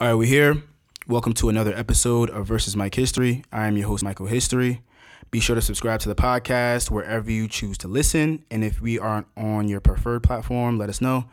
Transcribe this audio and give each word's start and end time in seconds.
All 0.00 0.06
right, 0.06 0.14
we're 0.14 0.28
here. 0.28 0.62
Welcome 1.08 1.32
to 1.34 1.48
another 1.48 1.74
episode 1.74 2.30
of 2.30 2.46
Versus 2.46 2.76
Mike 2.76 2.94
History. 2.94 3.42
I 3.50 3.66
am 3.66 3.76
your 3.76 3.88
host, 3.88 4.04
Michael 4.04 4.26
History. 4.26 4.80
Be 5.32 5.40
sure 5.40 5.56
to 5.56 5.60
subscribe 5.60 5.98
to 6.02 6.08
the 6.08 6.14
podcast 6.14 6.88
wherever 6.88 7.28
you 7.28 7.48
choose 7.48 7.76
to 7.78 7.88
listen. 7.88 8.44
And 8.48 8.62
if 8.62 8.80
we 8.80 9.00
aren't 9.00 9.26
on 9.36 9.66
your 9.66 9.80
preferred 9.80 10.22
platform, 10.22 10.78
let 10.78 10.88
us 10.88 11.00
know, 11.00 11.24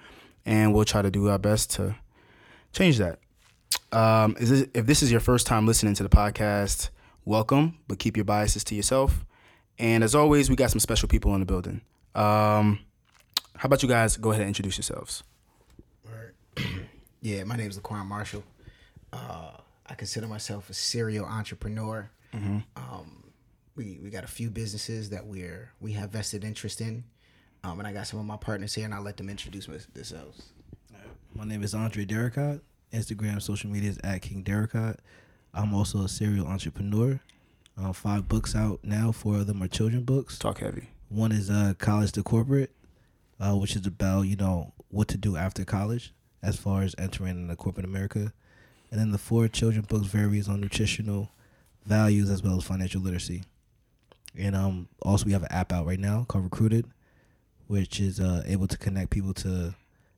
and 0.48 0.74
we'll 0.74 0.84
try 0.84 1.04
to 1.04 1.12
do 1.12 1.30
our 1.30 1.38
best 1.38 1.70
to 1.74 1.96
change 2.74 2.98
that. 2.98 3.20
Um, 3.92 4.36
is 4.40 4.50
this, 4.50 4.68
if 4.74 4.88
this 4.88 5.04
is 5.04 5.12
your 5.12 5.20
first 5.20 5.46
time 5.46 5.68
listening 5.68 5.94
to 5.94 6.02
the 6.02 6.10
podcast, 6.10 6.90
welcome, 7.24 7.78
but 7.88 8.00
keep 8.00 8.18
your 8.18 8.26
biases 8.26 8.64
to 8.64 8.74
yourself. 8.74 9.28
And 9.78 10.04
as 10.04 10.16
always, 10.16 10.50
we 10.50 10.56
got 10.56 10.72
some 10.72 10.80
special 10.80 11.08
people 11.08 11.36
in 11.36 11.40
the 11.40 11.46
building. 11.46 11.82
Um, 12.16 12.80
how 13.58 13.68
about 13.68 13.84
you 13.84 13.90
guys 13.90 14.18
go 14.18 14.32
ahead 14.32 14.42
and 14.42 14.48
introduce 14.48 14.76
yourselves? 14.80 15.24
Yeah, 17.26 17.44
my 17.44 17.56
name 17.56 17.72
is 17.72 17.80
Laquan 17.80 18.06
Marshall. 18.06 18.44
Uh, 19.14 19.52
I 19.88 19.94
consider 19.96 20.28
myself 20.28 20.70
a 20.70 20.74
serial 20.74 21.26
entrepreneur. 21.26 22.10
Um, 22.34 23.24
we 23.78 23.98
we 24.04 24.10
got 24.10 24.24
a 24.26 24.28
few 24.28 24.50
businesses 24.50 25.10
that 25.12 25.26
we're 25.26 25.72
we 25.80 25.94
have 25.94 26.10
vested 26.10 26.44
interest 26.44 26.82
in, 26.82 27.06
um, 27.64 27.80
and 27.80 27.88
I 27.88 27.94
got 27.94 28.08
some 28.08 28.20
of 28.20 28.26
my 28.26 28.36
partners 28.38 28.74
here, 28.74 28.84
and 28.86 28.94
I'll 28.94 29.02
let 29.04 29.16
them 29.18 29.30
introduce 29.30 29.68
my- 29.70 29.78
themselves. 29.94 30.52
My 31.34 31.46
name 31.46 31.64
is 31.64 31.74
Andre 31.74 32.04
Derricott. 32.06 32.62
Instagram, 32.94 33.42
social 33.42 33.70
media 33.70 33.90
is 33.90 33.98
at 34.04 34.22
King 34.22 34.44
Derricott. 34.44 35.00
I'm 35.54 35.74
also 35.74 36.04
a 36.04 36.10
serial 36.10 36.48
entrepreneur. 36.48 37.20
Uh, 37.78 37.92
five 37.94 38.28
books 38.30 38.56
out 38.56 38.80
now. 38.84 39.12
Four 39.12 39.38
of 39.38 39.48
them 39.48 39.62
are 39.64 39.68
children 39.68 40.04
books. 40.04 40.38
Talk 40.40 40.60
heavy. 40.60 40.90
One 41.10 41.32
is 41.34 41.50
uh, 41.50 41.74
College 41.78 42.12
to 42.14 42.24
Corporate, 42.24 42.72
uh, 43.40 43.56
which 43.56 43.76
is 43.78 43.86
about 43.88 44.24
you 44.24 44.36
know 44.36 44.74
what 44.90 45.08
to 45.10 45.18
do 45.18 45.36
after 45.38 45.64
college 45.66 46.14
as 46.42 46.58
far 46.58 46.84
as 46.84 46.96
entering 46.98 47.48
the 47.48 47.56
corporate 47.56 47.86
America. 47.86 48.34
And 48.92 49.00
then 49.00 49.12
the 49.12 49.18
four 49.18 49.48
children 49.48 49.86
books 49.88 50.08
varies 50.08 50.48
on 50.48 50.62
nutritional 50.62 51.30
values 51.86 52.30
as 52.30 52.42
well 52.42 52.58
as 52.58 52.64
financial 52.64 53.02
literacy. 53.02 53.44
And 54.38 54.56
um, 54.56 54.88
also 55.02 55.26
we 55.26 55.32
have 55.34 55.44
an 55.44 55.52
app 55.52 55.72
out 55.72 55.86
right 55.86 56.00
now 56.00 56.26
called 56.28 56.46
Recruited, 56.46 56.86
which 57.68 58.00
is 58.00 58.20
uh, 58.20 58.44
able 58.46 58.68
to 58.68 58.78
connect 58.78 59.10
people 59.10 59.34
to 59.36 59.76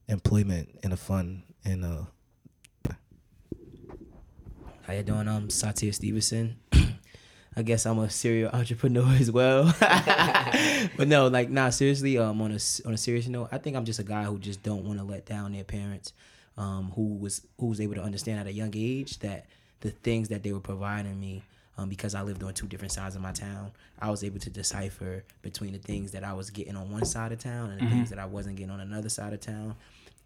employment 0.08 0.80
in 0.84 0.92
a 0.92 0.98
fun 0.98 1.44
and 1.66 1.84
uh, 1.84 2.06
How 4.88 4.94
you 4.94 5.04
doing? 5.04 5.28
I'm 5.28 5.50
Satya 5.50 5.92
Stevenson. 5.92 6.56
I 7.58 7.62
guess 7.62 7.86
I'm 7.86 8.00
a 8.00 8.10
serial 8.10 8.50
entrepreneur 8.54 9.10
as 9.20 9.30
well. 9.30 9.66
but 9.80 11.10
no, 11.10 11.28
like, 11.28 11.50
nah, 11.50 11.72
seriously. 11.72 12.18
Um, 12.18 12.42
on 12.42 12.52
a 12.54 12.88
on 12.88 12.94
a 12.94 12.98
serious 12.98 13.28
note, 13.28 13.50
I 13.52 13.58
think 13.58 13.76
I'm 13.76 13.84
just 13.84 14.00
a 14.00 14.04
guy 14.04 14.24
who 14.24 14.40
just 14.40 14.64
don't 14.64 14.86
want 14.86 15.00
to 15.00 15.04
let 15.04 15.26
down 15.26 15.52
their 15.52 15.66
parents. 15.66 16.14
Um, 16.58 16.92
who 16.96 17.16
was 17.16 17.46
who 17.60 17.68
was 17.68 17.80
able 17.80 17.96
to 17.96 18.02
understand 18.02 18.40
at 18.40 18.48
a 18.48 18.54
young 18.54 18.74
age 18.76 19.20
that 19.20 19.46
the 19.82 19.92
things 19.92 20.30
that 20.30 20.44
they 20.44 20.52
were 20.52 20.60
providing 20.60 21.20
me. 21.20 21.44
Um, 21.80 21.90
because 21.90 22.16
I 22.16 22.24
lived 22.24 22.42
on 22.42 22.56
two 22.56 22.66
different 22.66 22.92
sides 22.92 23.16
of 23.16 23.22
my 23.22 23.32
town, 23.32 23.70
I 24.00 24.10
was 24.10 24.24
able 24.24 24.40
to 24.40 24.50
decipher 24.50 25.24
between 25.44 25.74
the 25.74 25.78
things 25.78 26.10
that 26.14 26.24
I 26.24 26.34
was 26.34 26.50
getting 26.50 26.76
on 26.76 26.90
one 26.90 27.06
side 27.06 27.32
of 27.32 27.38
town 27.38 27.70
and 27.70 27.80
the 27.80 27.86
things 27.86 28.10
that 28.10 28.18
I 28.18 28.26
wasn't 28.26 28.56
getting 28.56 28.72
on 28.72 28.80
another 28.80 29.10
side 29.10 29.32
of 29.32 29.42
town 29.42 29.76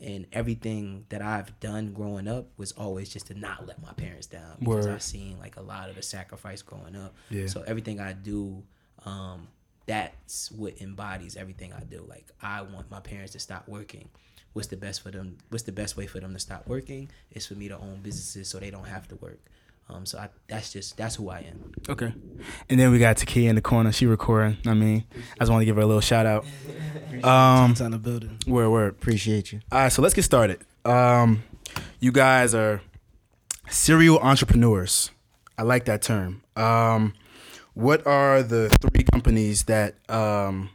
and 0.02 0.26
everything 0.34 1.06
that 1.10 1.22
I've 1.22 1.58
done 1.60 1.94
growing 1.94 2.28
up 2.28 2.48
was 2.58 2.72
always 2.74 3.10
just 3.10 3.28
to 3.28 3.38
not 3.38 3.68
let 3.68 3.82
my 3.82 3.94
parents 3.94 4.28
down 4.28 4.56
because 4.60 4.86
Word. 4.88 4.96
I've 4.96 5.02
seen 5.04 5.38
like 5.40 5.58
a 5.58 5.62
lot 5.62 5.90
of 5.90 5.96
the 5.96 6.02
sacrifice 6.02 6.62
growing 6.62 6.96
up. 6.96 7.14
Yeah. 7.30 7.48
So 7.48 7.62
everything 7.62 8.00
I 8.00 8.14
do, 8.14 8.64
um, 9.06 9.48
that's 9.86 10.52
what 10.52 10.82
embodies 10.82 11.36
everything 11.36 11.74
I 11.74 11.82
do. 11.82 12.06
Like 12.08 12.28
I 12.42 12.62
want 12.62 12.90
my 12.92 13.00
parents 13.00 13.34
to 13.34 13.40
stop 13.40 13.68
working. 13.68 14.10
What's 14.54 14.68
the 14.68 14.78
best 14.78 15.02
for 15.02 15.12
them? 15.12 15.38
What's 15.50 15.64
the 15.64 15.72
best 15.72 15.96
way 15.96 16.08
for 16.08 16.20
them 16.20 16.34
to 16.34 16.40
stop 16.40 16.68
working? 16.68 17.10
Is 17.32 17.48
for 17.48 17.56
me 17.56 17.68
to 17.70 17.78
own 17.78 18.00
businesses 18.04 18.50
so 18.50 18.60
they 18.60 18.70
don't 18.70 18.88
have 18.88 19.08
to 19.10 19.16
work. 19.16 19.40
Um, 19.90 20.06
so 20.06 20.20
I, 20.20 20.30
that's 20.48 20.72
just 20.72 20.96
that's 20.98 21.16
who 21.16 21.30
I 21.30 21.40
am. 21.40 21.72
Okay. 21.90 22.14
And 22.70 22.80
then 22.80 22.92
we 22.92 23.00
got 23.00 23.18
Takia 23.18 23.50
in 23.50 23.56
the 23.56 23.62
corner. 23.62 23.92
She 23.92 24.06
recording. 24.06 24.58
I 24.66 24.74
mean, 24.74 25.04
I 25.36 25.40
just 25.40 25.52
want 25.52 25.62
to 25.62 25.66
give 25.66 25.76
her 25.76 25.82
a 25.82 25.86
little 25.86 26.02
shout 26.02 26.26
out. 26.26 26.46
Um, 27.24 27.72
it's 27.72 27.82
on 27.82 27.92
the 27.92 28.00
building. 28.00 28.40
word, 28.48 28.70
word. 28.70 28.90
Appreciate 28.90 29.52
you. 29.52 29.60
All 29.72 29.78
right, 29.80 29.92
so 29.92 30.02
let's 30.02 30.16
get 30.16 30.24
started. 30.24 30.60
Um, 30.86 31.44
you 32.00 32.12
guys 32.12 32.56
are 32.56 32.82
serial 33.70 34.18
entrepreneurs. 34.20 35.12
I 35.56 35.62
like 35.64 35.86
that 35.86 36.02
term. 36.02 36.42
Um, 36.56 37.14
what 37.74 38.06
are 38.06 38.44
the 38.44 38.70
three 38.82 39.04
companies 39.04 39.64
that 39.64 39.96
um, 40.10 40.70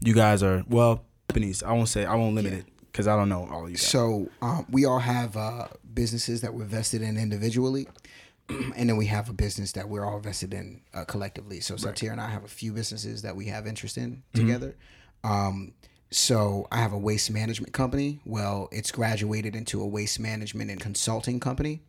you 0.00 0.14
guys 0.14 0.42
are? 0.42 0.64
Well, 0.68 1.04
companies. 1.28 1.62
I 1.62 1.72
won't 1.72 1.88
say. 1.88 2.04
I 2.04 2.14
won't 2.14 2.34
limit 2.34 2.52
it 2.52 2.66
because 2.90 3.06
I 3.06 3.16
don't 3.16 3.28
know 3.28 3.48
all 3.50 3.64
of 3.64 3.70
you. 3.70 3.76
Guys. 3.76 3.86
So 3.86 4.28
um, 4.42 4.66
we 4.70 4.84
all 4.84 4.98
have 4.98 5.36
uh, 5.36 5.68
businesses 5.92 6.40
that 6.40 6.54
we're 6.54 6.64
vested 6.64 7.02
in 7.02 7.16
individually, 7.16 7.86
and 8.48 8.88
then 8.88 8.96
we 8.96 9.06
have 9.06 9.28
a 9.28 9.32
business 9.32 9.72
that 9.72 9.88
we're 9.88 10.04
all 10.04 10.20
vested 10.20 10.54
in 10.54 10.80
uh, 10.94 11.04
collectively. 11.04 11.60
So 11.60 11.76
Satya 11.76 12.12
and 12.12 12.20
I 12.20 12.30
have 12.30 12.44
a 12.44 12.48
few 12.48 12.72
businesses 12.72 13.22
that 13.22 13.36
we 13.36 13.46
have 13.46 13.66
interest 13.66 13.98
in 13.98 14.22
together. 14.34 14.76
Um, 15.24 15.74
so 16.10 16.66
I 16.72 16.78
have 16.78 16.92
a 16.92 16.98
waste 16.98 17.30
management 17.30 17.72
company. 17.72 18.20
Well, 18.24 18.68
it's 18.72 18.90
graduated 18.90 19.54
into 19.54 19.82
a 19.82 19.86
waste 19.86 20.18
management 20.18 20.70
and 20.70 20.80
consulting 20.80 21.38
company, 21.38 21.82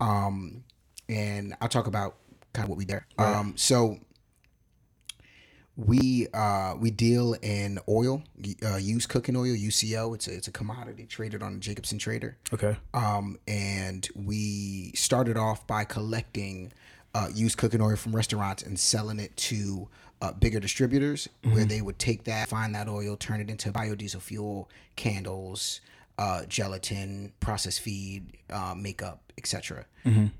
um, 0.00 0.64
and 1.08 1.54
I'll 1.60 1.68
talk 1.68 1.86
about 1.86 2.16
kind 2.54 2.64
of 2.64 2.70
what 2.70 2.78
we 2.78 2.86
do. 2.86 3.00
Um, 3.18 3.52
so 3.56 3.98
we 5.76 6.28
uh, 6.32 6.74
we 6.78 6.90
deal 6.90 7.34
in 7.42 7.78
oil, 7.88 8.22
uh, 8.64 8.76
used 8.76 9.08
cooking 9.08 9.36
oil, 9.36 9.54
UCO. 9.54 10.14
It's 10.14 10.28
a, 10.28 10.34
it's 10.34 10.48
a 10.48 10.52
commodity 10.52 11.04
traded 11.04 11.42
on 11.42 11.54
the 11.54 11.60
Jacobsen 11.60 11.98
Trader. 11.98 12.36
Okay. 12.52 12.76
Um, 12.94 13.38
and 13.48 14.08
we 14.14 14.92
started 14.94 15.36
off 15.36 15.66
by 15.66 15.84
collecting 15.84 16.72
uh, 17.14 17.28
used 17.34 17.58
cooking 17.58 17.80
oil 17.80 17.96
from 17.96 18.14
restaurants 18.14 18.62
and 18.62 18.78
selling 18.78 19.18
it 19.18 19.36
to 19.36 19.88
uh, 20.22 20.32
bigger 20.32 20.60
distributors, 20.60 21.28
where 21.42 21.64
they 21.64 21.82
would 21.82 21.98
take 21.98 22.24
that, 22.24 22.48
find 22.48 22.74
that 22.74 22.88
oil, 22.88 23.16
turn 23.16 23.40
it 23.40 23.50
into 23.50 23.70
biodiesel 23.70 24.22
fuel, 24.22 24.70
candles, 24.96 25.80
uh, 26.18 26.44
gelatin, 26.46 27.32
processed 27.40 27.80
feed, 27.80 28.36
uh, 28.50 28.74
makeup, 28.76 29.23
etc. 29.38 29.86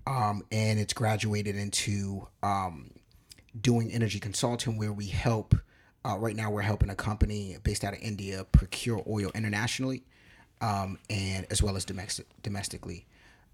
Um, 0.07 0.43
and 0.53 0.79
it's 0.79 0.93
graduated 0.93 1.57
into 1.57 2.29
um, 2.43 2.91
doing 3.61 3.93
energy 3.93 4.21
consulting 4.21 4.79
where 4.79 4.93
we 4.93 5.07
help 5.07 5.55
uh, 6.07 6.19
right 6.19 6.37
now 6.37 6.51
we're 6.51 6.61
helping 6.61 6.91
a 6.91 6.95
company 6.95 7.57
based 7.63 7.83
out 7.83 7.95
of 7.95 7.99
india 8.03 8.45
procure 8.53 9.03
oil 9.09 9.31
internationally 9.35 10.05
um, 10.61 10.99
and 11.11 11.47
as 11.51 11.63
well 11.63 11.77
as 11.77 11.85
domestic 11.85 12.27
domestically. 12.43 13.07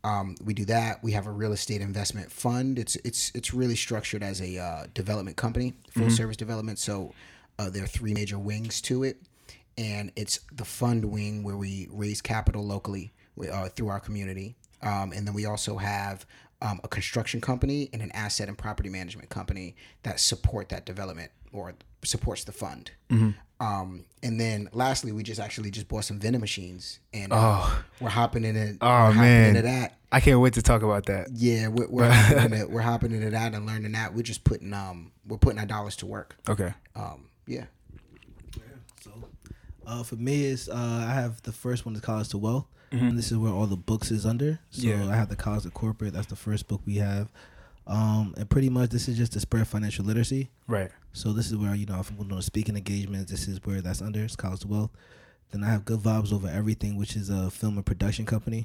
Um, 0.03 0.37
we 0.43 0.55
do 0.55 0.65
that. 0.67 1.03
We 1.03 1.13
have 1.13 1.27
a 1.27 1.31
real 1.31 1.53
estate 1.53 1.81
investment 1.81 2.31
fund. 2.31 2.79
It's 2.79 2.97
it's 2.97 3.33
it's 3.35 3.53
really 3.53 3.77
structured 3.77 4.23
as 4.23 4.41
a 4.41 4.59
uh, 4.59 4.87
development 4.95 5.37
company 5.37 5.75
full 5.91 6.11
service 6.11 6.37
development. 6.37 6.79
So 6.79 7.13
uh, 7.59 7.69
there 7.69 7.85
are 7.85 7.89
three 7.89 8.15
major 8.15 8.39
wings 8.39 8.81
to 8.83 9.03
it. 9.03 9.19
And 9.77 10.13
it's 10.17 10.41
the 10.53 10.65
fund 10.65 11.05
wing 11.07 11.43
where 11.43 11.57
we 11.57 11.89
raise 11.91 12.21
capital 12.21 12.65
locally 12.65 13.13
uh, 13.51 13.69
through 13.69 13.89
our 13.89 14.01
community. 14.01 14.57
Um, 14.83 15.13
and 15.13 15.27
then 15.27 15.35
we 15.35 15.47
also 15.47 15.77
have 15.77 16.27
um, 16.63 16.81
a 16.85 16.89
construction 16.89 17.41
company 17.41 17.89
and 17.93 18.03
an 18.03 18.11
asset 18.13 18.49
and 18.49 18.57
property 18.57 18.89
management 18.89 19.29
company 19.29 19.77
that 20.03 20.21
support 20.21 20.69
that 20.71 20.85
development 20.87 21.31
or 21.53 21.75
supports 22.03 22.45
the 22.45 22.53
fund. 22.53 22.91
Um, 23.61 24.07
and 24.23 24.41
then 24.41 24.71
lastly, 24.73 25.13
we 25.13 25.23
just 25.23 25.39
actually 25.39 25.71
just 25.71 25.87
bought 25.87 26.05
some 26.05 26.19
vending 26.19 26.41
machines 26.41 26.99
and 27.13 27.31
uh, 27.31 27.69
we're 28.01 28.09
hopping 28.09 28.45
in 28.45 28.57
it. 28.57 28.79
Oh, 28.81 29.09
we're 29.09 29.15
man. 29.15 29.49
into 29.51 29.63
that. 29.63 29.99
I 30.11 30.21
can't 30.21 30.41
wait 30.41 30.55
to 30.55 30.63
talk 30.63 30.83
about 30.83 31.07
that. 31.07 31.29
Yeah, 31.33 31.69
we're, 31.69 31.89
we're, 31.89 32.11
hopping 32.11 32.53
into, 32.53 32.67
we're 32.69 32.81
hopping 32.81 33.13
into 33.13 33.31
that 33.31 33.55
and 33.55 33.67
learning 33.67 33.93
that. 33.93 34.15
We're 34.15 34.23
just 34.23 34.45
putting 34.45 34.73
um 34.73 35.13
we're 35.27 35.37
putting 35.37 35.59
our 35.59 35.67
dollars 35.67 35.97
to 35.97 36.07
work. 36.07 36.37
Okay. 36.49 36.73
Um, 36.97 37.29
yeah. 37.47 37.67
So, 39.03 39.11
uh, 39.87 40.03
for 40.05 40.17
me, 40.17 40.45
is 40.45 40.69
uh, 40.69 40.75
I 41.09 41.13
have 41.13 41.43
the 41.43 41.53
first 41.53 41.85
one 41.85 41.95
is 41.95 42.01
College 42.01 42.31
to 42.31 42.39
Wealth. 42.39 42.67
And 42.93 43.17
this 43.17 43.31
is 43.31 43.39
where 43.39 43.53
all 43.53 43.67
the 43.67 43.77
books 43.77 44.11
is 44.11 44.27
under. 44.27 44.59
So 44.71 44.89
Yeah. 44.89 45.09
I 45.09 45.15
have 45.15 45.29
the 45.29 45.37
College 45.37 45.65
of 45.65 45.75
Corporate. 45.75 46.13
That's 46.13 46.27
the 46.27 46.37
first 46.37 46.67
book 46.67 46.81
we 46.85 46.97
have. 46.97 47.31
Um, 47.87 48.35
and 48.37 48.49
pretty 48.51 48.69
much 48.69 48.91
this 48.91 49.09
is 49.09 49.17
just 49.17 49.33
to 49.35 49.41
spread 49.41 49.67
financial 49.69 50.05
literacy. 50.05 50.51
Right. 50.67 50.91
So 51.13 51.33
this 51.33 51.47
is 51.47 51.57
where 51.57 51.75
you 51.75 51.87
know 51.87 52.01
if 52.01 52.11
I'm 52.11 52.17
going 52.17 52.29
to 52.31 52.43
speaking 52.43 52.77
engagements, 52.77 53.31
this 53.31 53.47
is 53.49 53.61
where 53.65 53.81
that's 53.81 54.03
under. 54.03 54.25
It's 54.25 54.37
College 54.37 54.65
of 54.65 54.71
Wealth. 54.71 54.91
Then 55.53 55.65
I 55.65 55.69
have 55.69 55.85
Good 55.85 56.01
Vibes 56.01 56.33
Over 56.33 56.49
Everything, 56.49 56.97
which 56.97 57.17
is 57.17 57.31
a 57.31 57.51
film 57.51 57.77
and 57.77 57.87
production 57.87 58.27
company. 58.27 58.65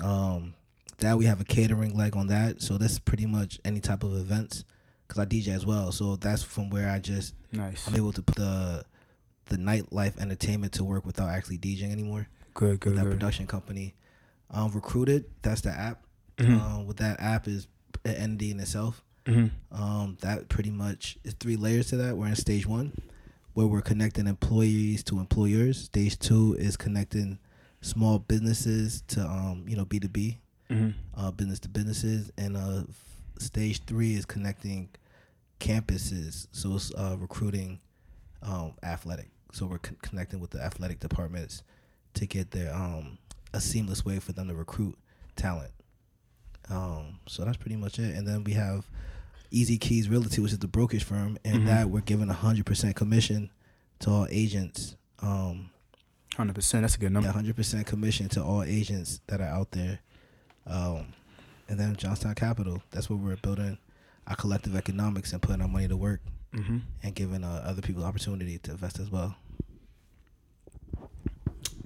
Um, 0.00 0.54
that 0.98 1.16
we 1.18 1.24
have 1.24 1.40
a 1.40 1.44
catering 1.44 1.96
leg 1.96 2.16
on 2.16 2.26
that. 2.28 2.60
So 2.62 2.78
that's 2.78 2.98
pretty 2.98 3.26
much 3.26 3.58
any 3.64 3.80
type 3.80 4.02
of 4.02 4.14
events 4.14 4.64
because 5.06 5.18
I 5.18 5.24
DJ 5.26 5.48
as 5.48 5.64
well. 5.66 5.92
So 5.92 6.16
that's 6.16 6.42
from 6.42 6.70
where 6.70 6.88
I 6.90 6.98
just 6.98 7.34
Nice. 7.52 7.86
I'm 7.88 7.96
able 7.96 8.12
to 8.12 8.22
put 8.22 8.36
the 8.36 8.84
the 9.46 9.56
nightlife 9.56 10.16
entertainment 10.20 10.72
to 10.74 10.84
work 10.84 11.04
without 11.04 11.28
actually 11.30 11.58
DJing 11.58 11.90
anymore. 11.90 12.28
Good. 12.54 12.80
Good. 12.80 12.96
that 12.96 13.04
Good. 13.04 13.12
production 13.12 13.46
company. 13.46 13.94
Um, 14.50 14.72
Recruited, 14.72 15.24
that's 15.42 15.60
the 15.60 15.70
app. 15.70 16.04
Mhm. 16.38 16.60
Um, 16.60 16.86
with 16.86 16.96
that 16.98 17.20
app 17.20 17.46
is 17.46 17.66
an 18.04 18.14
entity 18.14 18.50
in 18.50 18.58
itself. 18.60 19.04
Mhm. 19.26 19.50
Um, 19.70 20.16
that 20.22 20.48
pretty 20.48 20.70
much 20.70 21.18
is 21.24 21.34
three 21.38 21.56
layers 21.56 21.88
to 21.88 21.96
that. 21.98 22.16
We're 22.16 22.26
in 22.28 22.36
stage 22.36 22.66
one, 22.66 22.92
where 23.52 23.66
we're 23.66 23.82
connecting 23.82 24.26
employees 24.26 25.02
to 25.04 25.18
employers. 25.20 25.78
Stage 25.84 26.18
two 26.18 26.54
is 26.58 26.76
connecting 26.76 27.38
small 27.82 28.18
businesses 28.18 29.02
to 29.08 29.24
um, 29.24 29.64
you 29.68 29.76
know 29.76 29.84
B 29.84 30.00
two 30.00 30.08
B, 30.08 30.40
uh, 31.14 31.30
business 31.32 31.58
to 31.60 31.68
businesses, 31.68 32.30
and 32.38 32.56
uh, 32.56 32.84
stage 33.38 33.84
three 33.84 34.14
is 34.14 34.24
connecting 34.24 34.88
campuses. 35.60 36.46
So 36.52 36.76
it's 36.76 36.92
uh, 36.94 37.16
recruiting 37.18 37.80
um, 38.42 38.72
athletic. 38.82 39.30
So 39.52 39.66
we're 39.66 39.78
con- 39.78 39.96
connecting 40.02 40.40
with 40.40 40.50
the 40.50 40.62
athletic 40.62 41.00
departments 41.00 41.62
to 42.14 42.26
get 42.26 42.50
their 42.50 42.74
um, 42.74 43.18
a 43.52 43.60
seamless 43.60 44.04
way 44.04 44.18
for 44.18 44.32
them 44.32 44.48
to 44.48 44.54
recruit 44.54 44.96
talent. 45.36 45.70
Um, 46.68 47.18
so 47.26 47.44
that's 47.44 47.56
pretty 47.56 47.76
much 47.76 47.98
it. 47.98 48.14
And 48.14 48.26
then 48.26 48.44
we 48.44 48.52
have 48.52 48.86
Easy 49.50 49.78
Keys 49.78 50.08
Realty, 50.08 50.40
which 50.40 50.52
is 50.52 50.58
the 50.58 50.68
brokerage 50.68 51.04
firm, 51.04 51.38
and 51.44 51.66
that 51.66 51.90
we're 51.90 52.00
giving 52.00 52.28
hundred 52.28 52.66
percent 52.66 52.94
commission 52.96 53.50
to 54.00 54.10
all 54.10 54.26
agents. 54.30 54.96
Um, 55.20 55.70
Hundred 56.36 56.54
percent. 56.54 56.82
That's 56.82 56.94
a 56.94 56.98
good 56.98 57.10
number. 57.12 57.28
hundred 57.30 57.56
percent 57.56 57.86
commission 57.86 58.28
to 58.30 58.42
all 58.42 58.62
agents 58.62 59.20
that 59.26 59.40
are 59.40 59.48
out 59.48 59.72
there. 59.72 59.98
Um, 60.66 61.06
and 61.68 61.78
then 61.78 61.96
Johnstown 61.96 62.34
Capital, 62.36 62.82
that's 62.92 63.10
where 63.10 63.16
we're 63.18 63.36
building 63.36 63.78
our 64.28 64.36
collective 64.36 64.76
economics 64.76 65.32
and 65.32 65.42
putting 65.42 65.60
our 65.62 65.68
money 65.68 65.88
to 65.88 65.96
work 65.96 66.20
Mm-hmm. 66.54 66.78
and 67.04 67.14
giving 67.14 67.44
uh, 67.44 67.62
other 67.64 67.80
people 67.80 68.04
opportunity 68.04 68.58
to 68.58 68.72
invest 68.72 68.98
as 68.98 69.08
well. 69.08 69.36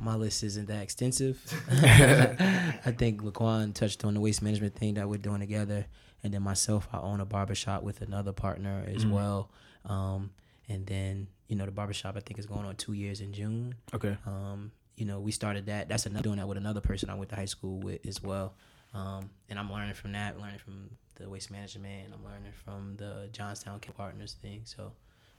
My 0.04 0.16
list 0.16 0.42
isn't 0.42 0.68
that 0.68 0.82
extensive. 0.82 1.40
I 1.72 2.92
think 2.96 3.22
Laquan 3.22 3.72
touched 3.72 4.04
on 4.04 4.12
the 4.12 4.20
waste 4.20 4.42
management 4.42 4.74
thing 4.74 4.94
that 4.94 5.08
we're 5.08 5.16
doing 5.16 5.40
together, 5.40 5.86
and 6.22 6.34
then 6.34 6.42
myself, 6.42 6.86
I 6.92 6.98
own 6.98 7.20
a 7.20 7.24
barbershop 7.24 7.82
with 7.82 8.02
another 8.02 8.32
partner 8.32 8.84
as 8.86 9.06
well. 9.06 9.50
Um, 9.86 10.30
and 10.68 10.86
then 10.86 11.28
you 11.48 11.56
know 11.56 11.64
the 11.64 11.70
barbershop 11.70 12.16
I 12.16 12.20
think 12.20 12.38
is 12.38 12.44
going 12.44 12.66
on 12.66 12.76
two 12.76 12.92
years 12.92 13.22
in 13.22 13.32
June. 13.32 13.76
Okay. 13.94 14.16
Um, 14.26 14.72
you 14.96 15.06
know, 15.06 15.20
we 15.20 15.32
started 15.32 15.66
that. 15.66 15.88
That's 15.88 16.04
another 16.04 16.22
doing 16.22 16.36
that 16.36 16.46
with 16.48 16.58
another 16.58 16.82
person 16.82 17.08
I 17.08 17.14
went 17.14 17.30
to 17.30 17.36
high 17.36 17.44
school 17.46 17.80
with 17.80 18.06
as 18.06 18.22
well. 18.22 18.54
Um, 18.92 19.30
and 19.48 19.58
I'm 19.58 19.72
learning 19.72 19.94
from 19.94 20.12
that, 20.12 20.38
learning 20.38 20.58
from 20.58 20.90
the 21.16 21.28
waste 21.30 21.50
management, 21.50 22.04
and 22.06 22.14
I'm 22.14 22.24
learning 22.24 22.52
from 22.64 22.96
the 22.96 23.28
Johnstown 23.32 23.80
Partners 23.96 24.36
thing. 24.40 24.60
So 24.64 24.92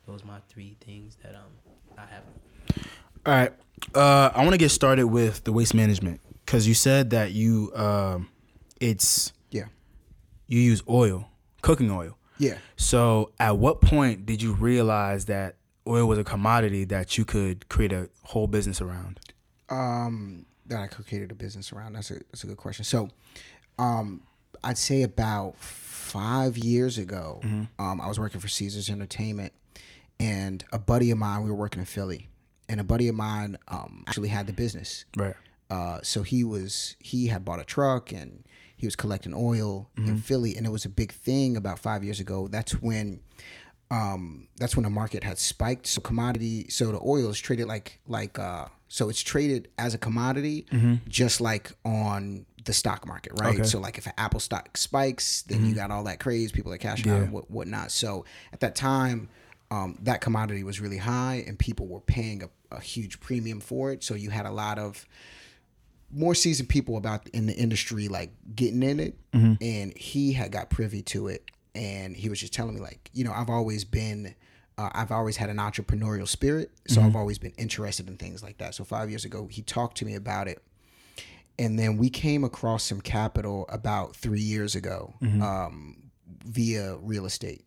those 0.07 0.23
are 0.23 0.27
my 0.27 0.39
three 0.49 0.75
things 0.81 1.17
that 1.23 1.35
um 1.35 1.51
I 1.97 2.05
have. 2.07 2.23
All 3.25 3.33
right. 3.33 3.51
Uh, 3.93 4.31
I 4.33 4.39
want 4.39 4.51
to 4.51 4.57
get 4.57 4.69
started 4.69 5.07
with 5.07 5.43
the 5.43 5.51
waste 5.51 5.73
management 5.73 6.21
because 6.45 6.67
you 6.67 6.73
said 6.73 7.09
that 7.11 7.31
you 7.31 7.71
um, 7.75 8.29
it's 8.79 9.33
Yeah. 9.51 9.65
you 10.47 10.59
use 10.59 10.81
oil, 10.89 11.29
cooking 11.61 11.91
oil. 11.91 12.17
Yeah. 12.37 12.57
So, 12.75 13.31
at 13.39 13.57
what 13.57 13.81
point 13.81 14.25
did 14.25 14.41
you 14.41 14.53
realize 14.53 15.25
that 15.25 15.55
oil 15.87 16.05
was 16.07 16.19
a 16.19 16.23
commodity 16.23 16.83
that 16.85 17.17
you 17.17 17.23
could 17.25 17.67
create 17.69 17.93
a 17.93 18.09
whole 18.23 18.47
business 18.47 18.81
around? 18.81 19.19
um 19.69 20.45
that 20.67 20.79
I 20.79 20.87
could 20.87 21.07
create 21.07 21.31
a 21.31 21.35
business 21.35 21.71
around? 21.73 21.93
That's 21.93 22.11
a 22.11 22.15
that's 22.31 22.43
a 22.43 22.47
good 22.47 22.57
question. 22.57 22.85
So, 22.85 23.09
um, 23.79 24.21
I'd 24.63 24.77
say 24.77 25.01
about 25.03 25.55
five 25.57 26.57
years 26.57 26.97
ago, 26.97 27.39
um, 27.43 28.01
I 28.01 28.07
was 28.07 28.19
working 28.19 28.39
for 28.41 28.47
Caesars 28.47 28.89
Entertainment, 28.89 29.53
and 30.19 30.63
a 30.71 30.79
buddy 30.79 31.11
of 31.11 31.17
mine, 31.17 31.43
we 31.43 31.49
were 31.49 31.55
working 31.55 31.79
in 31.81 31.85
Philly, 31.85 32.29
and 32.69 32.79
a 32.79 32.83
buddy 32.83 33.07
of 33.07 33.15
mine 33.15 33.57
um, 33.67 34.03
actually 34.07 34.29
had 34.29 34.47
the 34.47 34.53
business. 34.53 35.05
Right. 35.15 35.35
Uh, 35.69 35.99
so 36.03 36.21
he 36.21 36.43
was 36.43 36.95
he 36.99 37.27
had 37.27 37.43
bought 37.43 37.59
a 37.59 37.63
truck 37.63 38.11
and 38.11 38.43
he 38.77 38.85
was 38.85 38.95
collecting 38.95 39.33
oil 39.33 39.89
in 39.97 40.17
Philly, 40.17 40.55
and 40.55 40.65
it 40.65 40.69
was 40.69 40.85
a 40.85 40.89
big 40.89 41.11
thing 41.11 41.55
about 41.57 41.79
five 41.79 42.03
years 42.03 42.19
ago. 42.19 42.47
That's 42.47 42.73
when 42.81 43.21
um, 43.89 44.47
that's 44.57 44.75
when 44.75 44.83
the 44.83 44.89
market 44.89 45.23
had 45.23 45.37
spiked. 45.39 45.87
So 45.87 46.01
commodity, 46.01 46.67
so 46.69 46.91
the 46.91 46.99
oil 46.99 47.29
is 47.29 47.39
traded 47.39 47.67
like 47.67 47.99
like 48.07 48.37
uh, 48.37 48.65
so 48.87 49.09
it's 49.09 49.21
traded 49.21 49.69
as 49.77 49.93
a 49.93 49.97
commodity, 49.97 50.65
just 51.07 51.41
like 51.41 51.71
on 51.85 52.45
the 52.65 52.73
stock 52.73 53.07
market, 53.07 53.31
right? 53.39 53.55
Okay. 53.55 53.63
So 53.63 53.79
like 53.79 53.97
if 53.97 54.05
an 54.07 54.13
Apple 54.17 54.39
stock 54.39 54.75
spikes, 54.77 55.43
then 55.43 55.65
you 55.65 55.73
got 55.75 55.89
all 55.91 56.03
that 56.03 56.19
craze, 56.19 56.51
people 56.51 56.73
are 56.73 56.77
cashing 56.77 57.11
out 57.11 57.21
and 57.21 57.31
what 57.31 57.49
whatnot. 57.49 57.91
So 57.91 58.25
at 58.51 58.59
that 58.59 58.75
time, 58.75 59.29
um, 59.75 59.97
that 60.03 60.21
commodity 60.21 60.63
was 60.63 60.79
really 60.79 60.97
high, 60.97 61.43
and 61.47 61.59
people 61.59 61.87
were 61.87 61.99
paying 61.99 62.43
a, 62.43 62.49
a 62.75 62.79
huge 62.79 63.19
premium 63.19 63.59
for 63.59 63.91
it. 63.91 64.03
So 64.03 64.15
you 64.15 64.29
had 64.29 64.45
a 64.45 64.51
lot 64.51 64.79
of 64.79 65.05
more 66.11 66.35
seasoned 66.35 66.69
people 66.69 66.95
about 66.97 67.27
in 67.29 67.45
the 67.45 67.53
industry 67.53 68.07
like 68.07 68.31
getting 68.55 68.83
in 68.83 68.99
it. 68.99 69.17
And 69.61 69.97
he 69.97 70.33
had 70.33 70.51
got 70.51 70.69
privy 70.69 71.01
to 71.03 71.27
it. 71.27 71.43
And 71.73 72.15
he 72.15 72.29
was 72.29 72.39
just 72.39 72.53
telling 72.53 72.75
me 72.75 72.79
like 72.79 73.09
you 73.11 73.25
know 73.25 73.33
i've 73.33 73.49
always 73.49 73.83
been 73.83 74.33
uh, 74.77 74.89
i've 74.93 75.11
always 75.11 75.35
had 75.35 75.49
an 75.49 75.57
entrepreneurial 75.57 76.27
spirit. 76.27 76.71
So 76.87 77.01
i've 77.01 77.15
always 77.17 77.37
been 77.37 77.51
interested 77.57 78.07
in 78.07 78.15
things 78.15 78.41
like 78.41 78.59
that. 78.59 78.75
So 78.75 78.85
five 78.85 79.09
years 79.09 79.25
ago 79.25 79.47
he 79.51 79.61
talked 79.61 79.97
to 79.97 80.05
me 80.05 80.15
about 80.15 80.47
it. 80.47 80.61
And 81.59 81.77
then 81.77 81.97
we 81.97 82.09
came 82.09 82.43
across 82.45 82.83
some 82.83 83.01
capital 83.01 83.65
about 83.67 84.15
three 84.15 84.41
years 84.41 84.75
ago 84.75 85.15
um, 85.21 86.11
via 86.45 86.95
real 86.97 87.25
estate. 87.25 87.65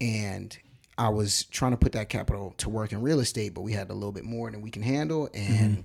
And 0.00 0.56
i 0.98 1.08
was 1.08 1.44
trying 1.44 1.70
to 1.70 1.78
put 1.78 1.92
that 1.92 2.08
capital 2.08 2.52
to 2.58 2.68
work 2.68 2.92
in 2.92 3.00
real 3.00 3.20
estate 3.20 3.54
but 3.54 3.62
we 3.62 3.72
had 3.72 3.88
a 3.88 3.94
little 3.94 4.12
bit 4.12 4.24
more 4.24 4.50
than 4.50 4.60
we 4.60 4.70
can 4.70 4.82
handle 4.82 5.28
and 5.32 5.84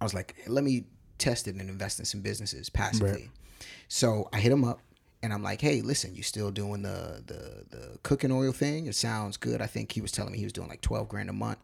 I 0.00 0.04
was 0.04 0.14
like, 0.14 0.34
let 0.46 0.64
me 0.64 0.84
test 1.18 1.46
it 1.46 1.54
and 1.54 1.68
invest 1.68 1.98
in 1.98 2.04
some 2.04 2.22
businesses 2.22 2.70
passively. 2.70 3.30
So 3.88 4.28
I 4.32 4.38
hit 4.38 4.50
him 4.50 4.64
up 4.64 4.80
and 5.22 5.32
I'm 5.32 5.42
like, 5.42 5.60
hey, 5.60 5.82
listen, 5.82 6.14
you 6.14 6.22
still 6.22 6.50
doing 6.50 6.82
the 6.82 7.22
the 7.26 7.76
the 7.76 7.98
cooking 8.02 8.32
oil 8.32 8.52
thing? 8.52 8.86
It 8.86 8.94
sounds 8.94 9.36
good. 9.36 9.60
I 9.60 9.66
think 9.66 9.92
he 9.92 10.00
was 10.00 10.10
telling 10.10 10.32
me 10.32 10.38
he 10.38 10.44
was 10.44 10.54
doing 10.54 10.68
like 10.68 10.80
twelve 10.80 11.08
grand 11.08 11.28
a 11.28 11.34
month 11.34 11.58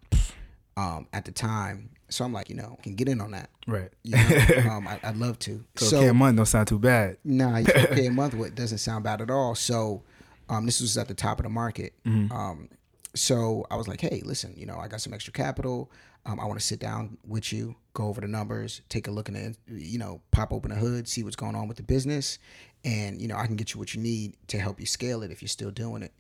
um, 0.76 1.06
at 1.14 1.24
the 1.24 1.32
time. 1.32 1.90
So 2.08 2.24
I'm 2.24 2.32
like, 2.32 2.50
you 2.50 2.56
know, 2.56 2.78
can 2.82 2.94
get 2.94 3.08
in 3.08 3.20
on 3.20 3.30
that. 3.30 3.48
Right. 3.66 3.90
You 4.04 4.16
know? 4.16 4.70
um, 4.70 4.86
I, 4.86 5.00
I'd 5.02 5.16
love 5.16 5.38
to. 5.40 5.64
So, 5.76 5.86
So 5.86 5.96
okay, 5.98 6.08
a 6.08 6.14
month 6.14 6.36
don't 6.36 6.46
sound 6.46 6.68
too 6.68 6.78
bad. 6.78 7.16
Nah, 7.24 7.56
you 7.58 7.64
can't 7.64 7.98
a 7.98 8.08
month. 8.10 8.34
What 8.34 8.54
doesn't 8.54 8.78
sound 8.78 9.02
bad 9.02 9.22
at 9.22 9.30
all. 9.30 9.54
So, 9.54 10.02
um, 10.48 10.66
this 10.66 10.80
was 10.80 10.96
at 10.96 11.08
the 11.08 11.14
top 11.14 11.38
of 11.38 11.44
the 11.44 11.50
market. 11.50 11.92
Um, 12.32 12.68
so 13.14 13.66
I 13.70 13.76
was 13.76 13.88
like, 13.88 14.00
hey, 14.00 14.22
listen, 14.24 14.52
you 14.56 14.66
know, 14.66 14.76
I 14.78 14.88
got 14.88 15.00
some 15.00 15.14
extra 15.14 15.32
capital. 15.32 15.90
Um, 16.26 16.38
I 16.40 16.44
want 16.44 16.58
to 16.60 16.66
sit 16.66 16.80
down 16.80 17.16
with 17.26 17.52
you, 17.52 17.76
go 17.94 18.08
over 18.08 18.20
the 18.20 18.28
numbers, 18.28 18.82
take 18.88 19.06
a 19.08 19.10
look 19.10 19.28
in 19.28 19.34
the, 19.34 19.56
you 19.68 19.98
know, 19.98 20.20
pop 20.32 20.52
open 20.52 20.70
the 20.70 20.76
hood, 20.76 21.08
see 21.08 21.22
what's 21.22 21.36
going 21.36 21.54
on 21.54 21.68
with 21.68 21.76
the 21.76 21.82
business, 21.82 22.38
and 22.84 23.20
you 23.20 23.28
know, 23.28 23.36
I 23.36 23.46
can 23.46 23.56
get 23.56 23.72
you 23.74 23.78
what 23.78 23.94
you 23.94 24.00
need 24.02 24.36
to 24.48 24.58
help 24.58 24.80
you 24.80 24.86
scale 24.86 25.22
it 25.22 25.30
if 25.30 25.40
you're 25.40 25.48
still 25.48 25.70
doing 25.70 26.02
it. 26.02 26.12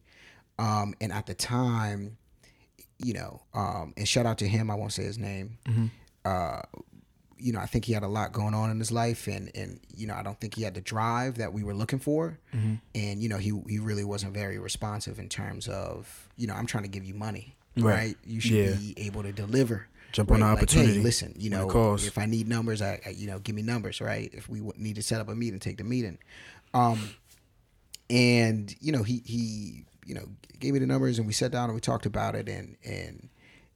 Um, 0.58 0.94
and 1.00 1.12
at 1.12 1.26
the 1.26 1.34
time, 1.34 2.16
you 2.98 3.12
know, 3.14 3.42
um, 3.52 3.92
and 3.96 4.08
shout 4.08 4.24
out 4.26 4.38
to 4.38 4.48
him. 4.48 4.70
I 4.70 4.74
won't 4.74 4.92
say 4.92 5.02
his 5.04 5.18
name. 5.18 5.58
Uh, 6.24 6.62
you 7.38 7.52
know, 7.52 7.60
I 7.60 7.66
think 7.66 7.84
he 7.84 7.92
had 7.92 8.02
a 8.02 8.08
lot 8.08 8.32
going 8.32 8.54
on 8.54 8.70
in 8.70 8.78
his 8.78 8.90
life, 8.90 9.26
and 9.26 9.50
and 9.54 9.80
you 9.94 10.06
know, 10.06 10.14
I 10.14 10.22
don't 10.22 10.38
think 10.40 10.54
he 10.54 10.62
had 10.62 10.74
the 10.74 10.80
drive 10.80 11.36
that 11.38 11.52
we 11.52 11.62
were 11.64 11.74
looking 11.74 11.98
for, 11.98 12.38
and 12.94 13.22
you 13.22 13.28
know, 13.28 13.38
he 13.38 13.52
he 13.68 13.78
really 13.78 14.04
wasn't 14.04 14.32
very 14.34 14.58
responsive 14.58 15.18
in 15.18 15.28
terms 15.28 15.68
of, 15.68 16.28
you 16.36 16.46
know, 16.46 16.54
I'm 16.54 16.66
trying 16.66 16.84
to 16.84 16.88
give 16.90 17.04
you 17.04 17.14
money, 17.14 17.54
Right. 17.76 17.84
right? 17.94 18.16
You 18.24 18.40
should 18.40 18.52
Yeah. 18.56 18.74
be 18.76 18.94
able 18.96 19.22
to 19.22 19.32
deliver. 19.32 19.86
Jump 20.12 20.30
on 20.30 20.34
right? 20.40 20.46
the 20.46 20.46
Like, 20.46 20.56
opportunity 20.62 20.94
hey, 20.94 21.00
listen, 21.02 21.34
you 21.36 21.50
know, 21.50 21.68
if 22.06 22.16
I 22.16 22.24
need 22.26 22.48
numbers, 22.48 22.80
I, 22.80 23.00
I 23.04 23.10
you 23.10 23.26
know, 23.26 23.38
give 23.38 23.54
me 23.54 23.62
numbers, 23.62 24.00
right? 24.00 24.30
If 24.32 24.48
we 24.48 24.60
need 24.78 24.96
to 24.96 25.02
set 25.02 25.20
up 25.20 25.28
a 25.28 25.34
meeting, 25.34 25.60
take 25.60 25.76
the 25.76 25.84
meeting. 25.84 26.16
Um, 26.72 27.10
and 28.08 28.74
you 28.80 28.92
know 28.92 29.02
he 29.02 29.20
he 29.24 29.84
you 30.06 30.14
know 30.14 30.24
gave 30.60 30.72
me 30.72 30.78
the 30.78 30.86
numbers 30.86 31.18
and 31.18 31.26
we 31.26 31.32
sat 31.32 31.50
down 31.50 31.64
and 31.64 31.74
we 31.74 31.80
talked 31.80 32.06
about 32.06 32.34
it 32.34 32.48
and 32.48 32.76
and 32.84 33.28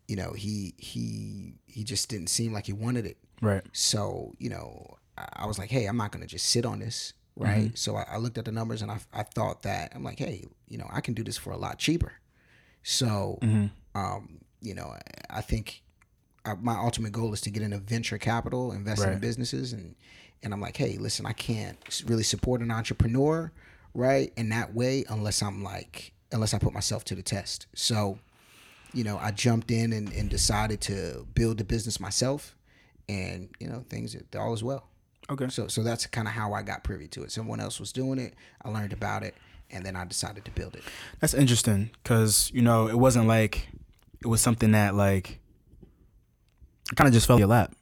you 0.07 0.17
know 0.17 0.33
he 0.33 0.73
he 0.79 1.55
he 1.67 1.83
just 1.85 2.09
didn't 2.09 2.29
seem 2.29 2.52
like 2.52 2.67
he 2.67 2.73
wanted 2.73 3.07
it 3.07 3.17
Right. 3.40 3.62
so 3.73 4.35
you 4.38 4.50
know 4.50 4.99
i, 5.16 5.47
was 5.47 5.59
like 5.59 5.70
hey 5.70 5.87
i'm 5.87 5.97
not 5.97 6.12
gonna 6.12 6.26
just 6.26 6.47
sit 6.47 6.64
on 6.66 6.78
this 6.80 7.14
mm-hmm. 7.38 7.50
right? 7.50 7.78
So 7.78 7.97
I, 7.97 8.04
I 8.12 8.16
looked 8.18 8.38
at 8.38 8.44
the 8.44 8.52
numbers 8.52 8.82
and 8.82 8.90
I, 8.90 8.99
I 9.12 9.23
thought 9.23 9.62
that 9.62 9.92
i'm 9.94 10.04
like 10.04 10.18
hey 10.18 10.44
you 10.68 10.78
know 10.78 10.88
i 10.92 11.00
can 11.00 11.14
do 11.14 11.23
this 11.23 11.37
for 11.37 11.52
a 11.52 11.56
lot 11.56 11.78
cheaper. 11.78 12.12
So 12.82 13.38
mm-hmm. 13.42 13.66
um 13.99 14.40
you 14.61 14.75
know 14.75 14.94
i, 14.94 15.38
I 15.38 15.40
think 15.40 15.82
I, 16.44 16.54
my 16.54 16.76
ultimate 16.76 17.12
goal 17.12 17.32
is 17.35 17.40
to 17.42 17.50
get 17.50 17.62
into 17.62 17.78
venture 17.78 18.18
capital 18.18 18.73
investing 18.73 19.12
in 19.12 19.18
businesses 19.18 19.73
and 19.73 19.94
and 20.42 20.54
i'm 20.54 20.61
like 20.61 20.76
hey 20.76 20.97
listen 20.97 21.26
i 21.26 21.32
can't 21.32 22.02
really 22.06 22.23
support 22.23 22.62
an 22.62 22.70
entrepreneur 22.70 23.52
right 23.94 24.32
in 24.37 24.49
that 24.50 24.75
way 24.75 25.04
unless 25.09 25.42
i'm 25.42 25.62
like 25.62 26.12
unless 26.32 26.54
i 26.54 26.59
put 26.59 26.73
myself 26.73 27.04
to 27.04 27.14
the 27.14 27.23
test. 27.23 27.66
So 27.75 28.18
you 28.92 29.04
know 29.04 29.18
i 29.18 29.30
jumped 29.30 29.70
in 29.70 29.92
and, 29.92 30.12
and 30.12 30.30
decided 30.30 30.80
to 30.82 31.26
build 31.35 31.59
the 31.59 31.64
business 31.64 32.00
myself 32.00 32.56
and 33.11 33.49
you 33.59 33.69
know 33.69 33.85
things 33.88 34.17
all 34.38 34.55
is 34.55 34.62
well. 34.62 34.85
Okay. 35.29 35.49
so 35.49 35.69
so 35.69 35.83
that's 35.83 36.07
kind 36.07 36.26
of 36.26 36.35
how 36.35 36.52
i 36.55 36.62
got 36.62 36.83
privy 36.83 37.07
to 37.09 37.23
it. 37.23 37.33
Someone 37.33 37.61
else 37.61 37.79
was 37.81 37.93
doing 37.93 38.19
it 38.19 38.35
i 38.64 38.69
learned 38.69 38.93
about 38.93 39.23
it 39.23 39.35
and 39.71 39.85
then 39.85 39.95
i 39.95 40.05
decided 40.05 40.45
to 40.45 40.50
build 40.52 40.75
it. 40.75 40.83
That's 41.21 41.35
interesting 41.35 41.90
because 42.02 42.50
you 42.55 42.62
know 42.62 42.88
it 42.88 42.99
wasn't 42.99 43.26
like 43.26 43.69
it 44.23 44.26
was 44.26 44.40
something 44.40 44.73
that 44.73 44.95
like 44.95 45.40
kind 46.97 47.09
of 47.09 47.14
just 47.14 47.26
fell 47.26 47.37
in 47.37 47.40
your 47.40 47.49
lap. 47.49 47.75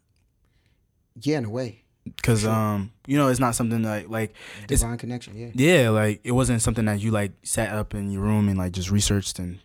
Yeah 1.20 1.38
in 1.38 1.44
a 1.44 1.50
way. 1.50 1.82
Because 2.04 2.46
um 2.46 2.92
you 3.06 3.18
know 3.18 3.28
it's 3.28 3.40
not 3.40 3.54
something 3.54 3.82
that 3.82 4.10
like 4.10 4.34
divine 4.66 4.96
connection 4.98 5.36
yeah. 5.36 5.50
Yeah 5.54 5.90
like 5.90 6.20
it 6.24 6.32
wasn't 6.32 6.62
something 6.62 6.86
that 6.86 7.00
you 7.00 7.10
like 7.10 7.32
sat 7.42 7.70
up 7.70 7.94
in 7.94 8.10
your 8.10 8.22
room 8.22 8.48
and 8.48 8.58
like 8.58 8.72
just 8.72 8.90
researched 8.90 9.38
and 9.38 9.58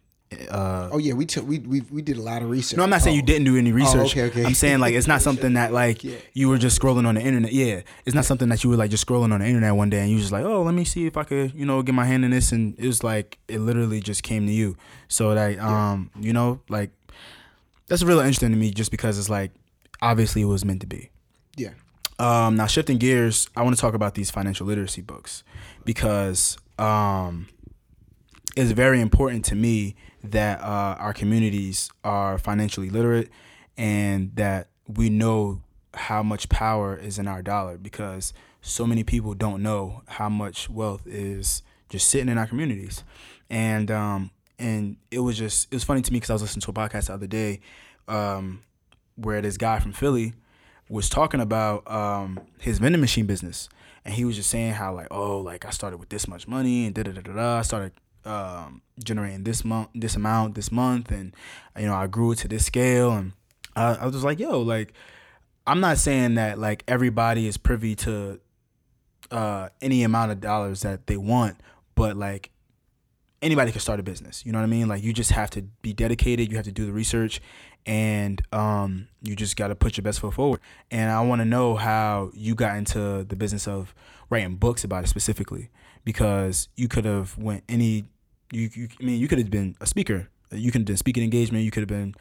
uh, 0.50 0.90
Oh 0.92 0.98
yeah, 0.98 1.14
we 1.14 1.26
took 1.26 1.48
we, 1.48 1.60
we 1.60 1.82
we 1.92 2.02
did 2.02 2.18
a 2.18 2.22
lot 2.22 2.42
of 2.42 2.50
research. 2.50 2.78
no, 2.78 2.84
I'm 2.84 2.90
not 2.90 3.02
saying 3.02 3.16
you 3.16 3.22
Oh. 3.22 3.26
didn't 3.26 3.46
do 3.46 3.58
any 3.58 3.72
research. 3.72 4.12
okay, 4.12 4.24
okay. 4.24 4.44
I'm 4.46 4.54
saying 4.54 4.80
like 4.80 4.94
it's 4.94 5.08
not 5.08 5.22
something 5.28 5.54
that 5.54 5.72
like 5.74 6.04
Yeah. 6.04 6.16
you 6.34 6.50
were 6.50 6.58
just 6.58 6.80
scrolling 6.80 7.06
on 7.08 7.16
the 7.16 7.22
internet. 7.22 7.52
Yeah, 7.54 7.82
it's 8.06 8.16
not 8.16 8.26
something 8.26 8.50
that 8.50 8.64
you 8.64 8.70
were 8.70 8.76
like 8.76 8.92
just 8.92 9.06
scrolling 9.06 9.32
on 9.34 9.40
the 9.40 9.46
internet 9.48 9.76
one 9.76 9.90
day 9.90 10.00
and 10.00 10.10
you 10.12 10.20
just 10.20 10.32
like, 10.32 10.46
oh, 10.46 10.62
let 10.64 10.74
me 10.74 10.84
see 10.86 11.06
if 11.06 11.18
I 11.18 11.24
could, 11.24 11.54
you 11.54 11.66
know, 11.66 11.82
get 11.82 11.96
my 11.96 12.06
hand 12.06 12.26
in 12.26 12.32
this, 12.32 12.52
and 12.52 12.76
it 12.78 12.88
was 12.88 13.04
like 13.04 13.40
it 13.48 13.60
literally 13.60 14.00
just 14.02 14.24
came 14.24 14.46
to 14.48 14.52
you. 14.54 14.76
So 15.08 15.34
that 15.36 15.60
um, 15.60 16.10
you 16.20 16.34
know, 16.34 16.62
like 16.70 16.92
that's 17.88 18.04
really 18.04 18.22
interesting 18.22 18.52
to 18.52 18.58
me, 18.58 18.72
just 18.72 18.92
because 18.92 19.18
it's 19.20 19.30
like 19.30 19.52
obviously 20.02 20.42
it 20.42 20.46
was 20.46 20.64
meant 20.66 20.82
to 20.82 20.88
be. 20.88 21.10
Yeah. 21.56 21.70
Um, 22.20 22.56
now 22.56 22.68
shifting 22.68 22.98
gears, 23.00 23.50
I 23.56 23.64
want 23.64 23.76
to 23.76 23.82
talk 23.82 23.94
about 23.96 24.14
these 24.16 24.30
financial 24.30 24.68
literacy 24.68 25.02
books 25.02 25.44
because 25.84 26.58
um, 26.78 27.48
it's 28.56 28.72
very 28.72 29.02
important 29.02 29.44
to 29.46 29.56
me 29.56 29.96
that 30.24 30.62
uh, 30.62 30.96
our 31.00 31.14
communities 31.14 31.90
are 32.04 32.38
financially 32.38 32.90
literate 32.90 33.30
and 33.78 34.36
that 34.36 34.68
we 34.88 35.10
know 35.10 35.62
how 35.94 36.24
much 36.24 36.50
power 36.50 36.96
is 36.96 37.20
in 37.20 37.28
our 37.28 37.42
dollar 37.42 37.78
because 37.78 38.34
so 38.62 38.88
many 38.88 39.04
people 39.04 39.34
don't 39.34 39.62
know 39.62 40.02
how 40.08 40.30
much 40.30 40.70
wealth 40.70 41.06
is 41.06 41.62
just 41.90 42.10
sitting 42.10 42.30
in 42.30 42.38
our 42.38 42.48
communities. 42.48 43.04
And 43.50 43.92
um 43.92 44.32
and 44.58 44.98
it 45.12 45.20
was 45.20 45.38
just 45.38 45.68
it 45.72 45.76
was 45.76 45.84
funny 45.84 46.02
to 46.02 46.12
me 46.12 46.18
because 46.18 46.30
I 46.30 46.34
was 46.34 46.42
listening 46.42 46.62
to 46.62 46.72
a 46.72 46.74
podcast 46.74 47.08
the 47.08 47.14
other 47.14 47.28
day 47.28 47.60
um 48.08 48.62
where 49.16 49.42
this 49.42 49.58
guy 49.58 49.80
from 49.80 49.92
Philly 49.92 50.34
was 50.90 51.10
talking 51.10 51.42
about 51.42 51.90
um 51.92 52.40
his 52.60 52.80
vending 52.80 53.02
machine 53.02 53.26
business. 53.26 53.70
And 54.06 54.14
he 54.14 54.26
was 54.26 54.36
just 54.36 54.50
saying 54.50 54.74
how 54.74 54.94
like 54.94 55.08
oh 55.12 55.40
like 55.40 55.66
I 55.66 55.70
started 55.70 55.98
with 55.98 56.10
this 56.10 56.28
much 56.28 56.48
money 56.48 56.86
and 56.86 56.96
da 56.96 57.04
da 57.04 57.12
da 57.12 57.22
da 57.22 57.34
da 57.34 57.58
I 57.60 57.62
started 57.62 57.92
um 58.26 58.82
generating 59.04 59.44
this 59.44 59.66
month 59.66 59.90
this 59.96 60.16
amount 60.16 60.56
this 60.56 60.72
month 60.72 61.12
and 61.12 61.36
you 61.78 61.86
know 61.86 61.96
I 61.96 62.08
grew 62.08 62.32
it 62.32 62.38
to 62.40 62.48
this 62.48 62.66
scale 62.66 63.12
and 63.12 63.34
I, 63.76 63.96
I 63.96 64.06
was 64.06 64.14
just 64.14 64.26
like 64.26 64.40
yo 64.40 64.62
like 64.62 64.94
I'm 65.66 65.80
not 65.80 65.98
saying 65.98 66.36
that 66.36 66.60
like 66.60 66.84
everybody 66.88 67.48
is 67.48 67.58
privy 67.58 67.96
to 67.96 68.40
uh 69.32 69.70
any 69.82 70.04
amount 70.04 70.32
of 70.32 70.42
dollars 70.42 70.82
that 70.82 71.08
they 71.08 71.18
want 71.18 71.58
but 71.96 72.16
like 72.16 72.52
anybody 73.42 73.72
can 73.72 73.82
start 73.82 74.00
a 74.00 74.04
business 74.04 74.46
you 74.46 74.52
know 74.52 74.60
what 74.60 74.64
i 74.64 74.68
mean? 74.68 74.88
Like 74.88 75.04
you 75.04 75.12
just 75.12 75.32
have 75.32 75.50
to 75.52 75.64
be 75.82 75.94
dedicated 75.94 76.50
you 76.50 76.56
have 76.58 76.66
to 76.66 76.72
do 76.72 76.86
the 76.86 76.94
research 76.94 77.42
and 77.86 78.42
um 78.54 79.08
you 79.22 79.36
just 79.36 79.58
got 79.58 79.68
to 79.68 79.76
put 79.76 79.98
your 79.98 80.04
best 80.04 80.20
foot 80.22 80.34
forward. 80.34 80.62
And 80.92 81.12
i 81.12 81.20
want 81.22 81.42
to 81.42 81.46
know 81.46 81.76
how 81.76 82.32
you 82.34 82.56
got 82.56 82.78
into 82.78 83.24
the 83.24 83.36
business 83.36 83.68
of 83.68 83.94
writing 84.30 84.56
books 84.56 84.84
about 84.84 85.04
it 85.04 85.08
specifically 85.08 85.70
because 86.06 86.68
you 86.76 86.88
could 86.88 87.06
have 87.06 87.38
went 87.38 87.64
any 87.70 88.06
you, 88.54 88.70
you 88.74 88.88
i 89.00 89.04
mean 89.04 89.20
you 89.20 89.28
could 89.28 89.38
have 89.40 89.50
been 89.52 89.76
a 89.82 89.86
speaker 89.86 90.30
you 90.52 90.72
could 90.72 90.82
have 90.82 90.86
done 90.88 90.98
speaking 90.98 91.24
engagement 91.24 91.64
you 91.64 91.72
could 91.72 91.82
have 91.82 91.90
been 91.90 92.14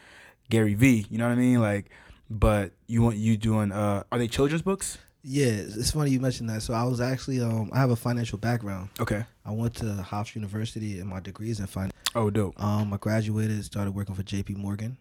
gary 0.51 0.75
vee 0.75 1.07
you 1.11 1.19
know 1.19 1.27
what 1.27 1.33
i 1.33 1.37
mean 1.37 1.61
like 1.61 1.91
but 2.31 2.73
you 2.87 3.03
want 3.03 3.17
you 3.17 3.37
doing 3.37 3.71
uh 3.73 4.03
are 4.11 4.19
they 4.19 4.29
children's 4.29 4.63
books 4.63 4.99
Yeah, 5.25 5.53
it's 5.79 5.93
funny 5.93 6.11
you 6.11 6.19
mentioned 6.19 6.49
that. 6.51 6.63
So 6.63 6.75
I 6.75 6.83
was 6.83 7.01
actually 7.01 7.41
um 7.41 7.71
I 7.73 7.79
have 7.79 7.91
a 7.93 7.97
financial 8.09 8.39
background. 8.39 8.89
okay 8.99 9.23
I 9.45 9.53
went 9.53 9.75
to 9.77 9.85
Hofstra 10.11 10.37
University 10.37 10.99
and 11.01 11.09
my 11.09 11.21
degrees 11.21 11.61
in 11.61 11.67
finance. 11.67 11.93
oh 12.17 12.29
dope 12.31 12.55
Um, 12.61 12.93
I 12.93 12.97
graduated, 12.97 13.65
started 13.65 13.93
working 13.95 14.15
for 14.17 14.25
J.P. 14.25 14.55
Morgan, 14.55 14.97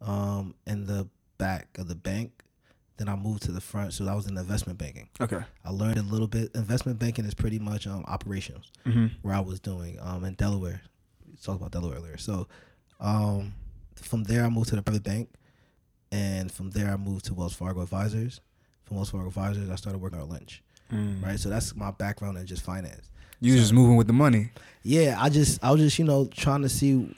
um, 0.00 0.54
in 0.66 0.86
the 0.86 1.08
back 1.36 1.66
of 1.78 1.86
the 1.88 1.94
bank. 1.94 2.30
Then 2.98 3.08
I 3.08 3.14
moved 3.14 3.44
to 3.44 3.52
the 3.52 3.60
front, 3.60 3.92
so 3.92 4.06
I 4.08 4.14
was 4.14 4.26
in 4.26 4.36
investment 4.36 4.78
banking. 4.78 5.08
okay 5.20 5.40
I 5.64 5.70
learned 5.70 5.98
a 5.98 6.02
little 6.02 6.26
bit. 6.26 6.50
Investment 6.54 6.98
banking 6.98 7.24
is 7.24 7.34
pretty 7.34 7.58
much 7.58 7.86
um 7.86 8.04
operations 8.06 8.70
mm-hmm. 8.84 9.06
where 9.22 9.34
I 9.34 9.40
was 9.40 9.60
doing 9.60 9.98
um 10.00 10.24
in 10.24 10.34
Delaware. 10.34 10.82
We 11.26 11.36
talked 11.36 11.60
about 11.60 11.70
Delaware 11.70 11.98
earlier. 11.98 12.18
So, 12.18 12.48
um, 13.00 13.54
from 13.94 14.24
there 14.24 14.44
I 14.44 14.48
moved 14.48 14.70
to 14.70 14.76
the 14.76 14.82
private 14.82 15.04
bank, 15.04 15.30
and 16.10 16.50
from 16.50 16.70
there 16.70 16.90
I 16.90 16.96
moved 16.96 17.26
to 17.26 17.34
Wells 17.34 17.54
Fargo 17.54 17.82
Advisors. 17.82 18.40
From 18.84 18.96
Wells 18.96 19.10
Fargo 19.10 19.28
Advisors, 19.28 19.70
I 19.70 19.76
started 19.76 20.00
working 20.00 20.18
at 20.18 20.28
Lynch. 20.28 20.62
Mm. 20.92 21.22
Right, 21.22 21.38
so 21.38 21.50
that's 21.50 21.76
my 21.76 21.90
background 21.90 22.38
in 22.38 22.46
just 22.46 22.62
finance. 22.62 23.10
You 23.40 23.52
was 23.52 23.62
just 23.62 23.72
moving 23.72 23.96
with 23.96 24.06
the 24.06 24.12
money. 24.12 24.50
Yeah, 24.82 25.16
I 25.20 25.28
just 25.28 25.62
I 25.62 25.70
was 25.70 25.80
just 25.80 25.98
you 25.98 26.04
know 26.04 26.26
trying 26.26 26.62
to 26.62 26.68
see. 26.68 27.14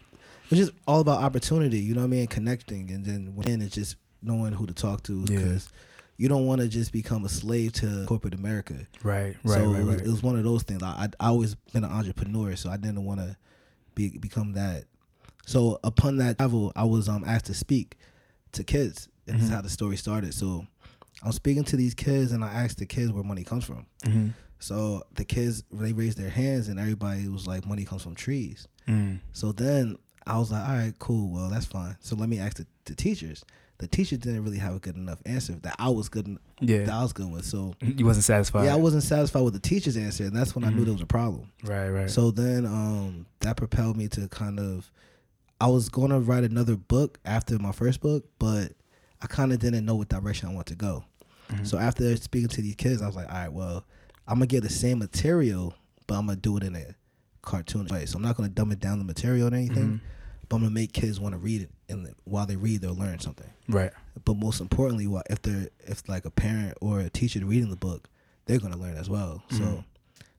It's 0.50 0.58
just 0.58 0.72
all 0.86 1.00
about 1.00 1.22
opportunity, 1.22 1.78
you 1.78 1.94
know 1.94 2.00
what 2.00 2.08
I 2.08 2.10
mean, 2.10 2.26
connecting, 2.26 2.90
and 2.90 3.04
then 3.04 3.36
when 3.36 3.62
it's 3.62 3.74
just 3.74 3.94
knowing 4.22 4.52
who 4.52 4.66
to 4.66 4.74
talk 4.74 5.02
to 5.04 5.24
Yeah. 5.28 5.36
because 5.38 5.68
you 6.16 6.28
don't 6.28 6.46
want 6.46 6.60
to 6.60 6.68
just 6.68 6.92
become 6.92 7.24
a 7.24 7.28
slave 7.28 7.72
to 7.74 8.04
corporate 8.06 8.34
America. 8.34 8.74
Right, 9.02 9.36
right, 9.42 9.58
so 9.58 9.72
right, 9.72 9.80
it, 9.80 9.84
was, 9.84 9.96
right. 9.96 10.06
it 10.06 10.10
was 10.10 10.22
one 10.22 10.36
of 10.36 10.44
those 10.44 10.62
things. 10.62 10.82
I 10.82 11.08
I 11.18 11.28
always 11.28 11.54
been 11.72 11.84
an 11.84 11.90
entrepreneur, 11.90 12.56
so 12.56 12.70
I 12.70 12.76
didn't 12.76 13.04
want 13.04 13.20
to 13.20 13.36
be 13.94 14.18
become 14.18 14.52
that. 14.52 14.84
So 15.46 15.78
upon 15.82 16.18
that 16.18 16.38
travel, 16.38 16.72
I 16.76 16.84
was 16.84 17.08
um 17.08 17.24
asked 17.26 17.46
to 17.46 17.54
speak 17.54 17.96
to 18.52 18.64
kids, 18.64 19.08
and 19.26 19.36
this 19.36 19.44
is 19.44 19.50
Mhm. 19.50 19.54
how 19.54 19.60
the 19.62 19.70
story 19.70 19.96
started. 19.96 20.34
So 20.34 20.66
I'm 21.22 21.32
speaking 21.32 21.64
to 21.64 21.76
these 21.76 21.94
kids, 21.94 22.32
and 22.32 22.44
I 22.44 22.52
asked 22.52 22.78
the 22.78 22.86
kids 22.86 23.12
where 23.12 23.24
money 23.24 23.44
comes 23.44 23.64
from. 23.64 23.86
mm-hmm. 24.04 24.28
So 24.58 25.02
the 25.14 25.24
kids 25.24 25.64
they 25.72 25.94
raised 25.94 26.18
their 26.18 26.28
hands, 26.28 26.68
and 26.68 26.78
everybody 26.78 27.26
was 27.28 27.46
like, 27.46 27.66
"Money 27.66 27.84
comes 27.86 28.02
from 28.02 28.14
trees." 28.14 28.68
mm. 28.86 29.18
So 29.32 29.52
then 29.52 29.96
I 30.26 30.38
was 30.38 30.52
like, 30.52 30.68
all 30.68 30.74
right, 30.74 30.94
cool. 30.98 31.30
Well, 31.32 31.48
that's 31.48 31.64
fine. 31.64 31.96
So 32.00 32.14
let 32.14 32.28
me 32.28 32.38
ask 32.38 32.58
the, 32.58 32.66
the 32.84 32.94
teachers. 32.94 33.42
The 33.80 33.88
teacher 33.88 34.16
didn't 34.16 34.44
really 34.44 34.58
have 34.58 34.74
a 34.76 34.78
good 34.78 34.96
enough 34.96 35.20
answer 35.24 35.54
that 35.62 35.74
I 35.78 35.88
was 35.88 36.08
good. 36.10 36.26
That 36.60 36.68
Yeah, 36.68 36.98
I 36.98 37.02
was 37.02 37.12
good 37.14 37.30
with. 37.32 37.44
So 37.46 37.74
you 37.80 38.04
wasn't 38.04 38.24
satisfied. 38.24 38.64
yeah, 38.66 38.74
I 38.74 38.76
wasn't 38.76 39.02
satisfied 39.02 39.40
with 39.40 39.54
the 39.54 39.58
teacher's 39.60 39.96
answer, 39.96 40.24
and 40.24 40.36
that's 40.36 40.54
when 40.54 40.64
I 40.64 40.70
knew 40.70 40.82
Mhm. 40.82 40.84
there 40.84 40.92
was 40.92 41.02
a 41.02 41.06
problem. 41.06 41.50
Right, 41.64 41.88
right. 41.88 42.10
So 42.10 42.30
then 42.30 42.66
um, 42.66 43.26
that 43.40 43.56
propelled 43.56 43.96
me 43.96 44.06
to 44.08 44.28
kind 44.28 44.60
of. 44.60 44.90
I 45.62 45.66
was 45.66 45.88
going 45.90 46.10
to 46.10 46.18
write 46.20 46.44
another 46.44 46.76
book 46.76 47.18
after 47.24 47.58
my 47.58 47.72
first 47.72 48.00
book, 48.00 48.24
but 48.38 48.72
I 49.22 49.26
kind 49.26 49.52
of 49.52 49.58
didn't 49.58 49.84
know 49.84 49.94
what 49.96 50.08
direction 50.08 50.48
I 50.48 50.54
want 50.54 50.66
to 50.68 50.74
go. 50.74 51.04
Mhm. 51.50 51.66
So 51.66 51.76
after 51.78 52.16
speaking 52.16 52.48
to 52.48 52.62
these 52.62 52.76
kids, 52.76 53.02
I 53.02 53.06
was 53.06 53.16
like, 53.16 53.28
all 53.28 53.34
right, 53.34 53.52
well, 53.52 53.84
I'm 54.28 54.36
gonna 54.36 54.46
get 54.46 54.62
the 54.62 54.70
same 54.70 54.98
material, 55.00 55.74
but 56.06 56.14
I'm 56.18 56.26
gonna 56.26 56.36
do 56.36 56.56
it 56.58 56.62
in 56.64 56.76
a 56.76 56.94
cartoon 57.42 57.86
way. 57.90 58.06
So 58.06 58.16
I'm 58.16 58.22
not 58.22 58.36
gonna 58.36 58.48
dumb 58.50 58.72
it 58.72 58.80
down 58.80 58.98
the 58.98 59.04
material 59.04 59.48
or 59.52 59.54
anything, 59.56 59.84
Mhm. 59.84 60.00
But 60.50 60.56
I'm 60.56 60.62
gonna 60.62 60.74
make 60.74 60.92
kids 60.92 61.18
want 61.18 61.32
to 61.32 61.38
read 61.38 61.62
it, 61.62 61.70
and 61.88 62.12
while 62.24 62.44
they 62.44 62.56
read, 62.56 62.82
they'll 62.82 62.94
learn 62.94 63.18
something. 63.20 63.48
right. 63.68 63.92
But 64.26 64.34
most 64.36 64.60
importantly, 64.60 65.06
if 65.30 65.40
they're 65.40 65.70
if 65.86 66.06
like 66.06 66.26
a 66.26 66.30
parent 66.30 66.76
or 66.82 67.00
a 67.00 67.08
teacher 67.08 67.40
reading 67.46 67.70
the 67.70 67.76
book, 67.76 68.08
they're 68.44 68.58
gonna 68.58 68.76
learn 68.76 68.96
as 68.98 69.08
well. 69.08 69.42
Mhm. 69.48 69.58
So 69.58 69.84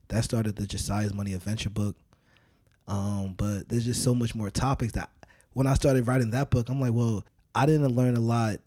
that 0.08 0.22
started 0.22 0.54
the 0.54 0.66
Josiah's 0.68 1.12
Money 1.14 1.32
Adventure 1.34 1.70
book. 1.70 1.96
Um, 2.86 3.34
but 3.36 3.68
there's 3.68 3.84
just 3.84 4.02
so 4.04 4.14
much 4.14 4.34
more 4.34 4.50
topics 4.50 4.92
that 4.92 5.10
when 5.54 5.66
I 5.66 5.74
started 5.74 6.06
writing 6.06 6.30
that 6.30 6.50
book, 6.50 6.68
I'm 6.68 6.80
like, 6.80 6.92
well, 6.92 7.24
I 7.54 7.66
didn't 7.66 7.94
learn 7.94 8.16
a 8.16 8.20
lot 8.20 8.58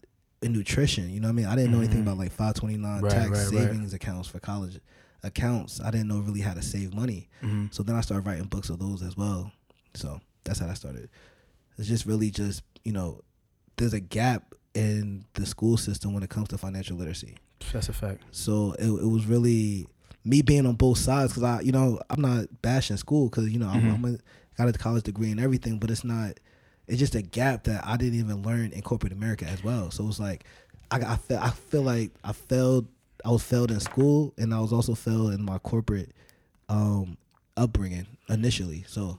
in 0.42 0.52
nutrition. 0.52 1.10
You 1.10 1.20
know 1.20 1.28
what 1.28 1.32
I 1.32 1.36
mean? 1.36 1.46
I 1.46 1.54
didn't 1.56 1.70
know 1.72 1.78
anything 1.78 1.98
Mhm. 2.00 2.02
about 2.02 2.18
like 2.18 2.32
529 2.32 3.02
Right, 3.02 3.10
tax 3.12 3.30
right, 3.30 3.38
right. 3.38 3.46
savings 3.48 3.92
accounts 3.94 4.28
for 4.28 4.38
college 4.40 4.80
accounts. 5.22 5.80
I 5.80 5.90
didn't 5.90 6.08
know 6.08 6.18
really 6.20 6.40
how 6.40 6.54
to 6.54 6.62
save 6.62 6.94
money. 6.94 7.28
Mm-hmm. 7.42 7.66
So 7.70 7.82
then 7.82 7.94
I 7.96 8.00
started 8.00 8.26
writing 8.26 8.46
books 8.46 8.68
of 8.70 8.78
those 8.78 9.02
as 9.02 9.16
well. 9.16 9.52
So 9.94 10.20
that's 10.44 10.58
how 10.60 10.68
I 10.68 10.74
started. 10.74 11.08
It's 11.78 11.88
just 11.88 12.06
really 12.06 12.30
just, 12.30 12.62
you 12.84 12.92
know, 12.92 13.22
there's 13.76 13.92
a 13.92 14.00
gap 14.00 14.54
in 14.74 15.24
the 15.34 15.44
school 15.46 15.76
system 15.76 16.12
when 16.14 16.22
it 16.22 16.30
comes 16.30 16.48
to 16.48 16.58
financial 16.58 16.96
literacy. 16.96 17.36
That's 17.72 17.88
a 17.88 17.92
fact. 17.92 18.22
So 18.30 18.72
it, 18.78 18.86
it 18.86 19.06
was 19.08 19.26
really 19.26 19.86
me 20.24 20.42
being 20.42 20.66
on 20.66 20.74
both 20.74 20.98
sides 20.98 21.32
because 21.32 21.42
I, 21.42 21.60
you 21.60 21.72
know, 21.72 22.00
I'm 22.10 22.20
not 22.20 22.62
bashing 22.62 22.96
school 22.96 23.28
because 23.28 23.48
you 23.50 23.58
know 23.58 23.66
Mhm. 23.66 23.74
I'm, 23.94 24.04
I'm 24.04 24.14
a, 24.14 24.18
got 24.58 24.68
a 24.68 24.72
college 24.72 25.04
degree 25.04 25.30
and 25.30 25.40
everything, 25.40 25.78
but 25.78 25.90
it's 25.90 26.04
not. 26.04 26.38
It's 26.88 26.98
just 27.00 27.14
a 27.16 27.22
gap 27.22 27.64
that 27.64 27.84
I 27.84 27.96
didn't 27.96 28.18
even 28.20 28.42
learn 28.42 28.70
in 28.72 28.80
corporate 28.82 29.12
America 29.12 29.44
as 29.44 29.62
well. 29.64 29.90
So 29.90 30.06
it's 30.08 30.20
like 30.20 30.44
I 30.90 30.98
I 30.98 31.16
feel 31.16 31.38
I 31.38 31.50
feel 31.50 31.82
like 31.82 32.12
I 32.22 32.32
failed. 32.32 32.86
I 33.24 33.30
was 33.30 33.42
failed 33.42 33.70
in 33.72 33.80
school 33.80 34.32
and 34.38 34.54
I 34.54 34.60
was 34.60 34.72
also 34.72 34.94
failed 34.94 35.32
in 35.34 35.44
my 35.44 35.58
corporate 35.58 36.12
um 36.68 37.16
upbringing 37.56 38.06
initially. 38.28 38.84
So 38.86 39.18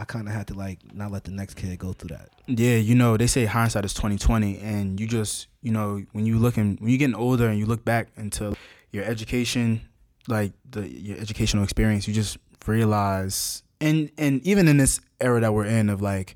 I 0.00 0.04
kind 0.04 0.26
of 0.26 0.32
had 0.32 0.46
to 0.46 0.54
like 0.54 0.78
not 0.94 1.12
let 1.12 1.24
the 1.24 1.30
next 1.30 1.54
kid 1.54 1.78
go 1.78 1.92
through 1.92 2.16
that. 2.16 2.30
Yeah, 2.46 2.76
you 2.76 2.94
know, 2.94 3.18
they 3.18 3.26
say 3.26 3.44
hindsight 3.44 3.84
is 3.84 3.92
twenty 3.92 4.16
twenty, 4.16 4.58
and 4.58 4.98
you 4.98 5.06
just, 5.06 5.48
you 5.62 5.72
know, 5.72 6.02
when 6.12 6.24
you 6.24 6.38
looking, 6.38 6.78
when 6.80 6.88
you're 6.88 6.98
getting 6.98 7.14
older 7.14 7.48
and 7.48 7.58
you 7.58 7.66
look 7.66 7.84
back 7.84 8.08
into 8.16 8.56
your 8.92 9.04
education, 9.04 9.82
like 10.26 10.52
the 10.68 10.88
your 10.88 11.18
educational 11.18 11.64
experience, 11.64 12.08
you 12.08 12.14
just 12.14 12.38
realize, 12.66 13.62
and 13.78 14.10
and 14.16 14.40
even 14.46 14.68
in 14.68 14.78
this 14.78 15.00
era 15.20 15.38
that 15.40 15.52
we're 15.52 15.66
in 15.66 15.90
of 15.90 16.00
like 16.00 16.34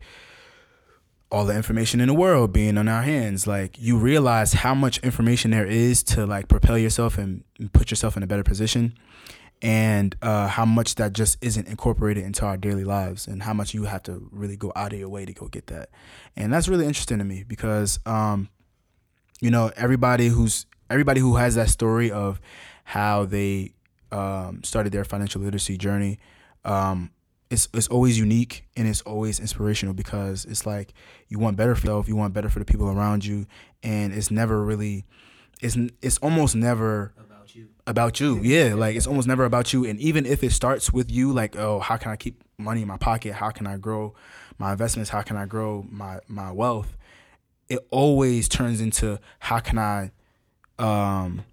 all 1.32 1.46
the 1.46 1.56
information 1.56 2.00
in 2.00 2.08
the 2.08 2.14
world 2.14 2.52
being 2.52 2.76
on 2.76 2.86
our 2.86 3.02
hands, 3.02 3.46
like 3.46 3.78
you 3.78 3.96
realize 3.96 4.52
how 4.52 4.74
much 4.74 4.98
information 4.98 5.52
there 5.52 5.66
is 5.66 6.02
to 6.02 6.26
like 6.26 6.48
propel 6.48 6.76
yourself 6.76 7.16
and, 7.16 7.42
and 7.58 7.72
put 7.72 7.90
yourself 7.90 8.14
in 8.16 8.22
a 8.22 8.26
better 8.26 8.44
position 8.44 8.94
and 9.64 10.14
uh, 10.20 10.46
how 10.46 10.66
much 10.66 10.96
that 10.96 11.14
just 11.14 11.38
isn't 11.42 11.66
incorporated 11.66 12.22
into 12.22 12.44
our 12.44 12.58
daily 12.58 12.84
lives 12.84 13.26
and 13.26 13.42
how 13.42 13.54
much 13.54 13.72
you 13.72 13.84
have 13.84 14.02
to 14.02 14.28
really 14.30 14.56
go 14.56 14.70
out 14.76 14.92
of 14.92 14.98
your 14.98 15.08
way 15.08 15.24
to 15.24 15.32
go 15.32 15.48
get 15.48 15.68
that. 15.68 15.88
And 16.36 16.52
that's 16.52 16.68
really 16.68 16.86
interesting 16.86 17.18
to 17.18 17.24
me 17.24 17.44
because 17.48 17.98
um, 18.04 18.50
you 19.40 19.50
know 19.50 19.72
everybody 19.74 20.28
who's 20.28 20.66
everybody 20.90 21.20
who 21.20 21.36
has 21.36 21.54
that 21.54 21.70
story 21.70 22.10
of 22.10 22.40
how 22.84 23.24
they 23.24 23.72
um, 24.12 24.62
started 24.62 24.92
their 24.92 25.04
financial 25.04 25.40
literacy 25.40 25.78
journey 25.78 26.18
um, 26.66 27.10
it's 27.50 27.68
it's 27.72 27.88
always 27.88 28.18
unique 28.18 28.66
and 28.76 28.86
it's 28.86 29.00
always 29.02 29.40
inspirational 29.40 29.94
because 29.94 30.44
it's 30.44 30.66
like 30.66 30.92
you 31.28 31.38
want 31.38 31.56
better 31.56 31.74
for 31.74 31.86
yourself, 31.86 32.08
you 32.08 32.16
want 32.16 32.34
better 32.34 32.48
for 32.48 32.58
the 32.58 32.64
people 32.64 32.88
around 32.88 33.24
you, 33.24 33.46
and 33.82 34.12
it's 34.12 34.30
never 34.30 34.62
really, 34.62 35.04
it's 35.62 35.76
it's 36.02 36.18
almost 36.18 36.54
never 36.54 37.14
About 37.44 37.54
you. 37.54 37.68
about 37.86 38.20
you. 38.20 38.40
Yeah, 38.42 38.74
like 38.74 38.96
it's 38.96 39.06
almost 39.06 39.28
never 39.28 39.44
about 39.44 39.72
you. 39.72 39.84
And 39.84 40.00
even 40.00 40.24
if 40.24 40.42
it 40.42 40.52
starts 40.52 40.92
with 40.92 41.10
you, 41.10 41.32
like, 41.32 41.56
oh, 41.56 41.78
how 41.78 41.96
can 41.96 42.10
I 42.10 42.16
keep 42.16 42.42
money 42.56 42.82
in 42.82 42.88
my 42.88 42.96
pocket? 42.96 43.34
How 43.34 43.50
can 43.50 43.66
I 43.66 43.76
grow 43.76 44.14
my 44.58 44.72
investments? 44.72 45.10
How 45.10 45.22
can 45.22 45.36
I 45.36 45.44
grow 45.46 45.84
my 45.90 46.20
my 46.26 46.50
wealth? 46.52 46.96
It 47.68 47.86
always 47.90 48.48
turns 48.48 48.80
into 48.80 49.18
how 49.40 49.58
can 49.58 49.78
I, 49.78 50.10
um, 50.78 51.44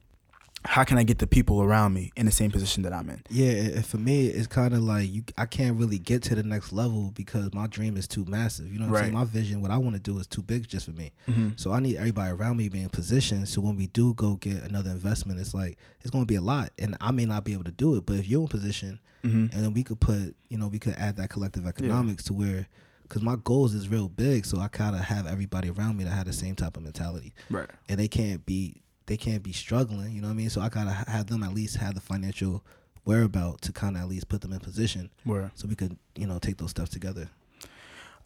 how 0.63 0.83
can 0.83 0.97
I 0.97 1.03
get 1.03 1.17
the 1.17 1.25
people 1.27 1.61
around 1.63 1.93
me 1.93 2.11
in 2.15 2.25
the 2.27 2.31
same 2.31 2.51
position 2.51 2.83
that 2.83 2.93
I'm 2.93 3.09
in? 3.09 3.21
Yeah, 3.29 3.51
and 3.51 3.85
for 3.85 3.97
me, 3.97 4.27
it's 4.27 4.47
kind 4.47 4.73
of 4.73 4.81
like 4.81 5.11
you. 5.11 5.23
I 5.37 5.45
can't 5.45 5.77
really 5.77 5.97
get 5.97 6.21
to 6.23 6.35
the 6.35 6.43
next 6.43 6.71
level 6.71 7.11
because 7.15 7.53
my 7.53 7.67
dream 7.67 7.97
is 7.97 8.07
too 8.07 8.25
massive. 8.25 8.71
You 8.71 8.79
know 8.79 8.85
what 8.87 8.97
I'm 8.97 9.03
saying? 9.05 9.13
Right. 9.15 9.19
My 9.19 9.25
vision, 9.25 9.61
what 9.61 9.71
I 9.71 9.77
want 9.77 9.95
to 9.95 10.01
do, 10.01 10.19
is 10.19 10.27
too 10.27 10.41
big 10.43 10.67
just 10.67 10.85
for 10.85 10.91
me. 10.91 11.11
Mhm. 11.27 11.59
So 11.59 11.71
I 11.71 11.79
need 11.79 11.97
everybody 11.97 12.31
around 12.31 12.57
me 12.57 12.69
being 12.69 12.89
positioned. 12.89 13.47
So 13.49 13.59
when 13.61 13.75
we 13.75 13.87
do 13.87 14.13
go 14.13 14.35
get 14.35 14.63
another 14.63 14.91
investment, 14.91 15.39
it's 15.39 15.53
like 15.53 15.77
it's 16.01 16.11
going 16.11 16.23
to 16.23 16.27
be 16.27 16.35
a 16.35 16.41
lot, 16.41 16.71
and 16.77 16.95
I 17.01 17.11
may 17.11 17.25
not 17.25 17.43
be 17.43 17.53
able 17.53 17.63
to 17.65 17.71
do 17.71 17.95
it. 17.95 18.05
But 18.05 18.17
if 18.17 18.27
you're 18.27 18.41
in 18.41 18.47
position, 18.47 18.99
Mhm. 19.23 19.53
and 19.53 19.63
then 19.63 19.73
we 19.73 19.83
could 19.83 19.99
put, 19.99 20.35
you 20.49 20.57
know, 20.57 20.67
we 20.67 20.79
could 20.79 20.93
add 20.93 21.15
that 21.17 21.29
collective 21.29 21.65
economics 21.65 22.23
to 22.25 22.33
where, 22.33 22.67
because 23.03 23.21
my 23.21 23.35
goals 23.43 23.73
is 23.73 23.89
real 23.89 24.09
big. 24.09 24.45
So 24.45 24.59
I 24.59 24.67
kind 24.67 24.95
of 24.95 25.01
have 25.01 25.25
everybody 25.27 25.69
around 25.69 25.97
me 25.97 26.03
that 26.05 26.11
have 26.11 26.25
the 26.27 26.33
same 26.33 26.55
type 26.55 26.77
of 26.77 26.83
mentality 26.83 27.33
Right. 27.49 27.69
and 27.89 27.99
they 27.99 28.07
can't 28.07 28.45
be 28.45 28.81
they 29.11 29.17
can't 29.17 29.43
be 29.43 29.51
struggling. 29.51 30.13
You 30.13 30.21
know 30.21 30.29
what 30.29 30.35
I 30.35 30.37
mean? 30.37 30.49
So 30.49 30.61
I 30.61 30.69
gotta 30.69 30.91
have 30.91 31.27
them 31.27 31.43
at 31.43 31.53
least 31.53 31.75
have 31.75 31.95
the 31.95 31.99
financial 31.99 32.63
whereabout 33.03 33.61
to 33.63 33.73
kind 33.73 33.97
of 33.97 34.03
at 34.03 34.07
least 34.07 34.29
put 34.29 34.39
them 34.39 34.53
in 34.53 34.59
position, 34.59 35.09
Where 35.25 35.51
so 35.53 35.67
we 35.67 35.75
could 35.75 35.97
you 36.15 36.25
know 36.25 36.39
take 36.39 36.55
those 36.55 36.69
steps 36.69 36.91
together. 36.91 37.29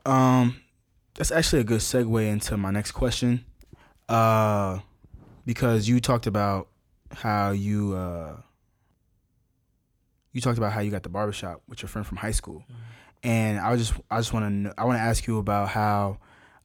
Um, 0.06 0.58
that's 1.15 1.32
actually 1.32 1.62
a 1.62 1.63
good 1.63 1.80
segue 1.80 2.32
into 2.32 2.56
my 2.56 2.70
next 2.70 2.92
question. 2.92 3.46
Uh, 4.08 4.77
because 5.44 5.89
you 5.89 6.00
talked 6.00 6.27
about 6.27 6.68
how 7.12 7.50
you 7.50 7.96
uh 7.96 8.38
you 10.34 10.42
talked 10.42 10.60
about 10.60 10.72
how 10.72 10.82
you 10.82 10.92
got 10.92 11.01
the 11.01 11.10
barbershop 11.10 11.63
with 11.68 11.82
your 11.82 11.89
friend 11.89 12.06
from 12.06 12.18
high 12.18 12.30
school, 12.30 12.63
and 13.24 13.58
I 13.60 13.72
was 13.72 13.88
just 13.88 14.00
I 14.12 14.20
just 14.20 14.34
want 14.34 14.65
to 14.65 14.74
I 14.77 14.86
want 14.86 14.98
to 14.98 15.01
ask 15.01 15.25
you 15.25 15.39
about 15.39 15.70
how 15.70 16.20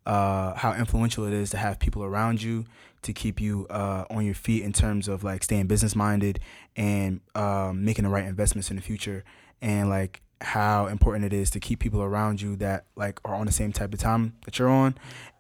uh 0.05 0.53
how 0.57 0.75
influential 0.75 1.25
it 1.25 1.33
is 1.33 1.49
to 1.51 1.57
have 1.57 1.79
people 1.79 2.05
around 2.05 2.43
you 2.43 2.67
to 3.03 3.13
keep 3.13 3.41
you 3.41 3.67
uh 3.71 4.05
on 4.11 4.25
your 4.25 4.35
feet 4.35 4.63
in 4.63 4.73
terms 4.73 5.09
of 5.09 5.25
like 5.25 5.43
staying 5.43 5.67
business 5.67 5.97
minded 5.97 6.41
and 6.77 7.21
um 7.35 7.85
making 7.85 8.05
the 8.05 8.11
right 8.11 8.25
investments 8.25 8.71
in 8.71 8.77
the 8.77 8.83
future 8.83 9.25
and 9.63 9.89
like 9.89 10.23
how 10.43 10.87
important 10.87 11.25
it 11.25 11.33
is 11.33 11.51
to 11.51 11.61
keep 11.61 11.79
people 11.79 12.03
around 12.03 12.41
you 12.41 12.57
that 12.57 12.87
like 12.97 13.21
are 13.25 13.35
on 13.35 13.47
the 13.47 13.53
same 13.53 13.73
type 13.73 13.93
of 13.93 14.01
time 14.01 14.35
that 14.45 14.59
you're 14.59 14.71
on 14.71 14.95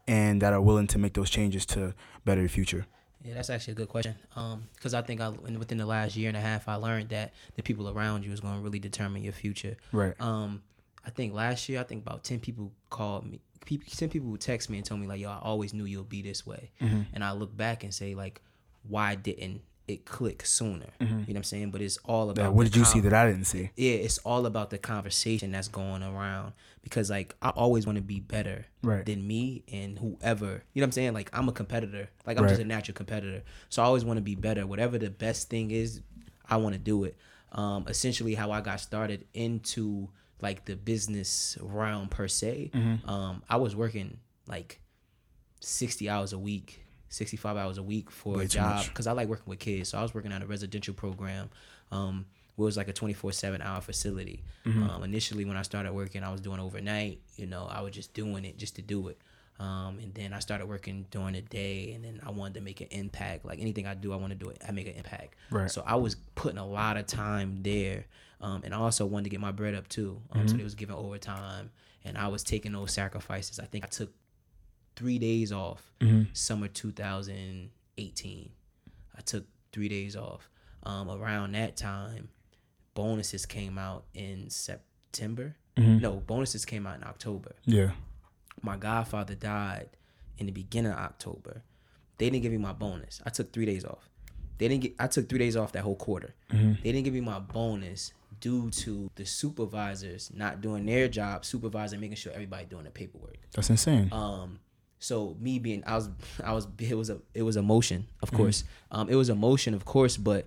and 0.07 0.43
that 0.43 0.53
are 0.53 0.61
willing 0.61 0.87
to 0.89 0.99
make 0.99 1.15
those 1.15 1.31
changes 1.31 1.65
to 1.65 1.95
better 2.25 2.41
your 2.41 2.49
future. 2.49 2.87
Yeah, 3.25 3.35
that's 3.35 3.51
actually 3.51 3.73
a 3.73 3.77
good 3.77 3.89
question. 3.89 4.15
Um, 4.35 4.69
because 4.75 4.95
I 4.95 5.03
think 5.03 5.21
I 5.21 5.29
within 5.29 5.79
the 5.79 5.87
last 5.87 6.17
year 6.17 6.29
and 6.29 6.37
a 6.37 6.41
half, 6.41 6.69
I 6.69 6.77
learned 6.77 7.11
that 7.11 7.33
the 7.55 7.63
people 7.63 7.89
around 7.89 8.25
you 8.25 8.33
is 8.33 8.41
going 8.41 8.55
to 8.55 8.61
really 8.61 8.79
determine 8.79 9.23
your 9.23 9.35
future. 9.35 9.77
Right. 9.93 10.15
Um, 10.21 10.63
I 11.07 11.11
think 11.11 11.35
last 11.35 11.69
year, 11.69 11.81
I 11.81 11.83
think 11.83 12.03
about 12.05 12.25
ten 12.25 12.41
people 12.41 12.73
called 12.89 13.27
me. 13.27 13.41
People, 13.65 13.87
ten 13.95 14.09
people 14.09 14.29
would 14.31 14.41
text 14.41 14.69
me 14.71 14.79
and 14.79 14.87
tell 14.87 14.97
me 14.97 15.07
like, 15.07 15.21
"Yo, 15.21 15.31
I 15.31 15.39
always 15.39 15.73
knew 15.75 15.85
you'll 15.85 16.03
be 16.05 16.23
this 16.23 16.47
way." 16.47 16.71
Mm-hmm. 16.81 17.03
And 17.13 17.23
I 17.25 17.33
look 17.33 17.57
back 17.57 17.85
and 17.85 17.93
say 17.95 18.15
like, 18.15 18.41
"Why 18.89 19.15
didn't 19.15 19.61
it 19.87 20.05
click 20.07 20.45
sooner?" 20.47 20.87
Mm-hmm. 21.01 21.05
You 21.05 21.09
know 21.19 21.25
what 21.27 21.37
I'm 21.37 21.43
saying? 21.45 21.71
But 21.71 21.81
it's 21.83 21.99
all 22.05 22.31
about 22.31 22.43
Yeah, 22.43 22.49
what 22.49 22.65
did 22.65 22.75
you 22.77 22.85
see 22.85 23.01
that 23.01 23.13
I 23.13 23.27
didn't 23.27 23.45
see? 23.47 23.71
yeah, 23.77 23.93
it's 23.93 24.19
all 24.19 24.47
about 24.47 24.71
the 24.71 24.79
conversation 24.79 25.53
that's 25.53 25.69
going 25.69 26.03
around 26.03 26.53
because 26.83 27.11
like 27.11 27.35
I 27.43 27.51
always 27.51 27.87
want 27.87 27.97
to 27.97 28.03
be 28.03 28.19
better 28.21 28.67
Right. 28.83 29.05
than 29.05 29.27
me 29.27 29.63
and 29.71 29.99
whoever. 29.99 30.63
You 30.73 30.81
know 30.81 30.85
what 30.85 30.89
I'm 30.89 30.93
saying? 30.93 31.13
Like 31.15 31.31
I'm 31.33 31.49
a 31.49 31.53
competitor. 31.53 32.09
Like 32.27 32.39
I'm 32.39 32.49
just 32.49 32.61
a 32.61 32.65
natural 32.65 32.95
competitor. 32.95 33.43
So 33.69 33.83
I 33.83 33.85
always 33.87 34.05
want 34.05 34.17
to 34.17 34.23
be 34.23 34.35
better. 34.37 34.67
Whatever 34.67 34.97
the 34.99 35.11
best 35.11 35.51
thing 35.51 35.71
is, 35.71 36.01
I 36.49 36.57
want 36.57 36.73
to 36.75 36.79
do 36.81 37.05
it. 37.05 37.17
Um, 37.53 37.85
essentially, 37.89 38.35
how 38.35 38.53
I 38.53 38.61
got 38.61 38.81
started 38.81 39.27
into 39.35 40.09
like 40.43 40.65
the 40.65 40.77
business 40.77 41.59
realm 41.61 42.09
per 42.09 42.29
se. 42.29 42.71
Mm-hmm. 42.75 43.09
Um, 43.09 43.43
I 43.49 43.57
was 43.57 43.77
working 43.77 44.19
like 44.47 44.81
60 45.61 46.09
hours 46.09 46.33
a 46.33 46.39
week, 46.39 46.81
65 47.09 47.57
hours 47.57 47.79
a 47.79 47.83
week 47.83 48.11
for 48.11 48.37
Way 48.37 48.45
a 48.45 48.49
job 48.49 48.87
because 48.87 49.07
I 49.07 49.13
like 49.13 49.29
working 49.29 49.49
with 49.49 49.59
kids. 49.59 49.91
So 49.91 49.99
I 49.99 50.03
was 50.03 50.15
working 50.15 50.33
at 50.33 50.43
a 50.43 50.47
residential 50.47 50.95
program. 50.95 51.51
Um, 51.91 52.27
it 52.57 52.61
was 52.61 52.77
like 52.77 52.89
a 52.89 52.93
24 52.93 53.33
7 53.33 53.63
hour 53.63 53.81
facility. 53.81 54.43
Mm-hmm. 54.67 54.83
Um, 54.83 55.03
initially, 55.03 55.45
when 55.45 55.57
I 55.57 55.63
started 55.63 55.93
working, 55.93 56.23
I 56.23 56.31
was 56.31 56.41
doing 56.41 56.61
overnight. 56.61 57.21
You 57.37 57.47
know, 57.47 57.67
I 57.71 57.81
was 57.81 57.95
just 57.95 58.13
doing 58.15 58.45
it 58.45 58.59
just 58.59 58.77
to 58.77 58.83
do 58.83 59.09
it. 59.09 59.19
Um, 59.59 59.99
and 59.99 60.15
then 60.15 60.33
I 60.33 60.39
started 60.39 60.67
working 60.67 61.07
during 61.11 61.35
the 61.35 61.43
day, 61.43 61.93
and 61.93 62.03
then 62.03 62.21
I 62.27 62.31
wanted 62.31 62.55
to 62.55 62.61
make 62.63 62.81
an 62.81 62.89
impact. 62.91 63.45
Like 63.45 63.61
anything 63.61 63.87
I 63.87 63.93
do, 63.93 64.13
I 64.13 64.17
want 64.17 64.31
to 64.31 64.39
do 64.39 64.49
it. 64.49 64.63
I 64.67 64.73
make 64.73 64.87
an 64.87 64.95
impact. 64.95 65.35
Right. 65.51 65.71
So 65.71 65.83
I 65.87 65.97
was 65.97 66.17
putting 66.35 66.57
a 66.57 66.67
lot 66.67 66.97
of 66.97 67.07
time 67.07 67.63
there, 67.63 68.07
um, 68.41 68.63
and 68.65 68.75
I 68.75 68.79
also 68.79 69.05
wanted 69.07 69.25
to 69.25 69.31
get 69.31 69.41
my 69.41 69.53
bread 69.53 69.75
up 69.75 69.89
too. 69.89 70.21
Um, 70.33 70.41
Mm-hmm. 70.41 70.49
So 70.49 70.57
they 70.57 70.65
was 70.65 70.75
giving 70.75 70.97
overtime, 70.97 71.71
and 72.05 72.17
I 72.19 72.29
was 72.29 72.43
taking 72.43 72.73
those 72.73 72.93
sacrifices. 72.93 73.59
I 73.61 73.65
think 73.67 73.85
I 73.85 73.89
took 73.89 74.13
three 74.97 75.19
days 75.19 75.53
off 75.53 75.93
Mm-hmm. 76.01 76.25
summer 76.33 76.69
2018 76.69 78.51
i 79.17 79.21
took 79.21 79.45
three 79.73 79.89
days 79.89 80.17
off 80.17 80.49
um, 80.83 81.11
around 81.11 81.53
that 81.53 81.77
time 81.77 82.29
bonuses 82.95 83.47
came 83.47 83.79
out 83.79 84.05
in 84.15 84.49
september 84.51 85.57
no 86.01 86.13
bonuses 86.27 86.65
came 86.65 86.87
out 86.87 86.97
in 86.97 87.05
october 87.05 87.53
Yeah. 87.65 87.91
my 88.63 88.77
godfather 88.77 89.35
died 89.35 89.89
in 90.39 90.47
the 90.47 90.53
beginning 90.53 90.93
of 90.93 90.99
october 90.99 91.63
they 92.19 92.29
didn't 92.31 92.43
give 92.43 92.53
me 92.53 92.59
my 92.59 92.73
bonus 92.73 93.21
i 93.25 93.31
took 93.31 93.53
three 93.53 93.67
days 93.67 93.85
off 93.85 94.09
they 94.59 94.69
didn't 94.69 94.83
get 94.83 94.95
i 94.99 95.07
took 95.07 95.29
three 95.29 95.39
days 95.39 95.57
off 95.57 95.73
that 95.73 95.83
whole 95.83 95.97
quarter 95.97 96.35
they 96.51 96.93
didn't 96.93 97.05
give 97.05 97.15
me 97.15 97.21
my 97.21 97.39
bonus 97.39 98.13
due 98.41 98.71
to 98.71 99.11
the 99.17 99.25
supervisors 99.25 100.31
not 100.35 100.61
doing 100.61 100.87
their 100.87 101.09
job 101.09 101.45
supervising 101.45 102.01
making 102.01 102.17
sure 102.17 102.33
everybody 102.33 102.65
doing 102.65 102.85
the 102.85 102.91
paperwork. 102.91 103.37
That's 103.55 103.71
insane. 103.71 104.09
um 104.13 104.59
so 104.99 105.37
me 105.41 105.59
being 105.59 105.83
i 105.87 105.95
was 105.95 106.09
i 106.45 106.53
was 106.53 106.67
it 106.79 106.95
was 106.95 107.11
a 107.11 107.19
it 107.35 107.43
was 107.43 107.57
emotion 107.57 108.07
of 108.23 108.31
course. 108.33 108.65
Um 108.91 109.09
it 109.09 109.15
was 109.15 109.29
emotion 109.31 109.75
of 109.75 109.85
course 109.85 110.17
but 110.17 110.47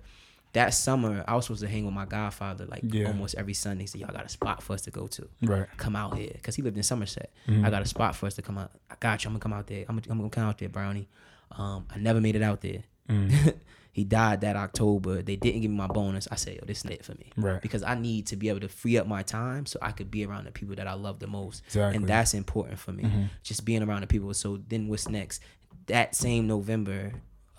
that 0.52 0.72
summer 0.72 1.24
i 1.26 1.34
was 1.34 1.46
supposed 1.46 1.62
to 1.62 1.68
hang 1.68 1.84
with 1.84 1.94
my 1.94 2.04
godfather 2.04 2.64
like 2.66 2.80
Yeah. 2.84 3.08
almost 3.08 3.34
every 3.36 3.54
sunday. 3.54 3.82
He 3.84 3.86
said 3.88 4.00
y'all 4.00 4.12
got 4.12 4.24
a 4.26 4.28
spot 4.28 4.62
for 4.62 4.72
us 4.74 4.82
to 4.82 4.90
go 4.92 5.06
to. 5.08 5.28
Right. 5.42 5.66
come 5.76 5.96
out 5.96 6.16
here. 6.16 6.30
Because 6.34 6.54
he 6.54 6.62
lived 6.62 6.76
in 6.76 6.82
somerset. 6.84 7.32
I 7.48 7.70
got 7.70 7.82
a 7.82 7.86
spot 7.86 8.14
for 8.14 8.26
us 8.26 8.34
to 8.34 8.42
come 8.42 8.58
out. 8.58 8.70
I 8.90 8.94
got 9.00 9.24
you. 9.24 9.28
I'm 9.28 9.34
gonna 9.34 9.40
come 9.40 9.52
out 9.52 9.66
there. 9.66 9.84
I'm 9.88 9.96
gonna, 9.96 10.06
I'm 10.12 10.18
gonna 10.18 10.30
come 10.30 10.44
out 10.44 10.58
there 10.58 10.68
brownie. 10.68 11.08
Um 11.50 11.86
i 11.90 11.98
never 11.98 12.20
made 12.20 12.36
it 12.36 12.42
out 12.42 12.60
there 12.60 12.82
he 13.94 14.04
died 14.04 14.42
that 14.42 14.56
october 14.56 15.22
they 15.22 15.36
didn't 15.36 15.62
give 15.62 15.70
me 15.70 15.76
my 15.76 15.86
bonus. 15.86 16.28
I 16.30 16.34
said 16.34 16.56
yo 16.56 16.64
this 16.66 16.84
is 16.84 16.90
it 16.90 17.04
for 17.04 17.12
me. 17.12 17.30
Right. 17.36 17.62
because 17.62 17.82
i 17.82 17.94
need 17.94 18.26
to 18.26 18.36
be 18.36 18.48
able 18.50 18.60
to 18.60 18.68
free 18.68 18.98
up 18.98 19.06
my 19.06 19.22
time 19.22 19.64
so 19.64 19.78
i 19.80 19.92
could 19.92 20.10
be 20.10 20.26
around 20.26 20.44
the 20.44 20.50
people 20.50 20.74
that 20.76 20.86
i 20.86 20.94
love 20.94 21.20
the 21.20 21.26
most. 21.26 21.62
Exactly. 21.66 21.96
and 21.96 22.06
that's 22.06 22.34
important 22.34 22.78
for 22.78 22.92
me. 22.92 23.04
Mm-hmm. 23.04 23.22
Just 23.42 23.64
being 23.64 23.82
around 23.82 24.02
the 24.02 24.06
people. 24.06 24.34
So 24.34 24.60
then 24.68 24.88
what's 24.88 25.08
next? 25.08 25.42
That 25.86 26.14
same 26.14 26.46
november 26.46 27.12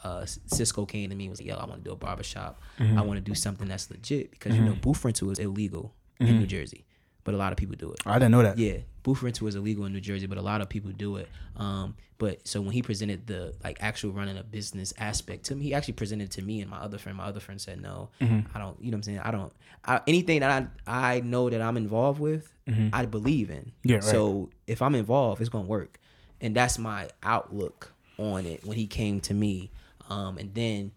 uh, 0.04 0.24
Cisco 0.26 0.86
came 0.86 1.10
to 1.10 1.15
me 1.15 1.24
and 1.24 1.32
was 1.32 1.41
like, 1.41 1.48
"Yo, 1.48 1.56
I 1.56 1.65
want 1.65 1.84
to 1.84 1.89
do 1.89 1.91
a 1.91 1.95
barbershop. 1.95 2.62
Mm-hmm. 2.78 3.00
I 3.00 3.02
want 3.02 3.17
to 3.17 3.24
do 3.24 3.34
something 3.34 3.67
that's 3.67 3.89
legit. 3.89 4.30
Because 4.30 4.54
you 4.54 4.62
mm-hmm. 4.62 4.74
know 4.74 4.76
booth 4.80 5.04
rental 5.04 5.32
is 5.32 5.39
illegal 5.39 5.95
in 6.19 6.38
New 6.38 6.45
Jersey, 6.45 6.86
but 7.25 7.33
a 7.33 7.38
lot 7.38 7.51
of 7.51 7.57
people 7.57 7.75
do 7.75 7.91
it. 7.91 7.99
I 8.05 8.13
didn't 8.13 8.31
know 8.31 8.43
that. 8.43 8.57
Yeah, 8.57 8.77
booth 9.03 9.21
rental 9.21 9.47
is 9.47 9.55
illegal 9.55 9.83
in 9.85 9.91
New 9.91 9.99
Jersey, 9.99 10.27
but 10.27 10.38
a 10.38 10.41
lot 10.41 10.61
of 10.61 10.69
people 10.69 10.91
do 10.91 11.17
it. 11.17 11.27
Um, 11.57 11.95
but 12.17 12.47
so 12.47 12.61
when 12.61 12.71
he 12.71 12.81
presented 12.81 13.27
the 13.27 13.53
like 13.61 13.77
actual 13.81 14.11
running 14.13 14.38
a 14.38 14.43
business 14.43 14.93
aspect 14.97 15.43
to 15.45 15.55
me, 15.55 15.65
he 15.65 15.73
actually 15.73 15.95
presented 15.95 16.31
to 16.31 16.41
me 16.41 16.61
and 16.61 16.71
my 16.71 16.77
other 16.77 16.97
friend. 16.97 17.17
My 17.17 17.25
other 17.25 17.41
friend 17.41 17.59
said, 17.59 17.81
"No, 17.81 18.09
I 18.21 18.59
don't. 18.59 18.79
You 18.79 18.91
know 18.91 18.95
what 18.95 18.99
I'm 18.99 19.03
saying? 19.03 19.19
I 19.19 19.31
don't. 19.31 19.51
I, 19.83 19.99
anything 20.07 20.39
that 20.39 20.69
I 20.88 21.15
I 21.15 21.19
know 21.19 21.49
that 21.49 21.61
I'm 21.61 21.75
involved 21.75 22.21
with, 22.21 22.53
I 22.93 23.05
believe 23.05 23.49
in. 23.49 23.73
Yeah, 23.83 23.95
right. 23.97 24.03
So 24.05 24.49
if 24.65 24.81
I'm 24.81 24.95
involved, 24.95 25.41
it's 25.41 25.49
gonna 25.49 25.65
work, 25.65 25.99
and 26.39 26.55
that's 26.55 26.77
my 26.79 27.09
outlook 27.21 27.91
on 28.17 28.45
it 28.45 28.65
when 28.65 28.77
he 28.77 28.88
came 28.88 29.19
to 29.21 29.33
me. 29.33 29.71
Um, 30.09 30.38
and 30.38 30.53
then 30.53 30.91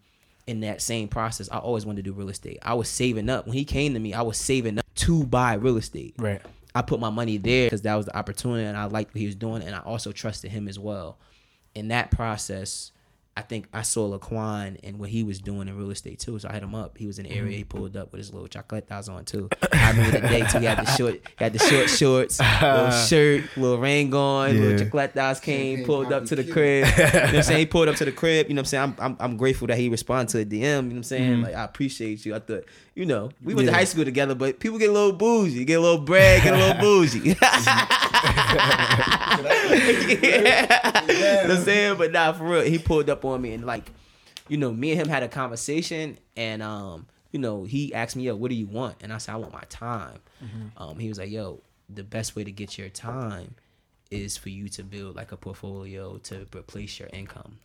in 0.48 0.61
that 0.61 0.80
same 0.80 1.08
process, 1.08 1.48
I 1.52 1.58
always 1.58 1.84
wanted 1.84 2.04
to 2.04 2.11
do 2.11 2.12
real 2.14 2.30
estate. 2.30 2.58
I 2.62 2.72
was 2.72 2.88
saving 2.88 3.28
up 3.28 3.46
when 3.46 3.54
he 3.54 3.66
came 3.66 3.92
to 3.92 4.00
me. 4.00 4.14
I 4.14 4.22
was 4.22 4.38
saving 4.38 4.78
up 4.78 4.87
to 4.94 5.24
buy 5.24 5.54
real 5.54 5.76
estate. 5.76 6.14
Right. 6.18 6.40
I 6.74 6.80
put 6.80 7.00
my 7.00 7.11
money 7.11 7.37
there 7.37 7.66
because 7.66 7.82
that 7.82 7.94
was 7.94 8.06
the 8.06 8.16
opportunity 8.16 8.64
and 8.64 8.76
I 8.76 8.87
liked 8.87 9.14
what 9.14 9.20
he 9.20 9.26
was 9.26 9.34
doing 9.34 9.62
and 9.62 9.74
I 9.74 9.80
also 9.80 10.11
trusted 10.11 10.50
him 10.50 10.66
as 10.66 10.78
well. 10.78 11.18
In 11.74 11.88
that 11.88 12.11
process, 12.11 12.92
I 13.38 13.42
think 13.42 13.68
I 13.72 13.83
saw 13.83 14.18
Laquan 14.18 14.79
and 14.83 14.98
what 14.98 15.11
he 15.11 15.22
was 15.22 15.38
doing 15.38 15.68
in 15.68 15.79
real 15.79 15.92
estate 15.92 16.18
too. 16.18 16.37
So 16.40 16.48
I 16.48 16.55
hit 16.55 16.64
him 16.64 16.74
up. 16.74 16.98
He 16.98 17.07
was 17.07 17.20
in 17.20 17.24
the 17.24 17.31
area. 17.31 17.57
He 17.57 17.62
mm-hmm. 17.62 17.68
pulled 17.68 17.96
up 17.96 18.11
with 18.11 18.18
his 18.18 18.33
little 18.33 18.48
chocolate 18.48 18.88
thighs 18.88 19.09
on 19.09 19.24
too. 19.24 19.48
I 19.72 19.92
remember 19.92 20.18
the 20.20 20.27
day 20.29 20.44
too. 20.44 20.59
He 20.59 20.64
had 20.64 20.79
the 20.79 20.90
short, 20.96 21.14
he 21.14 21.44
had 21.44 21.53
the 21.53 21.61
short 21.61 21.88
shorts, 22.01 22.40
little 22.40 22.90
shirt, 22.90 23.44
little 23.57 23.79
ring 23.79 24.12
on, 24.12 24.57
Yeah. 24.57 24.61
little 24.61 24.79
chocolate 24.85 25.12
thighs 25.14 25.38
came, 25.38 25.85
pulled 25.85 26.12
up 26.12 26.24
to 26.27 26.35
the 26.35 26.42
crib. 26.42 26.88
You 26.88 27.05
know 27.05 27.11
what 27.12 27.35
I'm 27.37 27.42
saying? 27.44 27.59
He 27.61 27.66
pulled 27.74 27.88
up 27.88 27.94
to 27.96 28.05
the 28.05 28.11
crib. 28.11 28.48
You 28.48 28.55
know 28.55 28.59
what 28.59 28.62
I'm 28.62 28.66
saying? 28.66 28.83
I'm, 28.83 28.96
I'm, 28.98 29.16
I'm 29.20 29.37
grateful 29.37 29.68
that 29.68 29.79
he 29.79 29.88
responded 29.88 30.33
to 30.33 30.40
a 30.40 30.44
DM. 30.44 30.61
You 30.61 30.68
know 30.70 30.81
what 30.81 30.96
I'm 30.96 31.03
saying? 31.05 31.33
Mm-hmm. 31.35 31.42
Like 31.44 31.55
I 31.55 31.62
appreciate 31.62 32.27
you. 32.27 32.35
I 32.35 32.40
thought, 32.40 32.64
you 32.96 33.07
know, 33.07 33.31
we 33.40 33.55
went 33.55 33.66
Yeah. 33.66 33.70
to 33.72 33.79
high 33.79 33.85
school 33.85 34.05
together, 34.05 34.35
but 34.35 34.59
people 34.59 34.81
get 34.81 34.90
a 34.90 34.92
little 34.92 35.12
bougie, 35.12 35.64
get 35.64 35.74
a 35.74 35.81
little 35.81 35.98
bread, 35.98 36.42
get 36.42 36.55
a 36.55 36.57
little 36.57 36.81
bougie. 36.81 37.37
Yeah. 40.22 41.02
You 41.06 41.20
know 41.20 41.42
what 41.42 41.50
I'm 41.50 41.64
saying? 41.64 41.98
But 41.98 42.12
nah, 42.12 42.32
for 42.32 42.44
real, 42.44 42.62
he 42.62 42.78
pulled 42.78 43.11
up 43.11 43.24
on 43.24 43.40
me 43.42 43.52
and 43.52 43.64
like, 43.64 43.90
you 44.48 44.56
know, 44.56 44.72
me 44.72 44.92
and 44.92 45.00
him 45.00 45.08
had 45.08 45.22
a 45.22 45.28
conversation 45.28 46.18
and 46.37 46.62
um, 46.62 47.06
you 47.32 47.38
know, 47.38 47.64
he 47.64 47.92
asked 47.94 48.16
me, 48.16 48.24
yo, 48.24 48.37
what 48.37 48.48
do 48.48 48.54
you 48.54 48.66
want? 48.66 48.96
And 49.02 49.12
I 49.12 49.18
said, 49.18 49.34
I 49.34 49.37
want 49.37 49.52
my 49.52 49.64
time. 49.68 50.20
Um, 50.76 50.98
he 50.98 51.08
was 51.08 51.18
like, 51.18 51.30
yo, 51.30 51.61
the 51.88 52.02
best 52.04 52.37
way 52.37 52.44
to 52.44 52.52
get 52.52 52.78
your 52.78 52.88
time 52.88 53.54
is 54.11 54.37
for 54.37 54.48
you 54.48 54.68
to 54.70 54.82
build 54.82 55.16
like 55.16 55.32
a 55.32 55.37
portfolio 55.37 56.16
to 56.18 56.46
replace 56.56 56.98
your 56.98 57.08
income. 57.12 57.58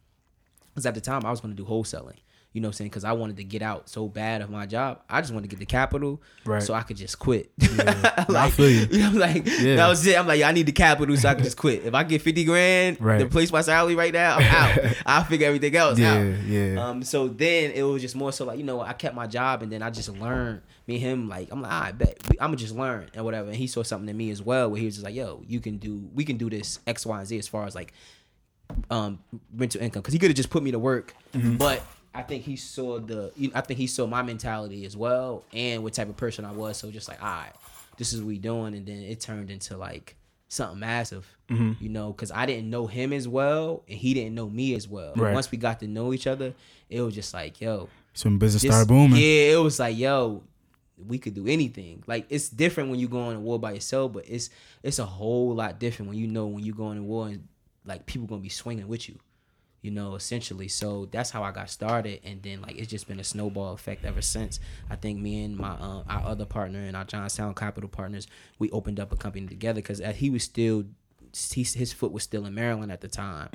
Because 0.69 0.85
at 0.85 0.95
the 0.95 1.01
time 1.01 1.25
I 1.25 1.31
was 1.31 1.39
going 1.39 1.55
to 1.55 1.63
do 1.63 1.69
wholesaling. 1.69 2.17
You 2.53 2.61
know 2.61 2.67
what 2.67 2.69
I'm 2.69 2.73
saying? 2.77 2.89
Because 2.91 3.03
I 3.03 3.13
wanted 3.13 3.37
to 3.37 3.43
get 3.43 3.63
out 3.63 3.89
so 3.89 4.07
bad 4.07 4.41
of 4.43 4.51
my 4.51 4.67
job. 4.67 5.01
I 5.09 5.21
just 5.21 5.33
wanted 5.33 5.49
to 5.49 5.55
get 5.55 5.59
the 5.59 5.65
capital 5.65 6.21
Right. 6.45 6.61
so 6.61 6.75
I 6.75 6.81
could 6.83 6.97
just 6.97 7.17
quit. 7.17 7.51
I 7.61 8.25
like, 8.29 8.53
feel 8.53 8.69
you. 8.69 8.85
know, 8.99 9.07
I'm 9.07 9.15
like, 9.17 9.45
Yeah. 9.47 9.77
that 9.77 9.87
was 9.87 10.05
it. 10.05 10.15
I'm 10.19 10.27
like, 10.27 10.39
yeah, 10.39 10.49
I 10.49 10.51
need 10.51 10.67
the 10.67 10.71
capital 10.71 11.17
so 11.17 11.29
I 11.29 11.33
can 11.33 11.43
just 11.43 11.57
quit. 11.57 11.83
If 11.83 11.95
I 11.95 12.03
get 12.03 12.21
50 12.21 12.43
grand 12.43 13.01
Right. 13.01 13.17
to 13.17 13.25
replace 13.25 13.51
my 13.51 13.61
salary 13.61 13.95
right 13.95 14.13
now, 14.13 14.37
I'm 14.37 14.43
out. 14.43 14.95
I'll 15.07 15.23
figure 15.23 15.47
everything 15.47 15.75
else 15.75 15.97
Yeah, 15.97 16.13
out. 16.13 16.43
yeah. 16.45 16.75
Um, 16.89 17.03
so 17.03 17.27
then 17.27 17.71
it 17.71 17.81
was 17.81 18.03
just 18.03 18.15
more 18.15 18.31
so 18.31 18.45
like, 18.45 18.59
you 18.59 18.63
know, 18.63 18.81
I 18.81 18.93
kept 18.93 19.15
my 19.15 19.25
job 19.25 19.63
and 19.63 19.71
then 19.71 19.81
I 19.81 19.89
just 19.89 20.09
learned. 20.09 20.61
Me 20.85 20.95
and 20.95 21.03
him, 21.03 21.29
like, 21.29 21.47
I'm 21.49 21.61
like, 21.61 21.71
I 21.71 21.91
bet 21.93 22.17
I'm 22.33 22.47
gonna 22.49 22.57
just 22.57 22.75
learn 22.75 23.09
and 23.15 23.23
whatever. 23.25 23.47
And 23.47 23.55
he 23.55 23.65
saw 23.67 23.83
something 23.83 24.09
in 24.09 24.17
me 24.17 24.29
as 24.31 24.41
well, 24.43 24.69
where 24.69 24.77
he 24.79 24.85
was 24.85 24.95
just 24.95 25.05
like, 25.05 25.15
yo, 25.15 25.41
you 25.47 25.59
can 25.61 25.77
do, 25.77 26.07
we 26.13 26.23
can 26.25 26.37
do 26.37 26.49
this 26.49 26.79
X, 26.85 27.05
Y, 27.05 27.17
and 27.17 27.25
Z 27.27 27.37
as 27.39 27.47
far 27.47 27.65
as 27.65 27.73
like 27.73 27.93
um 28.89 29.19
rental 29.55 29.81
income 29.81 30.01
because 30.01 30.13
he 30.13 30.19
could 30.19 30.29
have 30.29 30.35
just 30.37 30.49
put 30.49 30.63
me 30.63 30.71
to 30.71 30.79
work 30.79 31.13
but 31.33 31.83
i 32.13 32.21
think 32.21 32.43
he 32.43 32.55
saw 32.55 32.99
the 32.99 33.31
you 33.35 33.51
i 33.55 33.61
think 33.61 33.79
he 33.79 33.87
saw 33.87 34.05
my 34.05 34.21
mentality 34.21 34.85
as 34.85 34.95
well 34.95 35.43
and 35.53 35.83
what 35.83 35.93
type 35.93 36.09
of 36.09 36.17
person 36.17 36.45
i 36.45 36.51
was 36.51 36.77
so 36.77 36.89
just 36.91 37.07
like 37.07 37.21
all 37.21 37.27
right 37.29 37.53
this 37.97 38.13
is 38.13 38.21
what 38.21 38.27
we 38.27 38.37
doing 38.39 38.73
and 38.75 38.85
then 38.85 38.97
it 38.99 39.19
turned 39.19 39.49
into 39.51 39.77
like 39.77 40.15
something 40.47 40.79
massive 40.79 41.27
mm-hmm. 41.49 41.71
you 41.83 41.89
know 41.89 42.11
because 42.11 42.31
i 42.31 42.45
didn't 42.45 42.69
know 42.69 42.85
him 42.87 43.11
as 43.13 43.27
well 43.27 43.83
and 43.89 43.97
he 43.97 44.13
didn't 44.13 44.35
know 44.35 44.47
me 44.49 44.75
as 44.75 44.87
well 44.87 45.13
Right. 45.15 45.33
once 45.33 45.49
we 45.51 45.57
got 45.57 45.79
to 45.79 45.87
know 45.87 46.13
each 46.13 46.27
other 46.27 46.53
it 46.89 47.01
was 47.01 47.15
just 47.15 47.33
like 47.33 47.59
yo 47.59 47.89
Some 48.13 48.37
business 48.37 48.61
this- 48.61 48.71
started 48.71 48.87
booming. 48.87 49.19
Yeah, 49.19 49.53
it 49.57 49.61
was 49.63 49.79
like, 49.79 49.97
yo, 49.97 50.43
we 51.07 51.17
could 51.17 51.33
do 51.33 51.47
anything. 51.47 52.03
Like 52.05 52.27
it's 52.29 52.49
different 52.49 52.91
when 52.91 52.99
you 52.99 53.07
go 53.07 53.19
on 53.21 53.35
a 53.35 53.39
war 53.39 53.57
by 53.57 53.71
yourself, 53.73 54.13
but 54.13 54.25
it's 54.29 54.51
it's 54.83 54.99
a 54.99 55.05
whole 55.05 55.55
lot 55.55 55.79
different 55.79 56.09
when 56.09 56.19
you 56.19 56.27
know 56.27 56.45
when 56.45 56.63
you 56.63 56.71
go 56.75 56.85
on 56.85 56.97
a 56.99 57.01
war 57.01 57.27
and 57.29 57.47
like 57.83 58.05
people 58.05 58.27
gonna 58.27 58.41
be 58.41 58.49
swinging 58.49 58.87
with 58.87 59.09
you. 59.09 59.17
You 59.83 59.91
know, 59.91 60.15
essentially. 60.15 60.69
So 60.69 61.07
that's 61.11 61.29
how 61.29 61.43
I 61.43 61.51
got 61.51 61.69
started, 61.69 62.21
and 62.23 62.41
then 62.41 62.61
like 62.61 62.77
it's 62.77 62.89
just 62.89 63.07
been 63.07 63.19
a 63.19 63.23
snowball 63.23 63.73
effect 63.73 64.03
ever 64.05 64.21
since. 64.21 64.59
I 64.89 64.95
think 64.95 65.19
me 65.19 65.43
and 65.43 65.55
my 65.57 65.71
um, 65.71 66.03
our 66.09 66.23
other 66.25 66.45
partner 66.45 66.79
and 66.79 66.95
our 66.97 67.03
Johnstown 67.03 67.53
Capital 67.53 67.89
partners, 67.89 68.25
we 68.59 68.71
opened 68.71 68.99
up 68.99 69.11
a 69.11 69.17
company 69.17 69.45
together 69.45 69.81
because 69.81 69.99
he 70.15 70.29
was 70.31 70.43
still 70.43 70.85
he, 71.51 71.63
his 71.63 71.91
foot 71.93 72.11
was 72.13 72.23
still 72.23 72.45
in 72.45 72.55
Maryland 72.55 72.91
at 72.93 73.01
the 73.01 73.07
time, 73.09 73.49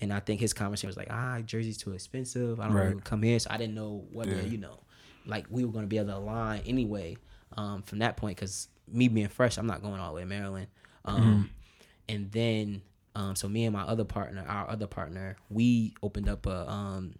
and 0.00 0.10
I 0.12 0.20
think 0.20 0.40
his 0.40 0.52
conversation 0.54 0.88
was 0.88 0.96
like, 0.96 1.08
ah, 1.10 1.40
Jersey's 1.44 1.76
too 1.76 1.92
expensive. 1.92 2.60
I 2.60 2.66
don't 2.68 2.76
Right. 2.76 2.88
really 2.88 3.00
come 3.02 3.22
here, 3.22 3.38
so 3.38 3.50
I 3.50 3.56
didn't 3.58 3.74
know 3.74 4.06
whether 4.12 4.36
Yeah. 4.36 4.42
you 4.42 4.56
know, 4.58 4.80
like 5.26 5.44
we 5.50 5.64
were 5.66 5.72
gonna 5.72 5.86
be 5.86 5.98
able 5.98 6.08
to 6.08 6.16
align 6.16 6.62
anyway. 6.64 7.18
Um, 7.58 7.82
from 7.82 7.98
that 7.98 8.16
point, 8.16 8.36
because 8.38 8.68
me 8.88 9.08
being 9.08 9.28
fresh, 9.28 9.58
I'm 9.58 9.66
not 9.66 9.82
going 9.82 10.00
all 10.00 10.08
the 10.10 10.14
way 10.16 10.20
to 10.22 10.26
Maryland. 10.26 10.68
Um, 11.04 11.50
and 12.08 12.32
then 12.32 12.80
um, 13.14 13.36
so 13.36 13.48
me 13.48 13.64
and 13.64 13.72
my 13.72 13.82
other 13.82 14.04
partner, 14.04 14.44
our 14.48 14.68
other 14.70 14.86
partner, 14.86 15.36
we 15.50 15.94
opened 16.02 16.28
up 16.28 16.46
a 16.46 16.70
um, 16.70 17.14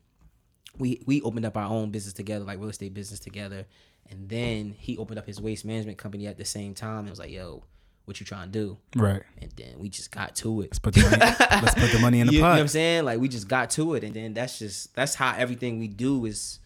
we 0.79 1.01
we 1.07 1.21
opened 1.23 1.47
up 1.47 1.57
our 1.57 1.69
own 1.71 1.91
business 1.91 2.13
together, 2.13 2.45
like 2.45 2.59
real 2.59 2.69
estate 2.69 2.95
business 2.95 3.21
together. 3.21 3.67
And 4.11 4.29
then 4.29 4.75
he 4.79 4.99
opened 4.99 5.19
up 5.19 5.27
his 5.27 5.41
waste 5.41 5.65
management 5.65 5.97
company 5.99 6.27
at 6.27 6.37
the 6.37 6.45
same 6.45 6.75
time. 6.75 7.01
And 7.01 7.11
was 7.11 7.19
like, 7.19 7.31
"Yo, 7.31 7.63
what 8.05 8.21
you 8.21 8.27
trying 8.27 8.51
to 8.51 8.53
do?" 8.53 8.77
Right. 8.97 9.23
And 9.41 9.51
then 9.57 9.79
we 9.79 9.89
just 9.89 10.11
got 10.11 10.35
to 10.37 10.61
it. 10.61 10.65
Let's 10.73 10.79
put 10.79 10.95
the 10.95 11.03
money, 11.03 11.17
let's 11.63 11.75
put 11.75 11.91
the 11.91 11.99
money 12.01 12.21
in 12.21 12.27
the 12.27 12.33
you, 12.35 12.39
you 12.39 12.43
know 12.43 12.49
pot. 12.49 12.55
what 12.57 12.61
I'm 12.61 12.69
saying? 12.69 13.05
Like 13.05 13.19
we 13.21 13.29
just 13.29 13.49
got 13.49 13.71
to 13.71 13.95
it, 13.95 14.05
and 14.05 14.13
then 14.15 14.35
that's 14.35 14.59
just 14.59 14.95
that's 14.95 15.15
how 15.15 15.35
everything 15.37 15.79
we 15.79 15.89
do 15.89 16.27
is 16.27 16.59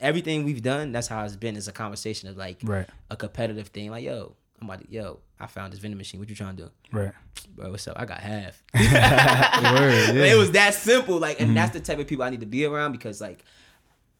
everything 0.00 0.44
we've 0.44 0.62
done. 0.62 0.92
That's 0.92 1.06
how 1.08 1.24
it's 1.24 1.36
been. 1.36 1.56
It's 1.56 1.68
a 1.68 1.72
conversation 1.72 2.28
of 2.28 2.36
like 2.36 2.58
Right. 2.62 2.86
a 3.10 3.16
competitive 3.16 3.68
thing. 3.68 3.90
Like 3.90 4.04
yo, 4.04 4.34
I'm 4.70 4.78
to 4.78 4.92
yo, 4.92 5.20
I 5.38 5.46
found 5.46 5.72
this 5.72 5.80
vending 5.80 5.98
machine. 5.98 6.20
What 6.20 6.28
you 6.28 6.34
trying 6.34 6.56
to 6.56 6.64
do? 6.64 6.70
Right. 6.92 7.12
Bro, 7.54 7.70
what's 7.70 7.86
up? 7.86 7.98
I 7.98 8.04
got 8.04 8.20
half. 8.20 8.62
Word, 8.74 8.82
yeah. 10.16 10.32
It 10.32 10.38
was 10.38 10.52
that 10.52 10.74
simple. 10.74 11.18
Like, 11.18 11.40
and 11.40 11.56
that's 11.56 11.72
the 11.72 11.80
type 11.80 11.98
of 11.98 12.06
people 12.06 12.24
I 12.24 12.30
need 12.30 12.40
to 12.40 12.46
be 12.46 12.64
around 12.64 12.92
because 12.92 13.20
like 13.20 13.44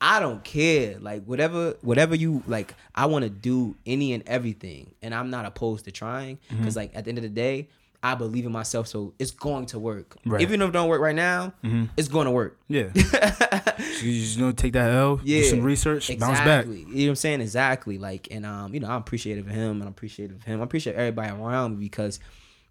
I 0.00 0.20
don't 0.20 0.44
care. 0.44 0.98
Like 0.98 1.24
whatever 1.24 1.76
whatever 1.80 2.14
you 2.14 2.42
like, 2.46 2.74
I 2.94 3.07
want 3.07 3.24
to 3.24 3.30
do 3.30 3.76
any 3.87 4.12
and 4.12 4.22
everything. 4.26 4.94
And 5.02 5.14
I'm 5.14 5.30
not 5.30 5.46
opposed 5.46 5.87
to 5.87 5.92
trying. 5.92 6.38
Mm-hmm. 6.50 6.64
Cause 6.64 6.76
like 6.76 6.90
at 6.94 7.04
the 7.04 7.09
end 7.11 7.18
of 7.18 7.22
the 7.22 7.30
day, 7.30 7.68
I 8.04 8.14
believe 8.14 8.44
in 8.44 8.52
myself, 8.52 8.86
so 8.86 9.14
it's 9.18 9.30
going 9.30 9.64
to 9.66 9.78
work. 9.78 10.14
Right. 10.26 10.34
Mm-hmm. 10.34 10.42
Even 10.42 10.62
if 10.62 10.68
it 10.68 10.72
don't 10.72 10.88
work 10.90 11.00
right 11.00 11.14
now, 11.16 11.54
it's 11.96 12.08
going 12.08 12.26
to 12.26 12.30
work. 12.30 12.58
Yeah. 12.68 12.92
so 12.94 14.04
you 14.04 14.20
just 14.20 14.38
know, 14.38 14.52
take 14.52 14.74
that 14.74 14.90
L, 14.90 15.20
Yeah. 15.24 15.40
do 15.40 15.44
some 15.46 15.62
research, 15.62 16.08
bounce 16.18 16.38
back. 16.40 16.66
You 16.66 16.72
know 16.72 16.84
what 16.84 17.08
I'm 17.08 17.14
saying? 17.16 17.40
Exactly. 17.40 17.96
Like, 17.98 18.28
and 18.30 18.44
um, 18.44 18.74
you 18.74 18.80
know, 18.80 18.88
I'm 18.88 19.00
appreciative 19.00 19.46
of 19.46 19.52
him 19.54 19.70
and 19.72 19.82
I'm 19.82 19.88
appreciative 19.88 20.36
of 20.36 20.42
him. 20.44 20.60
I 20.60 20.64
appreciate 20.64 20.96
everybody 20.96 21.30
around 21.32 21.78
me 21.78 21.86
because 21.86 22.20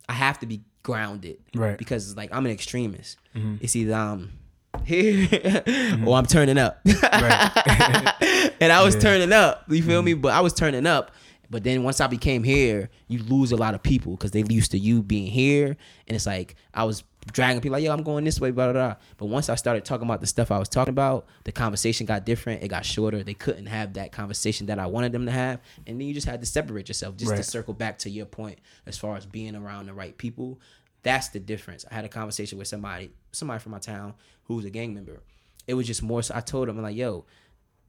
I 0.07 0.13
have 0.13 0.39
to 0.41 0.45
be 0.45 0.61
grounded. 0.83 1.37
Right. 1.55 1.69
Mm-hmm. 1.69 1.77
Because 1.77 2.15
like 2.15 2.29
I'm 2.31 2.45
an 2.45 2.51
extremist. 2.51 3.17
It's 3.33 3.75
either 3.75 3.95
um 3.95 4.33
here 4.85 5.27
or 6.05 6.15
I'm 6.15 6.25
turning 6.27 6.57
up. 6.59 6.79
Right. 6.85 8.53
and 8.61 8.71
I 8.71 8.83
was 8.83 8.95
Yeah. 8.95 9.01
turning 9.01 9.33
up. 9.33 9.63
You 9.69 9.81
feel 9.81 10.01
me? 10.01 10.13
But 10.13 10.33
I 10.33 10.41
was 10.41 10.53
turning 10.53 10.85
up. 10.85 11.11
But 11.53 11.63
then 11.63 11.83
once 11.83 12.01
I 12.01 12.07
became 12.07 12.43
here, 12.43 12.89
you 13.07 13.19
lose 13.19 13.51
a 13.51 13.55
lot 13.55 13.75
of 13.75 13.83
people 13.83 14.13
because 14.13 14.31
they 14.31 14.43
used 14.49 14.71
to 14.71 14.79
you 14.79 15.03
being 15.03 15.27
here, 15.27 15.77
and 16.07 16.15
it's 16.15 16.25
like 16.25 16.55
I 16.73 16.83
was 16.83 17.03
dragging 17.31 17.61
people 17.61 17.73
like, 17.73 17.83
"Yo, 17.83 17.93
I'm 17.93 18.01
going 18.01 18.23
this 18.23 18.41
way," 18.41 18.49
blah 18.49 18.71
blah 18.71 18.73
blah. 18.73 18.95
But 19.17 19.27
once 19.27 19.49
I 19.49 19.55
started 19.55 19.85
talking 19.85 20.07
about 20.07 20.19
the 20.19 20.25
stuff 20.25 20.49
I 20.49 20.57
was 20.57 20.67
talking 20.67 20.93
about, 20.93 21.27
the 21.43 21.51
conversation 21.51 22.07
got 22.07 22.25
different. 22.25 22.63
It 22.63 22.69
got 22.69 22.87
shorter. 22.87 23.23
They 23.23 23.35
couldn't 23.35 23.67
have 23.67 23.93
that 23.93 24.11
conversation 24.11 24.65
that 24.65 24.79
I 24.79 24.87
wanted 24.87 25.11
them 25.11 25.27
to 25.27 25.31
have, 25.31 25.59
and 25.85 26.01
then 26.01 26.07
you 26.07 26.15
just 26.15 26.25
had 26.25 26.41
to 26.41 26.47
separate 26.47 26.87
yourself. 26.87 27.17
Just 27.17 27.35
to 27.35 27.43
circle 27.43 27.75
back 27.75 27.99
to 27.99 28.09
your 28.09 28.25
point 28.25 28.57
as 28.87 28.97
far 28.97 29.15
as 29.15 29.27
being 29.27 29.55
around 29.55 29.85
the 29.85 29.93
right 29.93 30.17
people. 30.17 30.59
That's 31.03 31.29
the 31.29 31.39
difference. 31.39 31.85
I 31.91 31.93
had 31.93 32.03
a 32.03 32.09
conversation 32.09 32.57
with 32.57 32.67
somebody, 32.67 33.11
somebody 33.31 33.59
from 33.59 33.73
my 33.73 33.79
town 33.79 34.15
who 34.45 34.55
was 34.55 34.65
a 34.65 34.71
gang 34.71 34.95
member. 34.95 35.21
It 35.67 35.75
was 35.75 35.85
just 35.85 36.01
more. 36.01 36.23
So 36.23 36.33
I 36.35 36.39
told 36.39 36.67
him, 36.67 36.77
I'm 36.77 36.83
like, 36.83 36.95
"Yo." 36.95 37.25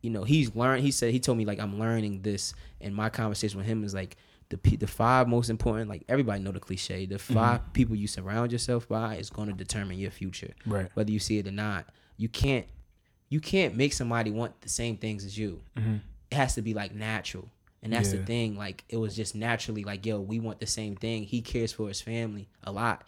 You 0.04 0.10
know 0.10 0.22
he's 0.22 0.54
learned 0.54 0.82
he 0.82 0.90
said 0.90 1.12
he 1.12 1.18
told 1.18 1.38
me 1.38 1.44
like 1.44 1.58
i'm 1.58 1.78
learning 1.78 2.20
this 2.22 2.52
and 2.80 2.94
my 2.94 3.08
conversation 3.08 3.58
with 3.58 3.66
him 3.66 3.82
is 3.82 3.94
like 3.94 4.16
the 4.50 4.76
the 4.76 4.86
five 4.86 5.28
most 5.28 5.50
important 5.50 5.88
like 5.88 6.04
everybody 6.08 6.42
know 6.42 6.52
the 6.52 6.60
cliche 6.60 7.06
the 7.06 7.16
mm-hmm. 7.16 7.34
5 7.34 7.72
people 7.72 7.96
you 7.96 8.06
surround 8.06 8.52
yourself 8.52 8.88
by 8.88 9.16
is 9.16 9.30
going 9.30 9.48
to 9.48 9.54
determine 9.54 9.98
your 9.98 10.10
future. 10.10 10.54
Right. 10.66 10.88
whether 10.94 11.10
you 11.10 11.18
see 11.18 11.38
it 11.38 11.46
or 11.46 11.52
not 11.52 11.86
you 12.16 12.28
can't 12.28 12.66
you 13.30 13.40
can't 13.40 13.74
make 13.74 13.92
somebody 13.92 14.30
want 14.30 14.60
the 14.60 14.68
same 14.68 14.96
things 14.96 15.24
as 15.24 15.36
you. 15.36 15.62
Mm-hmm. 15.76 15.96
It 16.30 16.34
has 16.34 16.54
to 16.54 16.62
be 16.62 16.74
like 16.74 16.94
natural. 16.94 17.48
And 17.82 17.92
that's 17.92 18.12
Yeah. 18.12 18.20
the 18.20 18.26
thing 18.26 18.56
like 18.56 18.84
it 18.88 18.98
was 18.98 19.16
just 19.16 19.34
naturally 19.34 19.82
like 19.82 20.06
yo 20.06 20.20
we 20.20 20.38
want 20.38 20.60
the 20.60 20.66
same 20.66 20.96
thing. 20.96 21.24
He 21.24 21.40
cares 21.40 21.72
for 21.72 21.88
his 21.88 22.00
family 22.00 22.48
a 22.62 22.70
lot. 22.70 23.02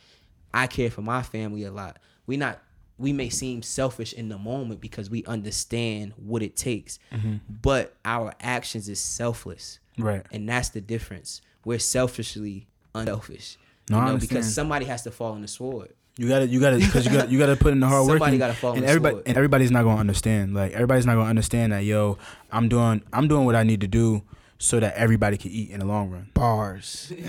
I 0.52 0.66
care 0.66 0.90
for 0.90 1.02
my 1.02 1.22
family 1.22 1.64
a 1.64 1.70
lot. 1.70 1.98
We 2.26 2.36
not 2.38 2.60
we 2.98 3.12
may 3.12 3.28
seem 3.28 3.62
selfish 3.62 4.12
in 4.14 4.28
the 4.28 4.38
moment 4.38 4.80
because 4.80 5.10
we 5.10 5.24
understand 5.24 6.12
what 6.16 6.42
it 6.42 6.56
takes 6.56 6.98
Mm-hmm. 7.12 7.36
but 7.62 7.94
our 8.04 8.34
actions 8.40 8.88
is 8.88 9.00
selfless 9.00 9.78
Right. 9.98 10.24
and 10.32 10.48
that's 10.48 10.70
the 10.70 10.80
difference 10.80 11.40
we're 11.64 11.78
selfishly 11.78 12.66
unselfish 12.94 13.58
No, 13.90 13.98
you 13.98 14.04
know 14.12 14.16
because 14.18 14.52
somebody 14.54 14.86
has 14.86 15.02
to 15.02 15.10
fall 15.10 15.32
on 15.32 15.42
the 15.42 15.48
sword 15.48 15.90
You 16.18 16.28
gotta, 16.28 16.46
you 16.46 16.60
gotta, 16.60 16.78
because 16.78 17.04
you 17.06 17.12
got, 17.12 17.30
you 17.30 17.38
gotta 17.38 17.56
put 17.56 17.72
in 17.72 17.80
the 17.80 17.86
hard 17.86 18.06
work. 18.06 18.18
Somebody 18.18 18.38
gotta 18.38 18.54
fall 18.54 18.70
on 18.72 18.76
and 18.78 18.84
the 18.86 18.88
everybody, 18.88 19.14
sword. 19.16 19.28
and 19.28 19.36
everybody's 19.36 19.70
not 19.70 19.82
gonna 19.84 20.00
understand. 20.00 20.54
Like 20.54 20.72
everybody's 20.72 21.04
not 21.04 21.14
gonna 21.16 21.28
understand 21.28 21.72
that. 21.72 21.84
Yo, 21.84 22.16
I'm 22.50 22.68
doing, 22.70 23.02
I'm 23.12 23.28
doing 23.28 23.44
what 23.44 23.54
I 23.54 23.64
need 23.64 23.82
to 23.82 23.86
do 23.86 24.22
so 24.58 24.80
that 24.80 24.94
everybody 24.96 25.36
can 25.36 25.50
eat 25.50 25.68
in 25.70 25.80
the 25.80 25.84
long 25.86 26.08
run. 26.10 26.30
Bars. 26.32 27.12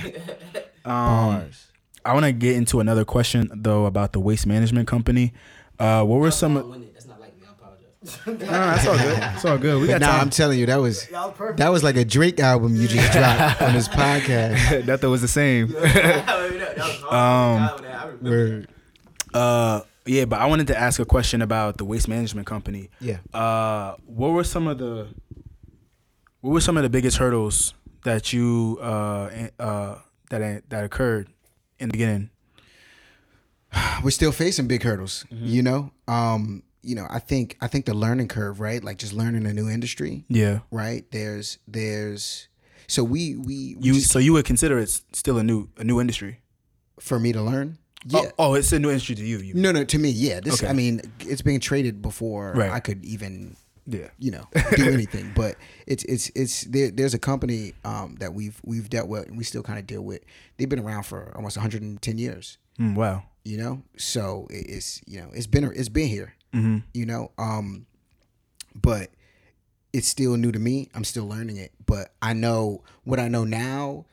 Um, 0.85 0.93
Bars. 0.93 1.67
I 2.05 2.13
want 2.13 2.25
to 2.25 2.31
get 2.31 2.55
into 2.55 2.79
another 2.79 3.03
question 3.05 3.49
though 3.53 3.85
about 3.85 4.13
the 4.13 4.19
waste 4.19 4.47
management 4.47 4.87
company. 4.87 5.33
Uh, 5.79 6.03
what 6.03 6.19
were 6.19 6.31
some? 6.31 6.57
of 6.57 6.93
that's 6.93 7.05
not 7.05 7.19
like 7.19 7.35
me 7.39 7.45
i 7.47 7.51
apologize 7.51 8.25
No, 8.25 8.35
that's 8.35 8.87
all 8.87 8.97
good. 8.97 9.17
It's 9.35 9.45
all 9.45 9.57
good. 9.57 9.81
We 9.81 9.87
got 9.87 10.01
Nah, 10.01 10.07
time. 10.07 10.21
I'm 10.21 10.29
telling 10.29 10.59
you, 10.59 10.65
that 10.67 10.77
was 10.81 11.07
that 11.57 11.69
was 11.69 11.83
like 11.83 11.97
a 11.97 12.05
Drake 12.05 12.39
album 12.39 12.75
you 12.75 12.87
just 12.87 13.11
dropped 13.11 13.61
on 13.61 13.73
this 13.73 13.87
podcast. 13.87 14.85
that 14.85 15.01
thought 15.01 15.09
was 15.09 15.21
the 15.21 15.27
same. 15.27 15.67
that 15.71 16.75
was 16.77 17.01
hard. 17.01 17.81
Um, 17.83 18.65
I 19.33 19.37
Uh, 19.37 19.81
Yeah, 20.05 20.23
but 20.25 20.39
I 20.39 20.45
wanted 20.45 20.67
to 20.67 20.77
ask 20.77 20.99
a 21.01 21.05
question 21.05 21.41
about 21.41 21.77
the 21.77 21.83
waste 21.85 22.07
management 22.07 22.47
company. 22.47 22.89
Yeah. 23.01 23.17
Uh, 23.33 23.95
what 24.05 24.29
were 24.29 24.45
some 24.45 24.67
of 24.67 24.77
the 24.77 25.07
what 26.41 26.51
were 26.51 26.61
some 26.61 26.77
of 26.77 26.83
the 26.83 26.89
biggest 26.89 27.17
hurdles 27.17 27.73
that 28.03 28.31
you 28.31 28.77
uh 28.81 29.49
uh 29.59 29.95
that 30.29 30.63
that 30.69 30.83
occurred 30.85 31.27
in 31.79 31.89
the 31.89 31.93
beginning? 31.93 32.29
we're 34.03 34.11
still 34.11 34.31
facing 34.31 34.67
big 34.67 34.83
hurdles 34.83 35.25
Mm-hmm. 35.31 35.45
you 35.45 35.61
know 35.61 35.91
um 36.07 36.63
you 36.81 36.95
know 36.95 37.05
i 37.09 37.19
think 37.19 37.57
i 37.61 37.67
think 37.67 37.85
the 37.85 37.93
learning 37.93 38.27
curve 38.29 38.59
right 38.59 38.81
like 38.83 38.97
just 38.97 39.11
learning 39.13 39.45
a 39.45 39.53
new 39.53 39.69
industry 39.69 40.23
Yeah. 40.29 40.59
right 40.71 41.05
there's 41.11 41.57
there's 41.67 42.47
so 42.87 43.03
we 43.03 43.35
we, 43.35 43.75
we 43.75 43.87
You 43.87 43.93
just- 43.95 44.09
so 44.11 44.19
you 44.19 44.33
would 44.33 44.45
consider 44.45 44.79
it 44.79 44.89
still 45.11 45.37
a 45.37 45.43
new 45.43 45.69
a 45.77 45.83
new 45.83 45.99
industry? 45.99 46.39
for 46.99 47.19
me 47.19 47.31
to 47.33 47.41
learn 47.41 47.77
yeah 48.05 48.21
Oh, 48.39 48.51
oh, 48.51 48.53
it's 48.55 48.71
a 48.71 48.79
new 48.79 48.89
industry 48.89 49.15
to 49.15 49.23
you. 49.25 49.39
you 49.39 49.53
no 49.53 49.71
no 49.71 49.83
to 49.83 49.99
me 49.99 50.09
yeah 50.09 50.39
this 50.39 50.63
Okay. 50.63 50.69
i 50.69 50.73
mean 50.73 51.01
it's 51.19 51.41
being 51.41 51.59
traded 51.59 52.01
before 52.01 52.53
Right. 52.55 52.71
i 52.71 52.79
could 52.79 53.03
even 53.05 53.55
yeah. 53.87 54.09
you 54.19 54.31
know 54.31 54.47
do 54.75 54.89
anything. 54.91 55.31
But 55.35 55.55
it's 55.87 56.03
it's 56.03 56.29
it's 56.35 56.63
there, 56.65 56.91
there's 56.91 57.13
a 57.13 57.19
company 57.19 57.73
um 57.83 58.15
that 58.19 58.33
we've 58.33 58.59
we've 58.63 58.89
dealt 58.89 59.07
with 59.07 59.27
and 59.27 59.37
we 59.37 59.43
still 59.43 59.63
kind 59.63 59.79
of 59.79 59.87
deal 59.87 60.01
with. 60.01 60.21
They've 60.57 60.69
been 60.69 60.79
around 60.79 61.03
for 61.03 61.31
almost 61.35 61.57
110 61.57 62.17
years. 62.17 62.57
Mm, 62.79 62.95
wow. 62.95 63.23
you 63.43 63.57
know? 63.57 63.81
So 63.97 64.47
it's 64.49 65.01
you 65.07 65.19
know 65.21 65.29
it's 65.33 65.47
been 65.47 65.63
it's 65.63 65.89
been 65.89 66.07
here. 66.07 66.33
Mm-hmm. 66.53 66.77
you 66.93 67.05
know? 67.05 67.31
Um 67.37 67.87
but 68.75 69.09
it's 69.93 70.07
still 70.07 70.37
new 70.37 70.51
to 70.51 70.59
me. 70.59 70.89
I'm 70.93 71.03
still 71.03 71.27
learning 71.27 71.57
it. 71.57 71.71
But 71.85 72.13
i 72.21 72.33
know 72.33 72.83
what 73.05 73.19
i 73.19 73.27
know 73.27 73.45
now 73.45 74.05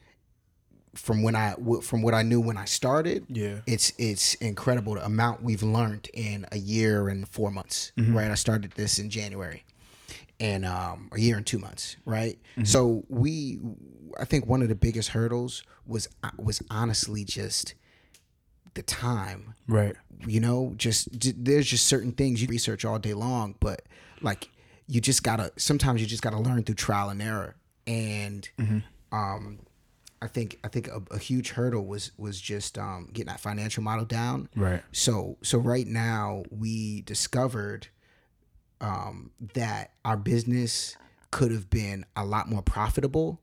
from 0.96 1.22
when 1.22 1.34
i 1.34 1.54
from 1.82 2.02
what 2.02 2.14
i 2.14 2.22
knew 2.22 2.40
when 2.40 2.56
i 2.56 2.64
started 2.64 3.24
Yeah. 3.28 3.60
it's 3.66 3.92
it's 3.98 4.34
incredible 4.36 4.94
the 4.94 5.04
amount 5.04 5.42
we've 5.42 5.62
learned 5.62 6.08
in 6.14 6.46
a 6.52 6.58
year 6.58 7.08
and 7.08 7.28
four 7.28 7.50
months 7.50 7.92
right? 7.96 8.30
I 8.30 8.34
started 8.34 8.72
this 8.72 8.98
in 8.98 9.10
january 9.10 9.64
and 10.40 10.64
um 10.64 11.08
a 11.12 11.20
year 11.20 11.36
and 11.36 11.46
two 11.46 11.58
months 11.58 11.96
right? 12.04 12.38
So 12.64 13.04
we 13.08 13.60
i 14.20 14.24
think 14.24 14.46
one 14.46 14.62
of 14.62 14.68
the 14.68 14.74
biggest 14.74 15.10
hurdles 15.10 15.62
was 15.86 16.08
uh, 16.22 16.30
was 16.38 16.62
honestly 16.70 17.24
just 17.24 17.74
the 18.74 18.82
time. 18.82 19.54
Right. 19.68 19.94
you 20.26 20.40
know 20.40 20.74
just 20.76 21.08
there's 21.44 21.66
just 21.66 21.86
certain 21.86 22.12
things 22.12 22.42
you 22.42 22.48
research 22.48 22.84
all 22.84 22.98
day 22.98 23.14
long 23.14 23.54
but 23.60 23.82
like 24.20 24.50
you 24.86 25.00
just 25.00 25.22
gotta 25.22 25.52
sometimes 25.56 26.00
you 26.00 26.06
just 26.06 26.22
gotta 26.22 26.38
learn 26.38 26.62
through 26.64 26.74
trial 26.74 27.08
and 27.10 27.22
error 27.22 27.54
and 27.86 28.48
um 29.12 29.58
i 30.24 30.28
think 30.28 30.58
i 30.64 30.68
think 30.68 30.88
a, 30.88 31.00
a 31.12 31.18
huge 31.18 31.50
hurdle 31.50 31.84
was 31.86 32.10
was 32.16 32.40
just 32.40 32.78
um 32.78 33.08
getting 33.12 33.28
that 33.28 33.40
financial 33.40 33.82
model 33.82 34.04
down 34.04 34.48
Right. 34.56 34.82
so 34.90 35.36
so 35.42 35.58
right 35.58 35.86
now 35.86 36.44
we 36.50 37.02
discovered 37.02 37.88
um 38.80 39.30
that 39.54 39.92
our 40.04 40.16
business 40.16 40.96
could 41.30 41.50
have 41.52 41.68
been 41.70 42.04
a 42.16 42.24
lot 42.24 42.48
more 42.48 42.62
profitable 42.62 43.40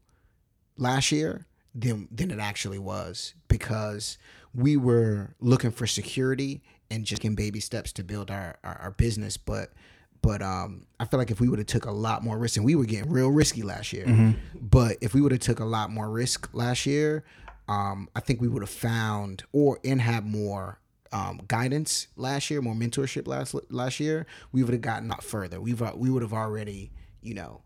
last 0.77 1.11
year 1.11 1.45
than 1.75 2.07
than 2.11 2.31
it 2.31 2.39
actually 2.39 2.79
was 2.79 3.33
because 3.47 4.17
we 4.53 4.75
were 4.75 5.35
looking 5.39 5.71
for 5.71 5.87
security 5.87 6.61
and 6.89 7.05
just 7.05 7.21
taking 7.21 7.35
baby 7.35 7.59
steps 7.61 7.93
to 7.93 8.03
build 8.03 8.29
our, 8.29 8.57
our, 8.63 8.75
our 8.83 8.91
business 8.91 9.37
but 9.37 9.71
but 10.21 10.41
um 10.41 10.85
I 10.99 11.05
feel 11.05 11.19
like 11.19 11.31
if 11.31 11.39
we 11.39 11.49
would 11.49 11.59
have 11.59 11.67
took 11.67 11.85
a 11.85 11.91
lot 11.91 12.23
more 12.23 12.37
risk 12.37 12.57
and 12.57 12.65
we 12.65 12.75
were 12.75 12.85
getting 12.85 13.09
real 13.09 13.29
risky 13.29 13.63
last 13.63 13.93
year 13.93 14.35
but 14.59 14.97
if 15.01 15.13
we 15.13 15.21
would 15.21 15.31
have 15.31 15.41
took 15.41 15.59
a 15.59 15.65
lot 15.65 15.89
more 15.89 16.09
risk 16.09 16.49
last 16.53 16.85
year 16.85 17.23
um 17.67 18.09
I 18.15 18.19
think 18.19 18.41
we 18.41 18.47
would 18.47 18.61
have 18.61 18.69
found 18.69 19.43
or 19.51 19.79
and 19.83 20.01
had 20.01 20.25
more 20.25 20.81
um, 21.13 21.41
guidance 21.47 22.07
last 22.15 22.49
year, 22.49 22.61
more 22.61 22.73
mentorship 22.73 23.27
last 23.27 23.55
last 23.69 23.99
year, 23.99 24.25
we 24.51 24.63
would 24.63 24.73
have 24.73 24.81
gotten 24.81 25.09
a 25.09 25.11
lot 25.11 25.23
further. 25.23 25.59
We've 25.59 25.81
uh, 25.81 25.93
we 25.95 26.09
would 26.09 26.21
have 26.21 26.33
already, 26.33 26.91
you 27.21 27.33
know, 27.33 27.61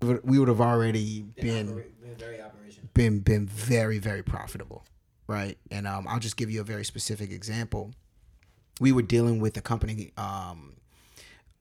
we 0.00 0.38
would, 0.38 0.48
have 0.48 0.60
already 0.60 1.22
been 1.40 1.84
very 2.18 2.40
operational. 2.40 2.88
been 2.94 3.20
been 3.20 3.46
very 3.46 3.98
very 3.98 4.22
profitable, 4.22 4.84
right? 5.26 5.56
And 5.70 5.86
um, 5.86 6.06
I'll 6.08 6.18
just 6.18 6.36
give 6.36 6.50
you 6.50 6.60
a 6.60 6.64
very 6.64 6.84
specific 6.84 7.30
example. 7.30 7.92
We 8.80 8.92
were 8.92 9.02
dealing 9.02 9.40
with 9.40 9.56
a 9.56 9.60
company. 9.60 10.12
Um, 10.16 10.74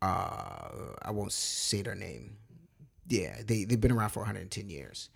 uh, 0.02 0.70
I 1.02 1.12
won't 1.12 1.32
say 1.32 1.82
their 1.82 1.96
name. 1.96 2.38
Yeah, 3.08 3.38
they 3.46 3.64
they've 3.64 3.82
been 3.82 3.92
around 3.92 4.10
for 4.10 4.20
110 4.20 4.70
years, 4.70 5.10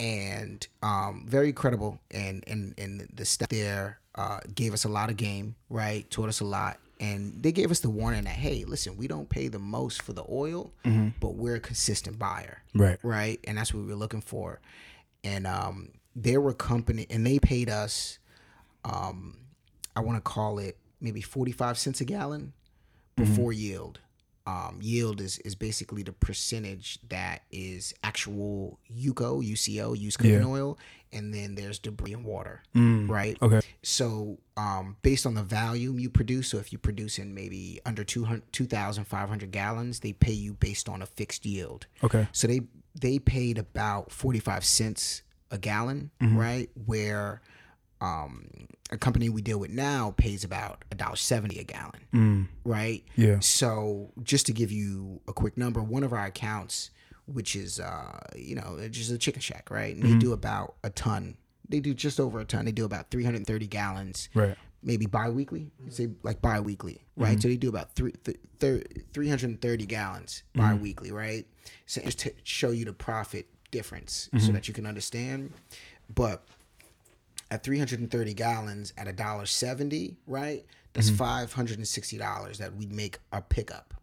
and 0.00 0.66
um, 0.82 1.24
very 1.28 1.52
credible. 1.52 2.00
And 2.10 2.42
and 2.48 2.74
and 2.76 3.08
the 3.14 3.24
staff 3.24 3.48
there 3.50 4.00
uh, 4.16 4.40
gave 4.54 4.72
us 4.74 4.84
a 4.84 4.88
lot 4.88 5.10
of 5.10 5.16
game, 5.16 5.54
right? 5.70 6.10
Taught 6.10 6.28
us 6.28 6.40
a 6.40 6.44
lot, 6.44 6.78
and 6.98 7.40
they 7.40 7.52
gave 7.52 7.70
us 7.70 7.78
the 7.80 7.88
warning 7.90 8.24
that 8.24 8.34
hey, 8.34 8.64
listen, 8.64 8.96
we 8.96 9.06
don't 9.06 9.28
pay 9.28 9.46
the 9.46 9.60
most 9.60 10.02
for 10.02 10.12
the 10.12 10.24
oil, 10.28 10.72
but 11.20 11.34
we're 11.36 11.54
a 11.54 11.60
consistent 11.60 12.18
buyer 12.18 12.62
Right. 12.74 12.98
right? 13.04 13.38
And 13.44 13.58
that's 13.58 13.72
what 13.72 13.84
we 13.84 13.88
were 13.88 13.94
looking 13.94 14.22
for. 14.22 14.60
And 15.22 15.46
um, 15.46 15.92
there 16.16 16.40
were 16.40 16.52
company, 16.52 17.06
and 17.10 17.24
they 17.24 17.38
paid 17.38 17.70
us, 17.70 18.18
um, 18.84 19.36
I 19.94 20.00
want 20.00 20.16
to 20.16 20.20
call 20.20 20.58
it 20.58 20.76
maybe 21.00 21.20
forty 21.20 21.52
five 21.52 21.78
cents 21.78 22.00
a 22.00 22.04
gallon 22.04 22.54
before 23.14 23.52
yield. 23.52 24.00
Um, 24.46 24.78
yield 24.80 25.20
is 25.20 25.38
is 25.40 25.56
basically 25.56 26.04
the 26.04 26.12
percentage 26.12 27.00
that 27.08 27.42
is 27.50 27.92
actual 28.04 28.78
UCO, 28.94 29.42
UCO, 29.42 29.98
used 29.98 30.18
cooking 30.18 30.34
Yeah. 30.34 30.46
oil, 30.46 30.78
and 31.12 31.34
then 31.34 31.56
there's 31.56 31.80
debris 31.80 32.12
and 32.12 32.24
water, 32.24 32.62
Mm. 32.72 33.08
right? 33.08 33.36
Okay. 33.42 33.60
So, 33.82 34.38
um, 34.56 34.96
based 35.02 35.26
on 35.26 35.34
the 35.34 35.42
volume 35.42 35.98
you 35.98 36.08
produce, 36.10 36.46
so 36.48 36.58
if 36.58 36.72
you 36.72 36.78
produce 36.78 37.18
in 37.18 37.34
maybe 37.34 37.80
under 37.84 38.04
200 38.04 38.52
2,500 38.52 39.50
gallons, 39.50 40.00
they 40.00 40.12
pay 40.12 40.32
you 40.32 40.54
based 40.54 40.88
on 40.88 41.02
a 41.02 41.06
fixed 41.06 41.44
yield. 41.44 41.86
Okay. 42.04 42.28
So 42.30 42.46
they 42.46 42.60
they 42.98 43.18
paid 43.18 43.58
about 43.58 44.12
45 44.12 44.64
cents 44.64 45.22
a 45.50 45.58
gallon, 45.58 46.10
right? 46.20 46.70
Where 46.86 47.42
um, 48.00 48.48
a 48.90 48.96
company 48.98 49.28
we 49.28 49.42
deal 49.42 49.58
with 49.58 49.70
now 49.70 50.14
pays 50.16 50.44
about 50.44 50.84
a 50.92 50.94
dollar 50.94 51.16
seventy 51.16 51.58
a 51.58 51.64
gallon, 51.64 52.00
Mm. 52.12 52.48
right? 52.64 53.04
Yeah. 53.16 53.38
So 53.40 54.12
just 54.22 54.46
to 54.46 54.52
give 54.52 54.70
you 54.70 55.20
a 55.28 55.32
quick 55.32 55.56
number, 55.56 55.82
one 55.82 56.02
of 56.04 56.12
our 56.12 56.26
accounts, 56.26 56.90
which 57.26 57.56
is 57.56 57.80
uh, 57.80 58.18
you 58.36 58.54
know 58.54 58.78
just 58.90 59.10
a 59.10 59.18
chicken 59.18 59.40
shack, 59.40 59.70
right? 59.70 59.94
And 59.96 60.04
they 60.04 60.16
do 60.18 60.32
about 60.32 60.76
a 60.84 60.90
ton. 60.90 61.36
They 61.68 61.80
do 61.80 61.94
just 61.94 62.20
over 62.20 62.38
a 62.40 62.44
ton. 62.44 62.64
They 62.64 62.72
do 62.72 62.84
about 62.84 63.10
330 63.10 63.66
gallons 63.66 64.28
Right. 64.34 64.56
maybe 64.84 65.06
bi-weekly 65.06 65.72
say 65.88 66.10
like 66.22 66.40
bi-weekly 66.40 67.02
right 67.16 67.42
so 67.42 67.48
they 67.48 67.56
do 67.56 67.68
about 67.68 67.92
three, 67.96 68.12
th- 68.24 68.36
thir- 68.60 68.82
330 69.12 69.86
gallons 69.86 70.44
bi-weekly 70.54 71.10
right 71.10 71.44
so 71.86 72.00
just 72.02 72.20
to 72.20 72.32
show 72.44 72.70
you 72.70 72.84
the 72.84 72.92
profit 72.92 73.48
difference 73.72 74.28
so 74.38 74.52
that 74.52 74.68
you 74.68 74.74
can 74.74 74.86
understand 74.86 75.52
but 76.14 76.46
at 77.50 77.62
330 77.62 78.34
gallons 78.34 78.92
at 78.96 79.06
a 79.08 79.12
dollar 79.12 79.46
70 79.46 80.16
right 80.26 80.64
that's 80.92 81.10
$560 81.10 82.56
that 82.58 82.74
we'd 82.74 82.92
make 82.92 83.18
a 83.32 83.40
pickup 83.42 83.94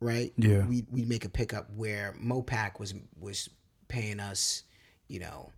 right 0.00 0.32
Yeah. 0.36 0.66
we 0.66 0.84
we 0.90 1.04
make 1.04 1.24
a 1.24 1.28
pickup 1.28 1.70
where 1.76 2.14
mopac 2.22 2.78
was 2.80 2.94
was 3.20 3.48
paying 3.88 4.18
us 4.20 4.64
you 5.08 5.20
know 5.20 5.52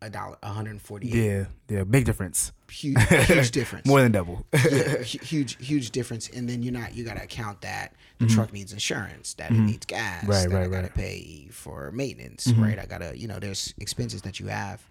a 0.00 0.08
dollar 0.08 0.36
148 0.42 1.12
Yeah. 1.12 1.44
Yeah. 1.68 1.82
Big 1.84 2.04
difference. 2.04 2.52
huge 2.70 2.96
huge 3.08 3.50
difference 3.52 3.84
More 3.86 4.00
than 4.00 4.12
double. 4.12 4.46
yeah, 4.52 4.98
huge 5.02 5.56
huge 5.64 5.90
difference 5.90 6.28
and 6.28 6.48
then 6.48 6.62
you're 6.62 6.72
not 6.72 6.94
you 6.94 7.04
gotta 7.04 7.22
account 7.24 7.60
that 7.62 7.94
the 8.18 8.26
truck 8.26 8.52
needs 8.52 8.72
insurance 8.72 9.34
that 9.34 9.50
it 9.50 9.54
needs 9.54 9.86
gas 9.86 10.22
Mm-hmm. 10.22 10.30
Right, 10.30 10.48
that 10.50 10.62
i 10.62 10.66
gotta 10.66 10.82
right. 10.88 10.94
pay 10.94 11.48
for 11.50 11.90
maintenance 11.92 12.46
Mm-hmm. 12.46 12.62
right 12.62 12.78
i 12.78 12.86
gotta 12.86 13.16
you 13.18 13.26
know 13.28 13.38
there's 13.40 13.74
expenses 13.78 14.22
that 14.22 14.38
you 14.40 14.46
have 14.48 14.88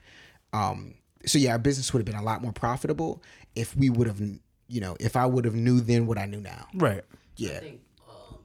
um 0.54 0.94
so 1.26 1.38
yeah 1.38 1.52
our 1.52 1.60
business 1.60 1.92
would 1.94 2.00
have 2.00 2.06
been 2.06 2.16
a 2.16 2.24
lot 2.24 2.42
more 2.42 2.52
profitable 2.54 3.22
if 3.56 3.76
we 3.76 3.90
would 3.90 4.08
have 4.08 4.22
you 4.68 4.82
know 4.82 4.96
if 5.00 5.16
i 5.16 5.26
would 5.26 5.46
have 5.46 5.56
knew 5.56 5.80
then 5.80 6.06
what 6.06 6.18
i 6.18 6.26
knew 6.26 6.42
now 6.42 6.68
right. 6.76 7.04
yeah 7.36 7.58
I 7.58 7.60
think, 7.60 7.82
um, 8.10 8.38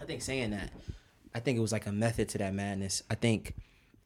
I 0.00 0.04
think 0.04 0.22
saying 0.22 0.50
that, 0.52 0.70
I 1.34 1.40
think 1.40 1.58
it 1.58 1.60
was 1.60 1.72
like 1.72 1.86
a 1.86 1.92
method 1.92 2.28
to 2.30 2.38
that 2.38 2.54
madness. 2.54 3.02
I 3.10 3.14
think 3.16 3.54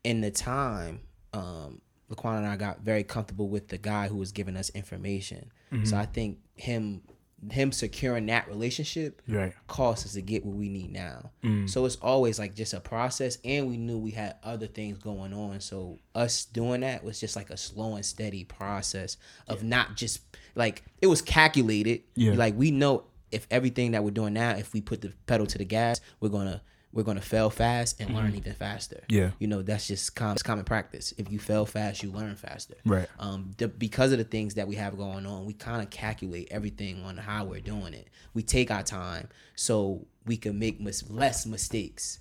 in 0.02 0.20
the 0.22 0.30
time, 0.30 1.00
um, 1.32 1.80
Laquan 2.10 2.38
and 2.38 2.46
I 2.46 2.56
got 2.56 2.80
very 2.80 3.04
comfortable 3.04 3.48
with 3.48 3.68
the 3.68 3.78
guy 3.78 4.08
who 4.08 4.16
was 4.16 4.32
giving 4.32 4.56
us 4.56 4.70
information. 4.70 5.52
So 5.84 5.96
I 5.96 6.06
think 6.06 6.38
him 6.56 7.02
him 7.50 7.72
securing 7.72 8.26
that 8.26 8.48
relationship 8.48 9.22
Right. 9.26 9.54
cost 9.66 10.04
us 10.04 10.12
to 10.12 10.20
get 10.22 10.44
what 10.44 10.56
we 10.56 10.68
need 10.68 10.92
now. 10.92 11.30
Mm. 11.42 11.68
So 11.70 11.84
it's 11.86 11.96
always 11.96 12.38
like 12.38 12.54
just 12.54 12.74
a 12.74 12.80
process, 12.80 13.38
and 13.44 13.68
we 13.68 13.76
knew 13.76 13.98
we 13.98 14.10
had 14.10 14.36
other 14.42 14.66
things 14.66 14.98
going 14.98 15.32
on. 15.32 15.60
So 15.60 15.98
us 16.14 16.44
doing 16.44 16.82
that 16.82 17.02
was 17.02 17.18
just 17.18 17.36
like 17.36 17.50
a 17.50 17.56
slow 17.56 17.94
and 17.96 18.04
steady 18.04 18.44
process 18.44 19.16
of 19.48 19.62
not 19.62 19.96
just 19.96 20.20
like 20.54 20.82
it 21.00 21.06
was 21.06 21.22
calculated. 21.22 22.02
Yeah. 22.14 22.32
Like 22.34 22.56
we 22.56 22.70
know 22.70 23.04
if 23.32 23.46
everything 23.50 23.92
that 23.92 24.04
we're 24.04 24.10
doing 24.10 24.34
now, 24.34 24.50
if 24.56 24.72
we 24.72 24.80
put 24.80 25.00
the 25.00 25.12
pedal 25.26 25.46
to 25.46 25.56
the 25.58 25.64
gas, 25.64 26.00
we're 26.20 26.28
gonna 26.30 26.60
we're 26.92 27.04
gonna 27.04 27.20
fail 27.20 27.50
fast 27.50 28.00
and 28.00 28.14
learn 28.14 28.34
even 28.34 28.52
faster. 28.52 29.02
Mm-hmm. 29.08 29.14
Yeah. 29.16 29.30
you 29.38 29.46
know 29.46 29.62
that's 29.62 29.86
just 29.86 30.14
common, 30.16 30.34
it's 30.34 30.42
common 30.42 30.64
practice. 30.64 31.14
If 31.18 31.30
you 31.30 31.38
fail 31.38 31.66
fast, 31.66 32.02
you 32.02 32.10
learn 32.10 32.34
faster. 32.36 32.74
Right. 32.84 33.08
Um, 33.18 33.52
the, 33.58 33.68
because 33.68 34.12
of 34.12 34.18
the 34.18 34.24
things 34.24 34.54
that 34.54 34.66
we 34.66 34.74
have 34.76 34.96
going 34.96 35.26
on, 35.26 35.46
we 35.46 35.52
kind 35.52 35.82
of 35.82 35.90
calculate 35.90 36.48
everything 36.50 37.04
on 37.04 37.16
how 37.16 37.44
we're 37.44 37.60
doing 37.60 37.94
it. 37.94 38.08
We 38.34 38.42
take 38.42 38.70
our 38.70 38.82
time 38.82 39.28
so 39.54 40.06
we 40.26 40.36
can 40.36 40.58
make 40.58 40.80
mis- 40.80 41.08
less 41.08 41.46
mistakes, 41.46 42.18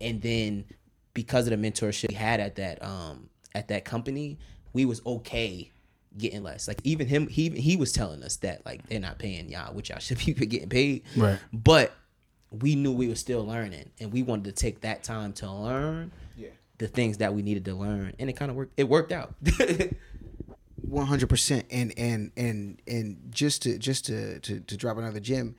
and 0.00 0.22
then 0.22 0.64
because 1.14 1.46
of 1.46 1.58
the 1.58 1.70
mentorship 1.70 2.08
we 2.08 2.14
had 2.14 2.40
at 2.40 2.56
that 2.56 2.82
um 2.82 3.28
at 3.54 3.68
that 3.68 3.84
company, 3.84 4.38
we 4.72 4.84
was 4.84 5.00
okay 5.04 5.70
getting 6.18 6.42
less. 6.42 6.68
Like 6.68 6.80
even 6.84 7.06
him, 7.06 7.28
he 7.28 7.50
he 7.50 7.76
was 7.76 7.92
telling 7.92 8.22
us 8.22 8.36
that 8.36 8.64
like 8.64 8.86
they're 8.88 9.00
not 9.00 9.18
paying 9.18 9.48
y'all, 9.50 9.74
which 9.74 9.90
y'all 9.90 9.98
should 9.98 10.18
be 10.18 10.32
getting 10.46 10.68
paid. 10.68 11.02
Right. 11.16 11.38
But 11.52 11.92
we 12.50 12.74
knew 12.76 12.92
we 12.92 13.08
were 13.08 13.14
still 13.16 13.44
learning, 13.44 13.90
and 14.00 14.12
we 14.12 14.22
wanted 14.22 14.44
to 14.44 14.52
take 14.52 14.80
that 14.82 15.02
time 15.02 15.32
to 15.34 15.50
learn 15.50 16.12
Yeah. 16.36 16.48
the 16.78 16.88
things 16.88 17.18
that 17.18 17.34
we 17.34 17.42
needed 17.42 17.64
to 17.66 17.74
learn, 17.74 18.14
and 18.18 18.30
it 18.30 18.34
kind 18.34 18.50
of 18.50 18.56
worked. 18.56 18.72
It 18.76 18.88
worked 18.88 19.12
out. 19.12 19.34
One 20.88 21.06
hundred 21.06 21.28
percent, 21.28 21.66
and 21.70 21.92
and 21.98 22.30
and 22.36 22.80
and 22.86 23.16
just 23.30 23.62
to 23.62 23.76
just 23.78 24.06
to, 24.06 24.38
to 24.40 24.60
to 24.60 24.76
drop 24.76 24.98
another 24.98 25.18
gem, 25.18 25.56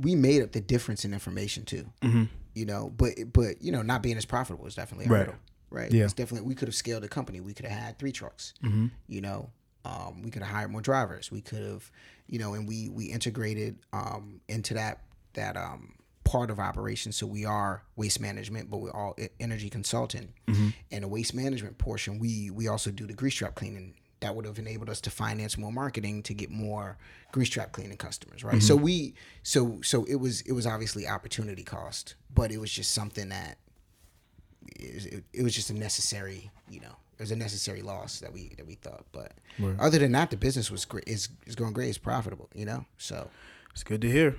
we 0.00 0.14
made 0.14 0.42
up 0.42 0.52
the 0.52 0.60
difference 0.60 1.04
in 1.04 1.12
information 1.12 1.64
too. 1.64 1.86
Mm-hmm. 2.02 2.24
You 2.54 2.66
know, 2.66 2.92
but 2.96 3.14
but 3.32 3.60
you 3.60 3.72
know, 3.72 3.82
not 3.82 4.00
being 4.02 4.16
as 4.16 4.24
profitable 4.24 4.66
is 4.66 4.76
definitely 4.76 5.06
a 5.06 5.08
Right. 5.08 5.18
hurdle, 5.20 5.34
right? 5.70 5.90
Yeah. 5.90 6.04
It's 6.04 6.12
definitely 6.12 6.46
we 6.46 6.54
could 6.54 6.68
have 6.68 6.74
scaled 6.74 7.02
the 7.02 7.08
company. 7.08 7.40
We 7.40 7.52
could 7.52 7.66
have 7.66 7.76
had 7.76 7.98
three 7.98 8.12
trucks. 8.12 8.54
Mm-hmm. 8.62 8.86
You 9.08 9.20
know, 9.22 9.50
um, 9.84 10.22
we 10.22 10.30
could 10.30 10.42
have 10.42 10.52
hired 10.54 10.70
more 10.70 10.82
drivers. 10.82 11.32
We 11.32 11.40
could 11.40 11.62
have, 11.64 11.90
you 12.28 12.38
know, 12.38 12.54
and 12.54 12.68
we 12.68 12.90
we 12.90 13.06
integrated 13.06 13.76
um, 13.92 14.40
into 14.48 14.74
that 14.74 15.00
that 15.34 15.56
um, 15.56 15.94
part 16.24 16.50
of 16.50 16.58
operations. 16.60 17.16
So 17.16 17.26
we 17.26 17.44
are 17.44 17.82
waste 17.96 18.20
management, 18.20 18.70
but 18.70 18.78
we're 18.78 18.92
all 18.92 19.16
energy 19.40 19.68
consulting. 19.70 20.32
And 20.90 21.02
the 21.04 21.08
waste 21.08 21.34
management 21.34 21.78
portion, 21.78 22.18
we 22.18 22.50
we 22.50 22.68
also 22.68 22.90
do 22.90 23.06
the 23.06 23.14
grease 23.14 23.34
trap 23.34 23.54
cleaning. 23.54 23.94
That 24.20 24.36
would 24.36 24.44
have 24.46 24.58
enabled 24.60 24.88
us 24.88 25.00
to 25.00 25.10
finance 25.10 25.58
more 25.58 25.72
marketing 25.72 26.22
to 26.24 26.34
get 26.34 26.48
more 26.48 26.96
grease 27.32 27.48
trap 27.48 27.72
cleaning 27.72 27.96
customers, 27.96 28.44
right? 28.44 28.62
So 28.62 28.76
we 28.76 29.14
so 29.42 29.80
so 29.82 30.04
it 30.04 30.14
was 30.16 30.42
it 30.42 30.52
was 30.52 30.64
obviously 30.66 31.08
opportunity 31.08 31.64
cost, 31.64 32.14
but 32.32 32.52
it 32.52 32.58
was 32.58 32.70
just 32.70 32.92
something 32.92 33.30
that 33.30 33.58
it, 34.76 35.06
it, 35.06 35.24
it 35.32 35.42
was 35.42 35.54
just 35.54 35.70
a 35.70 35.74
necessary, 35.74 36.50
you 36.70 36.80
know, 36.80 36.94
it 37.18 37.20
was 37.20 37.30
a 37.32 37.36
necessary 37.36 37.82
loss 37.82 38.20
that 38.20 38.32
we 38.32 38.54
that 38.56 38.66
we 38.66 38.74
thought. 38.76 39.04
But 39.12 39.32
Right. 39.58 39.74
other 39.80 39.98
than 39.98 40.12
that, 40.12 40.30
the 40.30 40.36
business 40.36 40.70
was 40.70 40.84
great. 40.84 41.04
is 41.08 41.28
is 41.46 41.54
going 41.56 41.72
great. 41.72 41.88
It's 41.88 41.98
profitable, 41.98 42.48
you 42.54 42.64
know. 42.64 42.84
So 42.98 43.28
It's 43.72 43.82
good 43.82 44.00
to 44.02 44.10
hear. 44.10 44.36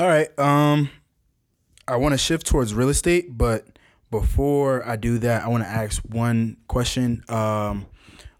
All 0.00 0.08
right. 0.08 0.36
Um, 0.38 0.88
I 1.86 1.96
want 1.96 2.14
to 2.14 2.18
shift 2.18 2.46
towards 2.46 2.72
real 2.72 2.88
estate, 2.88 3.36
but 3.36 3.66
before 4.10 4.82
I 4.88 4.96
do 4.96 5.18
that, 5.18 5.44
I 5.44 5.48
want 5.48 5.62
to 5.62 5.68
ask 5.68 6.00
one 6.04 6.56
question, 6.68 7.22
um, 7.28 7.84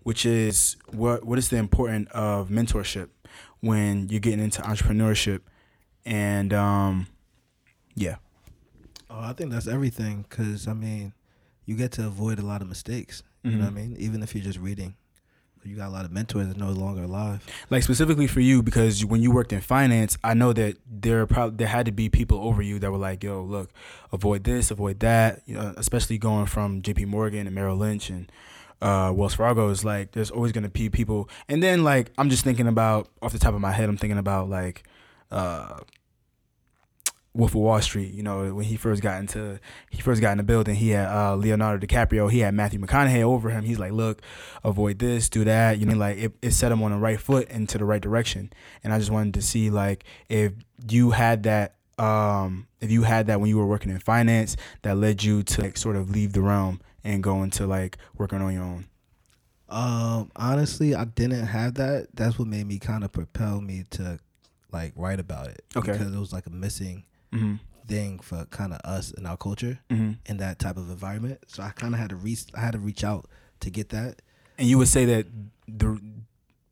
which 0.03 0.25
is 0.25 0.79
what 0.91 1.27
what 1.27 1.39
is 1.39 1.51
the 1.51 1.59
importance 1.59 2.09
of 2.13 2.49
mentorship 2.49 3.11
when 3.61 4.09
you're 4.09 4.21
getting 4.21 4.41
into 4.41 4.63
entrepreneurship, 4.63 5.41
and 6.07 6.55
um, 6.55 7.09
yeah, 7.95 8.17
Oh, 9.11 9.21
I 9.21 9.35
think 9.35 9.51
that's 9.51 9.67
everything 9.67 10.25
because 10.27 10.67
I 10.67 10.73
mean, 10.73 11.13
you 11.67 11.77
get 11.77 11.93
to 11.93 12.07
avoid 12.07 12.39
a 12.39 12.43
lot 12.43 12.63
of 12.63 12.69
mistakes. 12.69 13.23
You 13.43 13.51
know 13.51 13.65
what 13.65 13.73
I 13.73 13.75
mean? 13.75 13.97
Even 13.99 14.23
if 14.23 14.35
you're 14.35 14.45
just 14.45 14.59
reading, 14.59 14.95
you 15.65 15.77
got 15.77 15.89
a 15.89 15.91
lot 15.91 16.05
of 16.05 16.13
mentors 16.13 16.49
that 16.49 16.57
no 16.57 16.71
longer 16.71 17.03
alive. 17.03 17.45
like 17.69 17.83
specifically 17.83 18.27
for 18.27 18.41
you 18.41 18.63
because 18.63 19.05
when 19.05 19.23
you 19.23 19.31
worked 19.31 19.53
in 19.53 19.61
finance, 19.61 20.17
I 20.25 20.35
know 20.35 20.53
that 20.53 20.77
there 20.91 21.27
probably 21.27 21.57
there 21.57 21.69
had 21.69 21.87
to 21.87 21.93
be 21.93 22.09
people 22.09 22.39
over 22.39 22.63
you 22.63 22.79
that 22.79 22.91
were 22.91 22.99
like, 22.99 23.23
"Yo, 23.23 23.43
look, 23.43 23.71
avoid 24.13 24.45
this, 24.45 24.71
avoid 24.71 25.01
that." 25.01 25.43
You 25.47 25.55
know, 25.55 25.75
especially 25.77 26.19
going 26.19 26.47
from 26.47 26.83
J.P. 26.83 27.07
Morgan 27.07 27.47
and 27.47 27.55
Merrill 27.55 27.77
Lynch 27.77 28.11
and 28.11 28.31
uh, 28.81 29.13
Wells 29.15 29.35
Fargo 29.35 29.69
is 29.69 29.85
like, 29.85 30.13
there's 30.13 30.31
always 30.31 30.53
gonna 30.53 30.69
be 30.71 30.89
people. 30.89 31.29
And 31.49 31.63
then 31.63 31.85
like 31.85 32.13
I'm 32.17 32.31
just 32.31 32.45
thinking 32.45 32.67
about 32.67 33.09
off 33.21 33.33
the 33.33 33.39
top 33.39 33.55
of 33.55 33.61
my 33.61 33.73
head, 33.73 33.89
I'm 33.89 33.97
thinking 33.97 34.19
about 34.19 34.49
like. 34.49 34.85
Uh, 35.31 35.79
Wolf 37.33 37.53
of 37.53 37.61
Wall 37.61 37.81
Street, 37.81 38.13
you 38.13 38.25
know, 38.25 38.53
when 38.55 38.65
he 38.65 38.77
first 38.77 39.03
got 39.03 39.21
into 39.21 39.61
he 39.91 40.01
first 40.01 40.21
got 40.21 40.33
in 40.33 40.39
the 40.39 40.45
building, 40.45 40.75
he 40.75 40.91
had 40.91 41.09
uh, 41.09 41.37
Leonardo 41.37 41.87
DiCaprio, 41.87 42.31
he 42.31 42.41
had 42.41 42.55
Matthew 42.55 42.81
McConaughey 42.81 43.23
over 43.23 43.51
him. 43.51 43.65
He's 43.65 43.79
like, 43.79 43.93
look, 43.93 44.21
avoid 44.65 44.99
this, 44.99 45.29
do 45.29 45.45
that. 45.45 45.79
You 45.79 45.87
know, 45.87 45.95
like 45.95 46.19
it, 46.19 46.33
it 46.43 46.51
set 46.51 46.73
him 46.73 46.83
on 46.83 46.91
the 46.91 46.99
right 46.99 47.21
foot 47.21 47.49
into 47.49 47.79
the 47.79 47.85
right 47.85 48.03
direction. 48.03 48.53
And 48.83 48.93
I 48.93 48.99
just 48.99 49.13
wanted 49.13 49.35
to 49.35 49.43
see 49.43 49.71
like 49.71 50.05
if 50.29 50.53
you 50.89 51.11
had 51.11 51.45
that 51.45 51.77
um 51.99 52.67
if 52.81 52.91
you 52.91 53.03
had 53.03 53.27
that 53.27 53.41
when 53.41 53.49
you 53.49 53.59
were 53.59 53.67
working 53.67 53.93
in 53.93 53.99
finance 53.99 54.57
that 54.83 54.97
led 54.97 55.23
you 55.23 55.43
to 55.43 55.61
like 55.61 55.77
sort 55.77 55.97
of 55.97 56.11
leave 56.11 56.33
the 56.33 56.41
realm 56.41 56.81
and 57.05 57.23
go 57.23 57.43
into 57.43 57.67
like 57.67 57.97
working 58.17 58.41
on 58.41 58.53
your 58.53 58.63
own. 58.63 58.87
Um, 59.69 60.33
honestly, 60.35 60.97
I 60.97 61.05
didn't 61.05 61.47
have 61.47 61.75
that. 61.75 62.09
That's 62.13 62.39
what 62.41 62.49
made 62.49 62.67
me 62.67 62.81
kind 62.81 63.05
of 63.05 63.13
propel 63.13 63.61
me 63.61 63.85
to 63.91 64.19
like 64.73 64.93
write 64.97 65.21
about 65.21 65.47
it. 65.47 65.65
Okay. 65.77 65.93
Because 65.93 66.13
it 66.13 66.19
was 66.19 66.33
like 66.33 66.47
a 66.47 66.51
missing 66.51 67.05
Mm-hmm. 67.33 67.55
thing 67.87 68.19
for 68.21 68.45
kind 68.47 68.73
of 68.73 68.81
us 68.85 69.13
and 69.13 69.27
our 69.27 69.37
culture 69.37 69.79
Mm-hmm. 69.91 70.13
in 70.27 70.37
that 70.39 70.59
type 70.59 70.77
of 70.77 70.89
environment. 70.91 71.41
So 71.49 71.63
I 71.63 71.71
kind 71.71 71.95
of 71.95 72.01
had 72.01 72.11
to 72.11 72.17
reach. 72.17 72.45
I 72.55 72.61
had 72.61 72.73
to 72.73 72.79
reach 72.79 73.03
out 73.05 73.29
to 73.61 73.71
get 73.71 73.89
that. 73.91 74.23
And 74.59 74.69
you 74.69 74.79
would 74.79 74.89
say 74.89 75.05
that 75.07 75.27
the 75.67 76.01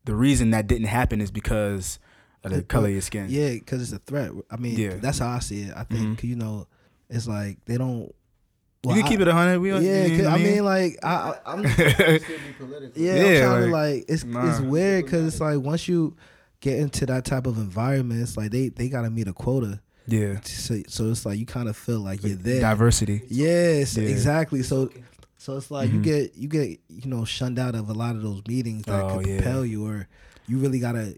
the 0.05 0.15
reason 0.15 0.51
that 0.51 0.67
didn't 0.67 0.87
happen 0.87 1.21
is 1.21 1.29
because 1.31 1.99
of 2.43 2.51
the 2.51 2.59
It- 2.59 2.67
color 2.69 2.87
of 2.87 2.93
your 2.93 3.01
skin. 3.01 3.27
Yeah, 3.29 3.51
because 3.53 3.81
it's 3.81 3.91
a 3.91 3.99
threat. 3.99 4.31
I 4.49 4.55
mean, 4.57 4.77
Yeah. 4.77 4.95
that's 4.95 5.19
how 5.19 5.29
I 5.29 5.39
see 5.39 5.63
it. 5.63 5.73
I 5.75 5.83
think 5.83 6.01
Mhm. 6.01 6.15
'cause, 6.17 6.23
you 6.23 6.35
know, 6.35 6.67
it's 7.09 7.27
like 7.27 7.63
they 7.65 7.77
don't. 7.77 8.13
you 8.85 8.93
can 8.93 9.03
keep 9.03 9.19
it 9.19 9.27
a 9.27 9.33
hundred. 9.33 9.59
We 9.59 9.71
Yeah, 9.73 10.05
you 10.05 10.09
know 10.09 10.17
'cause 10.23 10.25
what 10.31 10.39
I 10.39 10.43
mean, 10.43 10.63
like 10.63 10.97
I, 11.03 11.13
I 11.45 11.53
I'm 11.53 11.63
yeah, 11.63 12.17
Yeah, 12.95 13.13
I'm 13.13 13.41
trying 13.41 13.65
to 13.65 13.71
like, 13.71 13.71
like 13.71 14.05
it's 14.07 14.23
it's 14.23 14.59
weird 14.61 15.05
because 15.05 15.25
it's 15.33 15.41
like 15.41 15.59
once 15.59 15.87
you 15.87 16.15
get 16.61 16.79
into 16.79 17.05
that 17.07 17.25
type 17.25 17.45
of 17.45 17.57
environment, 17.57 18.21
it's 18.21 18.37
like 18.37 18.51
they 18.51 18.69
they 18.69 18.87
gotta 18.89 19.09
meet 19.09 19.27
a 19.27 19.33
quota. 19.33 19.81
Yeah, 20.11 20.39
So, 20.43 20.81
so 20.87 21.09
it's 21.11 21.25
like 21.25 21.37
you 21.39 21.45
kind 21.45 21.69
of 21.69 21.77
feel 21.77 21.99
like 21.99 22.23
you're 22.23 22.35
there. 22.35 22.61
diversity. 22.61 23.23
Yes, 23.29 23.95
Yeah. 23.97 24.07
exactly. 24.07 24.63
So 24.63 24.89
so 25.37 25.55
it's 25.57 25.71
like 25.71 25.89
Mhm. 25.89 25.93
you 25.93 25.99
get 26.01 26.35
you 26.35 26.47
get 26.47 26.79
you 26.89 27.09
know 27.09 27.25
shunned 27.25 27.59
out 27.59 27.75
of 27.75 27.89
a 27.89 27.93
lot 27.93 28.15
of 28.15 28.21
those 28.21 28.41
meetings 28.47 28.85
that 28.85 29.03
Oh, 29.05 29.17
could 29.17 29.27
yeah. 29.27 29.37
propel 29.37 29.65
you, 29.65 29.85
or 29.85 30.07
you 30.47 30.57
really 30.59 30.79
gotta 30.79 31.15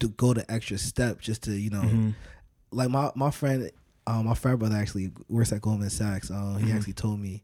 to 0.00 0.08
go 0.10 0.32
the 0.32 0.50
extra 0.50 0.78
step 0.78 1.20
just 1.20 1.42
to 1.42 1.52
you 1.52 1.70
know 1.70 1.82
Mhm. 1.82 2.14
like 2.70 2.90
my 2.90 3.10
my 3.14 3.30
friend, 3.30 3.70
um, 4.06 4.26
my 4.26 4.34
frat 4.34 4.58
brother 4.58 4.76
actually 4.76 5.10
works 5.28 5.52
at 5.52 5.60
Goldman 5.60 5.90
Sachs. 5.90 6.30
Um, 6.30 6.58
he 6.58 6.70
Mhm. 6.70 6.76
actually 6.76 6.92
told 6.94 7.18
me 7.20 7.42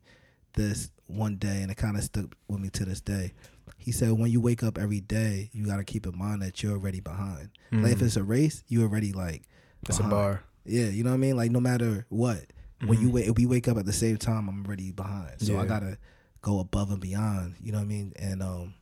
this 0.55 0.90
one 1.07 1.37
day, 1.37 1.62
and 1.62 1.71
it 1.71 1.77
kind 1.77 1.97
of 1.97 2.05
stuck 2.05 2.35
with 2.49 2.61
me 2.61 2.71
to 2.71 2.85
this 2.85 3.01
day. 3.01 3.33
He 3.77 3.93
said, 3.93 4.12
when 4.12 4.31
you 4.31 4.40
wake 4.40 4.62
up 4.62 4.79
every 4.79 5.01
day, 5.01 5.51
you 5.53 5.67
got 5.67 5.77
to 5.77 5.85
keep 5.85 6.07
in 6.07 6.17
mind 6.17 6.40
that 6.40 6.62
you're 6.62 6.73
already 6.73 7.01
behind. 7.01 7.51
Like 7.73 7.93
if 7.93 7.99
Mhm. 7.99 8.03
it's 8.07 8.17
a 8.17 8.23
race, 8.23 8.62
you 8.69 8.83
already 8.83 9.12
like 9.12 9.43
That's 9.87 10.01
a 10.01 10.05
bar. 10.05 10.42
Yeah, 10.64 10.87
you 10.87 11.05
know 11.05 11.11
what 11.11 11.14
I 11.16 11.18
mean. 11.18 11.37
Like 11.37 11.51
no 11.51 11.61
matter 11.61 12.07
what, 12.09 12.40
when 12.85 13.01
you 13.01 13.09
Mhm. 13.09 13.12
wake, 13.12 13.27
if 13.29 13.37
we 13.37 13.47
wake 13.47 13.68
up 13.68 13.77
at 13.79 13.87
the 13.87 13.92
same 13.92 14.16
time, 14.16 14.49
I'm 14.49 14.64
already 14.64 14.90
behind. 14.92 15.40
So 15.40 15.59
I 15.59 15.66
gotta 15.66 15.99
go 16.42 16.59
above 16.61 16.90
and 16.90 17.01
beyond. 17.01 17.55
You 17.62 17.73
know 17.73 17.79
what 17.79 17.85
I 17.85 17.88
mean? 17.88 18.12
And 18.16 18.42
um, 18.42 18.75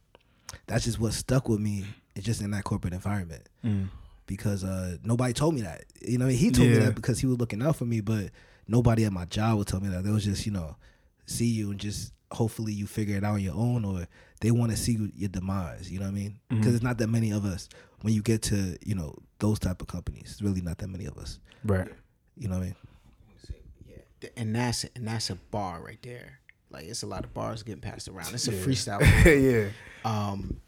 that's 0.67 0.85
just 0.85 0.99
what 1.01 1.13
stuck 1.13 1.49
with 1.49 1.61
me. 1.61 1.85
It's 2.15 2.27
just 2.27 2.41
in 2.43 2.51
that 2.53 2.65
corporate 2.65 2.93
environment 2.95 3.49
Mm. 3.65 3.89
because 4.27 4.65
uh, 4.65 4.97
nobody 5.03 5.33
told 5.33 5.55
me 5.55 5.63
that. 5.63 5.85
You 6.07 6.19
know, 6.19 6.25
what 6.27 6.31
I 6.31 6.33
mean? 6.35 6.39
he 6.39 6.51
told 6.51 6.69
me 6.69 6.79
that 6.79 6.95
because 6.95 7.21
he 7.21 7.27
was 7.27 7.39
looking 7.39 7.63
out 7.63 7.77
for 7.77 7.85
me, 7.85 8.01
but 8.01 8.31
nobody 8.69 9.05
at 9.05 9.13
my 9.13 9.25
job 9.25 9.59
would 9.59 9.67
tell 9.67 9.81
me 9.81 9.89
that. 9.89 10.05
They 10.05 10.11
was 10.11 10.25
just, 10.25 10.45
you 10.47 10.53
know, 10.53 10.77
see 11.27 11.47
you 11.47 11.71
and 11.71 11.81
just 11.81 12.13
hopefully 12.33 12.73
you 12.73 12.87
figure 12.87 13.17
it 13.17 13.25
out 13.25 13.35
on 13.35 13.41
your 13.41 13.55
own, 13.55 13.85
or 13.85 14.07
they 14.41 14.51
want 14.51 14.71
to 14.73 14.77
see 14.77 14.99
your 15.15 15.29
demise. 15.29 15.91
You 15.91 15.99
know 16.01 16.07
what 16.07 16.13
I 16.13 16.15
mean? 16.15 16.41
Because 16.49 16.67
Mhm. 16.73 16.75
it's 16.75 16.83
not 16.83 16.99
that 16.99 17.09
many 17.09 17.31
of 17.31 17.45
us. 17.45 17.69
When 18.01 18.13
you 18.15 18.23
get 18.23 18.43
to, 18.43 18.77
you 18.85 18.95
know, 18.95 19.15
those 19.39 19.59
type 19.59 19.81
of 19.81 19.89
companies, 19.89 20.31
it's 20.33 20.43
really 20.43 20.61
not 20.61 20.79
that 20.79 20.89
many 20.89 21.05
of 21.07 21.17
us. 21.19 21.39
Right. 21.65 21.89
You 22.37 22.49
know 22.49 22.57
what 22.59 22.63
I 22.63 22.67
mean? 22.67 22.77
Yeah, 23.89 24.29
and 24.37 24.55
that's 24.55 24.85
and 24.97 25.07
that's 25.07 25.31
a 25.31 25.37
bar 25.37 25.83
right 25.83 25.99
there. 26.03 26.39
Like 26.71 26.87
it's 26.87 27.03
a 27.03 27.07
lot 27.07 27.25
of 27.25 27.35
bars 27.35 27.63
getting 27.63 27.81
passed 27.83 28.09
around. 28.09 28.35
It's 28.35 28.49
a 28.49 28.53
Yeah. 28.53 28.65
freestyle. 28.65 29.01
yeah. 30.05 30.11
Um, 30.11 30.61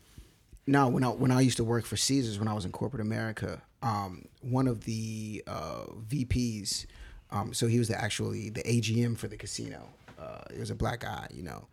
now, 0.67 0.89
when 0.89 1.03
I 1.05 1.09
when 1.09 1.31
I 1.31 1.41
used 1.41 1.57
to 1.59 1.65
work 1.65 1.85
for 1.85 1.97
Caesars 1.97 2.39
when 2.39 2.49
I 2.49 2.53
was 2.55 2.65
in 2.65 2.73
corporate 2.73 3.01
America, 3.03 3.63
um, 3.83 4.27
one 4.43 4.67
of 4.69 4.85
the 4.85 5.43
uh, 5.47 5.85
VPs, 6.09 6.87
um, 7.31 7.53
so 7.55 7.67
he 7.67 7.79
was 7.79 7.89
the 7.89 8.01
actually 8.01 8.51
the 8.51 8.63
AGM 8.63 9.17
for 9.17 9.29
the 9.29 9.37
casino. 9.37 9.89
Uh, 10.25 10.59
was 10.59 10.71
a 10.71 10.75
black 10.75 11.01
guy, 11.01 11.27
you 11.33 11.43
know, 11.43 11.67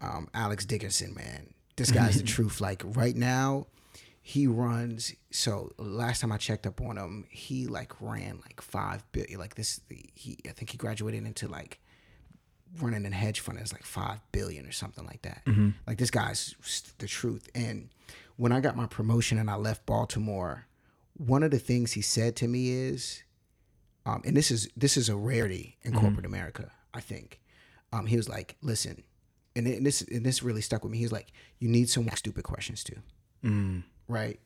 um, 0.00 0.28
Alex 0.34 0.64
Dickerson. 0.64 1.14
Man, 1.14 1.54
this 1.76 1.90
guy's 1.90 2.16
the 2.16 2.22
truth. 2.36 2.60
Like 2.60 2.82
right 2.84 3.14
now, 3.16 3.66
he 4.20 4.46
runs. 4.46 5.14
So 5.30 5.72
last 5.78 6.20
time 6.20 6.32
I 6.32 6.36
checked 6.36 6.66
up 6.66 6.80
on 6.80 6.96
him, 6.96 7.26
he 7.30 7.66
like 7.66 7.92
ran 8.00 8.40
like 8.42 8.60
five 8.60 9.04
billion. 9.12 9.38
Like 9.38 9.54
this, 9.54 9.80
he 10.14 10.36
I 10.48 10.52
think 10.52 10.70
he 10.70 10.78
graduated 10.78 11.24
into 11.24 11.48
like 11.48 11.78
running 12.80 13.04
a 13.04 13.10
hedge 13.10 13.40
fund 13.40 13.58
is 13.60 13.72
like 13.72 13.84
five 13.84 14.18
billion 14.32 14.66
or 14.66 14.72
something 14.72 15.04
like 15.06 15.22
that. 15.22 15.42
Like 15.86 15.98
this 15.98 16.10
guy's 16.10 16.54
the 16.98 17.06
truth. 17.06 17.48
And 17.54 17.90
when 18.36 18.50
I 18.52 18.60
got 18.60 18.76
my 18.76 18.86
promotion 18.86 19.38
and 19.38 19.50
I 19.50 19.56
left 19.56 19.84
Baltimore, 19.86 20.66
one 21.14 21.42
of 21.42 21.50
the 21.50 21.58
things 21.58 21.92
he 21.92 22.00
said 22.00 22.34
to 22.36 22.48
me 22.48 22.70
is, 22.70 23.22
um, 24.06 24.22
and 24.24 24.36
this 24.36 24.50
is 24.50 24.68
this 24.76 24.96
is 24.96 25.08
a 25.08 25.16
rarity 25.16 25.76
in 25.82 25.92
corporate 25.94 26.26
America. 26.26 26.70
I 26.94 27.00
think. 27.00 27.40
Um, 27.92 28.06
he 28.06 28.16
was 28.16 28.28
like, 28.28 28.56
"Listen," 28.62 29.02
and, 29.56 29.66
it- 29.68 29.76
and 29.78 29.86
this 29.86 30.02
and 30.02 30.24
this 30.24 30.42
really 30.42 30.60
stuck 30.62 30.82
with 30.82 30.92
me. 30.92 30.98
He 30.98 31.04
was 31.04 31.12
like, 31.12 31.32
"You 31.58 31.68
need 31.68 31.88
some 31.90 32.08
stupid 32.14 32.44
questions 32.44 32.82
too, 32.84 32.96
Mm. 33.44 33.82
right? 34.08 34.40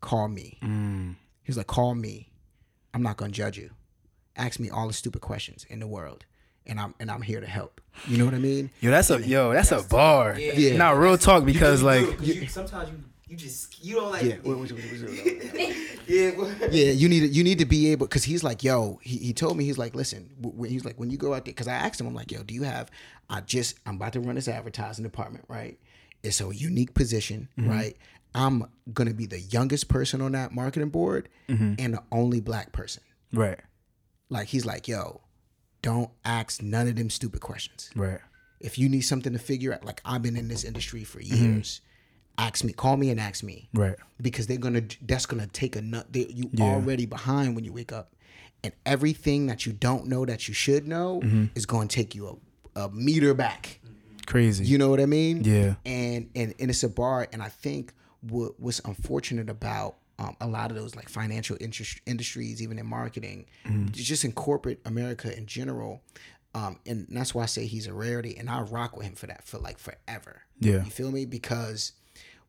Call 0.00 0.28
me." 0.28 0.58
Mm. 0.62 1.14
He 1.42 1.50
was 1.50 1.56
like, 1.56 1.66
"Call 1.66 1.94
me. 1.94 2.30
I'm 2.94 3.02
not 3.02 3.16
gonna 3.16 3.32
judge 3.32 3.56
you. 3.58 3.70
Ask 4.36 4.58
me 4.60 4.70
all 4.70 4.86
the 4.86 4.92
stupid 4.92 5.20
questions 5.22 5.64
in 5.68 5.80
the 5.80 5.86
world, 5.86 6.24
and 6.66 6.78
I'm 6.80 6.94
and 7.00 7.10
I'm 7.10 7.22
here 7.22 7.40
to 7.40 7.46
help." 7.46 7.80
You 8.06 8.18
know 8.18 8.24
what 8.24 8.34
I 8.34 8.38
mean? 8.38 8.70
Yo, 8.80 8.90
that's 8.90 9.10
a 9.10 9.20
yo, 9.26 9.52
that's 9.52 9.72
a 9.72 9.82
bar. 9.82 10.38
Yeah. 10.38 10.76
Not 10.76 10.96
real 10.98 11.18
talk 11.18 11.44
because 11.44 11.82
like 11.82 12.06
sometimes 12.48 12.90
you 12.90 13.02
you 13.30 13.36
just 13.36 13.82
you 13.82 13.94
don't 13.94 14.10
like 14.10 14.24
Yeah. 14.24 14.34
What- 14.42 14.58
what- 14.58 14.72
what- 14.72 14.80
what- 14.80 16.36
what- 16.60 16.72
yeah, 16.72 16.90
you 16.90 17.08
need 17.08 17.20
to, 17.20 17.28
you 17.28 17.44
need 17.44 17.58
to 17.60 17.64
be 17.64 17.92
able 17.92 18.06
because 18.06 18.24
he's 18.24 18.42
like, 18.42 18.64
yo, 18.64 18.98
he, 19.02 19.18
he 19.18 19.32
told 19.32 19.56
me 19.56 19.64
he's 19.64 19.78
like, 19.78 19.94
listen, 19.94 20.30
when 20.40 20.68
he's 20.68 20.84
like, 20.84 20.98
when 20.98 21.10
you 21.10 21.16
go 21.16 21.32
out 21.32 21.44
there, 21.44 21.52
because 21.52 21.68
I 21.68 21.74
asked 21.74 22.00
him, 22.00 22.08
I'm 22.08 22.14
like, 22.14 22.32
yo, 22.32 22.42
do 22.42 22.52
you 22.54 22.64
have? 22.64 22.90
I 23.30 23.40
just 23.42 23.78
I'm 23.86 23.94
about 23.96 24.12
to 24.14 24.20
run 24.20 24.34
this 24.34 24.48
advertising 24.48 25.04
department, 25.04 25.44
right? 25.48 25.78
It's 26.24 26.40
a 26.40 26.52
unique 26.54 26.92
position, 26.94 27.48
mm-hmm. 27.56 27.70
right? 27.70 27.96
I'm 28.34 28.64
gonna 28.92 29.14
be 29.14 29.26
the 29.26 29.38
youngest 29.40 29.88
person 29.88 30.20
on 30.20 30.32
that 30.32 30.52
marketing 30.52 30.88
board 30.90 31.28
mm-hmm. 31.48 31.74
and 31.78 31.94
the 31.94 32.02
only 32.10 32.40
black 32.40 32.72
person. 32.72 33.02
right, 33.32 33.60
Like 34.28 34.48
he's 34.48 34.66
like, 34.66 34.88
yo, 34.88 35.20
don't 35.82 36.10
ask 36.24 36.62
none 36.62 36.88
of 36.88 36.96
them 36.96 37.10
stupid 37.10 37.40
questions. 37.40 37.90
right, 37.94 38.20
If 38.60 38.76
you 38.78 38.88
need 38.88 39.02
something 39.02 39.32
to 39.32 39.38
figure 39.38 39.72
out, 39.72 39.84
like 39.84 40.00
I've 40.04 40.22
been 40.22 40.36
in 40.36 40.48
this 40.48 40.64
industry 40.64 41.04
for 41.04 41.20
mm-hmm. 41.20 41.54
years, 41.54 41.80
ask 42.46 42.64
me, 42.64 42.72
call 42.72 42.96
me 42.96 43.10
and 43.10 43.20
ask 43.20 43.42
me 43.44 43.68
right, 43.74 43.96
because 44.20 44.46
they're 44.48 44.64
gonna 44.66 44.82
that's 45.10 45.26
gonna 45.26 45.46
take 45.48 45.76
a 45.76 45.82
nut. 45.82 46.06
They, 46.12 46.26
you 46.38 46.48
Yeah. 46.52 46.64
already 46.74 47.06
behind 47.06 47.54
when 47.56 47.64
you 47.64 47.72
wake 47.72 47.92
up, 47.92 48.06
and 48.64 48.72
everything 48.84 49.46
that 49.48 49.66
you 49.66 49.72
don't 49.72 50.06
know 50.06 50.24
that 50.26 50.48
you 50.48 50.54
should 50.54 50.84
know 50.94 51.20
Mm-hmm. 51.24 51.44
is 51.54 51.66
going 51.66 51.88
to 51.88 51.94
take 51.94 52.14
you 52.14 52.40
a, 52.76 52.80
a 52.84 52.90
meter 52.90 53.34
back. 53.34 53.80
crazy. 54.26 54.64
You 54.64 54.78
know 54.78 54.88
what 54.90 55.00
I 55.00 55.06
mean? 55.06 55.44
Yeah. 55.44 55.74
And 55.84 56.30
and 56.34 56.54
and 56.60 56.70
it's 56.70 56.82
a 56.82 56.88
bar, 56.88 57.28
and 57.32 57.42
I 57.42 57.48
think 57.48 57.92
what 58.22 58.58
what's 58.60 58.80
unfortunate 58.80 59.48
about 59.50 59.96
um, 60.18 60.36
a 60.40 60.46
lot 60.46 60.70
of 60.70 60.76
those 60.76 60.94
like 60.94 61.08
financial 61.08 61.56
interest, 61.60 62.00
industries, 62.06 62.60
even 62.62 62.78
in 62.78 62.86
marketing, 62.86 63.46
Mm-hmm. 63.66 63.88
just 63.92 64.24
in 64.24 64.32
corporate 64.32 64.80
America 64.84 65.28
in 65.36 65.46
general. 65.46 66.02
Um, 66.52 66.80
and 66.84 67.06
that's 67.08 67.32
why 67.34 67.44
I 67.44 67.46
say 67.46 67.66
he's 67.66 67.86
a 67.86 67.92
rarity, 67.94 68.36
and 68.36 68.50
I 68.50 68.60
rock 68.62 68.96
with 68.96 69.06
him 69.06 69.14
for 69.14 69.26
that 69.28 69.44
for 69.44 69.58
like 69.58 69.78
forever. 69.78 70.42
Yeah. 70.58 70.84
you 70.84 70.90
feel 70.90 71.10
me? 71.12 71.24
Because 71.24 71.92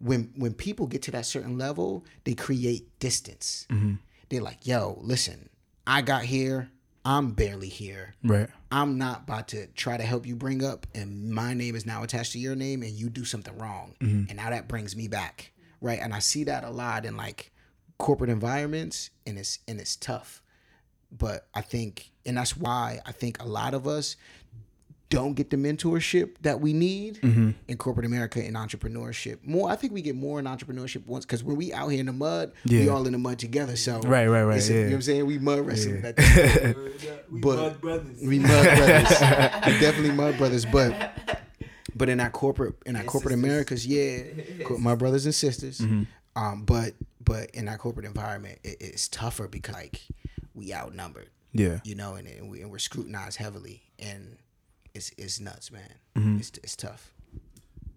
when 0.02 0.34
when 0.36 0.54
people 0.54 0.88
get 0.88 1.02
to 1.04 1.12
that 1.12 1.26
certain 1.26 1.58
level, 1.58 2.06
they 2.24 2.34
create 2.34 3.00
distance. 3.00 3.68
Mm-hmm. 3.70 3.96
They're 4.30 4.42
like, 4.42 4.66
"Yo, 4.66 4.98
listen, 5.02 5.50
I 5.86 6.02
got 6.02 6.24
here. 6.24 6.70
I'm 7.04 7.32
barely 7.32 7.68
here. 7.68 8.14
right, 8.24 8.48
I'm 8.72 9.00
not 9.00 9.24
about 9.24 9.48
to 9.50 9.66
try 9.68 9.98
to 9.98 10.04
help 10.04 10.28
you 10.28 10.36
bring 10.36 10.64
up, 10.64 10.86
and 10.94 11.32
my 11.32 11.54
name 11.56 11.76
is 11.76 11.86
now 11.86 12.04
attached 12.04 12.34
to 12.34 12.40
your 12.40 12.56
name, 12.56 12.84
and 12.84 12.92
you 12.92 13.10
do 13.10 13.26
something 13.26 13.58
wrong, 13.58 13.96
and 14.30 14.36
now 14.36 14.52
that 14.52 14.68
brings 14.68 14.96
me 14.96 15.08
back, 15.08 15.52
right? 15.82 16.00
And 16.00 16.14
I 16.14 16.20
see 16.20 16.44
that 16.44 16.64
a 16.64 16.70
lot 16.70 17.06
in 17.06 17.18
like 17.18 17.52
corporate 17.98 18.30
environments, 18.30 19.10
and 19.26 19.38
it's 19.38 19.60
and 19.68 19.80
it's 19.80 19.96
tough. 19.96 20.42
But 21.12 21.48
I 21.54 21.62
think, 21.62 22.12
and 22.26 22.38
that's 22.38 22.56
why 22.56 23.00
I 23.06 23.12
think 23.12 23.42
a 23.42 23.48
lot 23.48 23.74
of 23.74 23.88
us 23.88 24.16
don't 25.12 25.34
get 25.34 25.50
the 25.50 25.58
mentorship 25.58 26.36
that 26.42 26.62
we 26.62 26.72
need 26.72 27.20
in 27.22 27.78
corporate 27.78 28.06
America 28.06 28.44
in 28.44 28.54
entrepreneurship. 28.56 29.38
More, 29.46 29.70
I 29.70 29.76
think 29.76 29.92
we 29.94 30.02
get 30.02 30.16
more 30.16 30.40
in 30.40 30.46
entrepreneurship 30.46 31.06
once 31.06 31.26
because 31.26 31.44
when 31.44 31.58
we 31.58 31.72
out 31.74 31.90
here 31.90 32.00
in 32.00 32.06
the 32.06 32.14
mud, 32.14 32.54
we 32.68 32.88
all 32.90 33.06
in 33.06 33.12
the 33.12 33.18
mud 33.20 33.38
together. 33.38 33.76
So 33.76 34.00
Right, 34.00 34.26
right, 34.28 34.44
right, 34.44 34.58
it's 34.58 34.70
a- 34.70 34.74
yeah. 34.74 34.80
You 34.80 34.84
know 34.86 34.90
what 34.92 34.96
I'm 34.96 35.02
saying? 35.04 35.26
We 35.26 35.38
mud 35.38 35.60
wrestling. 35.68 36.04
at 36.06 36.16
that 36.16 36.76
we 37.32 37.40
But- 37.42 37.56
mud 37.58 37.82
brothers. 37.82 38.22
we 38.24 38.40
mud 38.40 38.50
brothers. 38.64 39.10
we 39.68 39.80
definitely 39.80 40.12
mud 40.12 40.38
brothers. 40.38 40.66
But 40.66 41.12
but 41.94 42.08
in 42.10 42.20
our 42.22 42.30
corporate 42.30 42.76
in 42.86 42.94
that 42.94 43.06
corporate 43.06 43.34
Americas, 43.34 43.86
yeah, 43.86 44.24
co- 44.66 44.78
my 44.78 44.96
brothers 44.96 45.26
and 45.26 45.36
sisters. 45.36 45.82
Um, 46.36 46.64
but 46.64 46.94
but 47.24 47.50
in 47.52 47.66
that 47.66 47.80
corporate 47.80 48.06
environment, 48.06 48.60
it, 48.64 48.78
it's 48.80 49.10
tougher 49.10 49.50
because 49.50 49.76
like 49.76 50.02
we 50.56 50.74
outnumbered, 50.74 51.30
yeah, 51.52 51.80
you 51.84 51.96
know, 51.96 52.16
and, 52.16 52.28
and, 52.30 52.50
we, 52.50 52.62
and 52.62 52.72
we're 52.72 52.80
scrutinized 52.80 53.38
heavily, 53.38 53.84
and 54.00 54.38
it's 54.94 55.12
it's 55.18 55.40
nuts, 55.40 55.72
man. 55.72 55.94
Mm-hmm. 56.16 56.38
It's 56.40 56.52
it's 56.64 56.76
tough. 56.76 57.14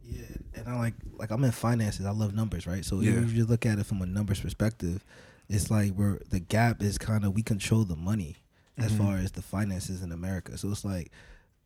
Yeah, 0.06 0.22
and 0.54 0.68
I 0.68 0.76
like 0.78 0.94
like 1.18 1.30
I'm 1.30 1.42
in 1.44 1.50
finances. 1.52 2.06
I 2.06 2.10
love 2.10 2.34
numbers, 2.34 2.66
right? 2.66 2.84
So 2.84 3.00
Yeah. 3.00 3.12
if 3.22 3.32
you 3.32 3.44
look 3.46 3.64
at 3.66 3.78
it 3.78 3.86
from 3.86 4.02
a 4.02 4.06
numbers 4.06 4.40
perspective, 4.40 5.04
it's 5.48 5.70
like 5.70 5.92
we're 5.92 6.18
the 6.30 6.40
gap 6.40 6.82
is 6.82 6.98
kind 6.98 7.24
of 7.24 7.34
we 7.34 7.42
control 7.42 7.84
the 7.84 7.96
money 7.96 8.36
as 8.76 8.92
mm-hmm. 8.92 9.04
far 9.04 9.16
as 9.16 9.32
the 9.32 9.42
finances 9.42 10.02
in 10.02 10.12
America. 10.12 10.58
So 10.58 10.68
it's 10.70 10.84
like, 10.84 11.10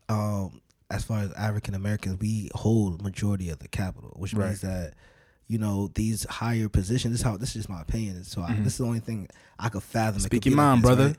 um, 0.09 0.61
as 0.91 1.05
far 1.05 1.21
as 1.21 1.33
African 1.33 1.75
Americans, 1.75 2.21
we 2.21 2.51
hold 2.55 3.03
majority 3.03 3.51
of 3.51 3.59
the 3.59 3.69
capital, 3.69 4.15
which 4.17 4.35
Right. 4.35 4.49
means 4.49 4.61
that 4.61 4.95
you 5.49 5.59
know 5.59 5.91
these 5.95 6.25
higher 6.25 6.69
positions. 6.69 7.13
This 7.13 7.21
is 7.21 7.25
how 7.25 7.37
this 7.37 7.49
is 7.51 7.55
just 7.55 7.69
my 7.69 7.81
opinion. 7.83 8.23
So 8.25 8.43
I, 8.43 8.51
mm-hmm. 8.51 8.65
this 8.65 8.75
is 8.75 8.79
the 8.79 8.85
only 8.87 9.01
thing 9.01 9.29
I 9.59 9.69
could 9.69 9.83
fathom. 9.83 10.19
it 10.19 10.23
Speak 10.25 10.43
could 10.43 10.51
your 10.53 10.57
be 10.57 10.63
like 10.63 10.67
mind, 10.67 10.79
this, 10.83 10.87
brother. 10.87 11.07
right? 11.09 11.17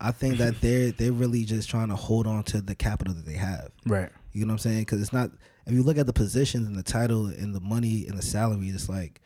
I 0.00 0.12
think 0.12 0.38
that 0.38 0.54
mm-hmm. 0.54 0.66
they're 0.66 0.90
they're 0.92 1.12
really 1.12 1.44
just 1.44 1.68
trying 1.68 1.88
to 1.88 1.96
hold 1.96 2.26
on 2.26 2.42
to 2.44 2.60
the 2.60 2.74
capital 2.74 3.14
that 3.14 3.26
they 3.26 3.34
have. 3.34 3.70
right, 3.86 4.10
You 4.32 4.44
know 4.44 4.52
what 4.52 4.64
I'm 4.64 4.70
saying? 4.70 4.80
Because 4.80 5.00
it's 5.00 5.12
not. 5.12 5.30
If 5.66 5.74
you 5.74 5.82
look 5.82 5.98
at 5.98 6.06
the 6.06 6.12
positions 6.12 6.66
and 6.66 6.76
the 6.76 6.82
title 6.82 7.26
and 7.26 7.54
the 7.54 7.60
money 7.60 8.06
and 8.06 8.16
the 8.16 8.22
salary, 8.22 8.68
it's 8.68 8.88
like 8.88 9.20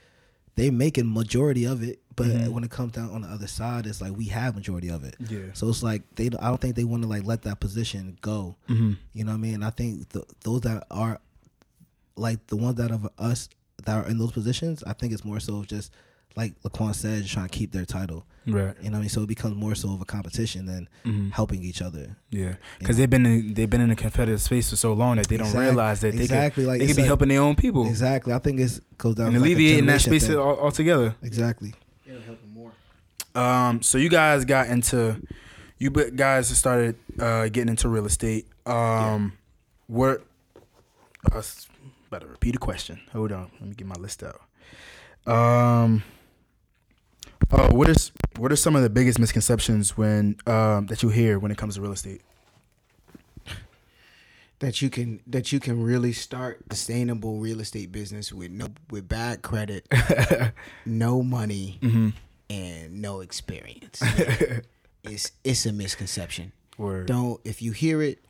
they 0.56 0.70
making 0.70 1.12
majority 1.12 1.64
of 1.64 1.82
it. 1.82 2.00
But 2.14 2.26
mm-hmm. 2.26 2.52
when 2.52 2.64
it 2.64 2.70
comes 2.70 2.92
down 2.92 3.10
on 3.10 3.22
the 3.22 3.28
other 3.28 3.46
side, 3.46 3.86
it's 3.86 4.00
like 4.00 4.16
we 4.16 4.26
have 4.26 4.54
majority 4.54 4.88
of 4.88 5.04
it. 5.04 5.16
Yeah. 5.28 5.46
So 5.54 5.68
it's 5.68 5.82
like 5.82 6.02
they. 6.16 6.26
I 6.26 6.48
don't 6.48 6.60
think 6.60 6.76
they 6.76 6.84
want 6.84 7.02
to 7.02 7.08
like 7.08 7.24
let 7.24 7.42
that 7.42 7.60
position 7.60 8.18
go. 8.20 8.56
Mm-hmm. 8.68 8.92
You 9.12 9.24
know 9.24 9.32
what 9.32 9.38
I 9.38 9.40
mean? 9.40 9.62
I 9.62 9.70
think 9.70 10.08
the, 10.10 10.24
those 10.42 10.62
that 10.62 10.86
are 10.90 11.20
like 12.16 12.46
the 12.48 12.56
ones 12.56 12.76
that 12.76 12.90
of 12.90 13.08
us 13.18 13.48
that 13.84 13.96
are 13.96 14.08
in 14.08 14.18
those 14.18 14.32
positions, 14.32 14.82
I 14.86 14.92
think 14.92 15.12
it's 15.12 15.24
more 15.24 15.40
so 15.40 15.64
just 15.64 15.92
like 16.36 16.54
Laquan 16.62 16.94
said, 16.94 17.26
trying 17.26 17.48
to 17.48 17.56
keep 17.58 17.72
their 17.72 17.84
title. 17.84 18.24
right. 18.46 18.74
You 18.80 18.90
know 18.90 18.92
what 18.92 18.96
I 18.96 19.00
mean? 19.00 19.08
So 19.08 19.22
it 19.22 19.28
becomes 19.28 19.54
more 19.54 19.74
so 19.74 19.92
of 19.94 20.00
a 20.00 20.04
competition 20.04 20.66
than 20.66 21.30
helping 21.32 21.62
each 21.62 21.80
other. 21.82 22.16
Yeah, 22.30 22.54
because 22.78 22.96
they've 22.96 23.08
been 23.10 23.24
in, 23.26 23.54
they've 23.54 23.68
been 23.70 23.80
in 23.80 23.90
a 23.90 23.96
competitive 23.96 24.40
space 24.40 24.70
for 24.70 24.76
so 24.76 24.92
long 24.94 25.16
that 25.16 25.28
they 25.28 25.36
don't 25.36 25.46
Exact- 25.48 25.60
realize 25.62 26.00
that 26.00 26.14
they 26.16 26.22
exactly, 26.22 26.64
could, 26.64 26.68
like, 26.68 26.80
they 26.80 26.86
could 26.86 26.96
be 26.96 27.02
like- 27.02 27.06
helping 27.08 27.28
their 27.28 27.40
own 27.40 27.54
people 27.54 27.86
Exactly. 27.86 28.32
I 28.32 28.38
think 28.38 28.58
it's 28.60 28.80
goes 28.98 29.14
down 29.16 29.26
and 29.28 29.34
to 29.36 29.40
like 29.40 29.46
alleviating 29.46 29.86
that 29.86 30.00
space 30.00 30.26
thing. 30.26 30.36
al- 30.36 30.58
altogether. 30.60 31.14
Exactly. 31.22 31.74
It'll 32.06 32.20
help 32.22 32.40
them 32.40 32.52
more. 32.54 32.72
Um, 33.34 33.82
so 33.82 33.98
you 33.98 34.08
guys 34.08 34.44
got 34.44 34.66
into, 34.68 35.20
you 35.78 35.90
guys 35.90 36.48
started 36.48 36.96
uh, 37.20 37.44
getting 37.48 37.68
into 37.68 37.88
real 37.88 38.06
estate. 38.06 38.46
Um, 38.66 39.34
what? 39.86 40.24
I 41.30 41.36
was 41.36 41.68
about 42.08 42.22
to 42.22 42.26
repeat 42.26 42.56
a 42.56 42.58
question. 42.58 43.00
Hold 43.12 43.30
on, 43.32 43.50
let 43.60 43.68
me 43.68 43.74
get 43.74 43.86
my 43.86 43.94
list 43.96 44.22
out. 44.24 44.40
Um. 45.32 46.02
Oh, 47.53 47.74
what 47.74 47.88
is 47.88 48.12
what 48.38 48.50
are 48.50 48.57
some 48.57 48.74
of 48.74 48.82
the 48.82 48.90
biggest 48.90 49.18
misconceptions 49.18 49.96
when 49.96 50.36
um, 50.46 50.86
that 50.86 51.03
you 51.03 51.11
hear 51.11 51.38
when 51.38 51.50
it 51.53 51.59
comes 51.59 51.74
to 51.76 51.80
real 51.82 51.92
estate? 51.92 52.22
that 54.62 54.80
you 54.80 54.88
can 54.88 55.20
that 55.26 55.53
you 55.53 55.59
can 55.59 55.82
really 55.82 56.12
start 56.12 56.61
a 56.70 56.76
sustainable 56.76 57.38
real 57.38 57.61
estate 57.61 57.90
business 57.90 58.32
with 58.32 58.50
no 58.50 58.68
with 58.90 59.09
bad 59.09 59.42
credit, 59.42 59.86
no 60.86 61.20
money, 61.22 61.78
mm-hmm. 61.82 62.11
and 62.48 63.03
no 63.03 63.20
experience. 63.20 64.00
it's 65.03 65.32
it's 65.44 65.66
a 65.66 65.72
misconception. 65.72 66.53
Word. 66.78 67.07
Don't 67.07 67.40
if 67.44 67.61
you 67.61 67.72
hear 67.72 68.00
it, 68.00 68.24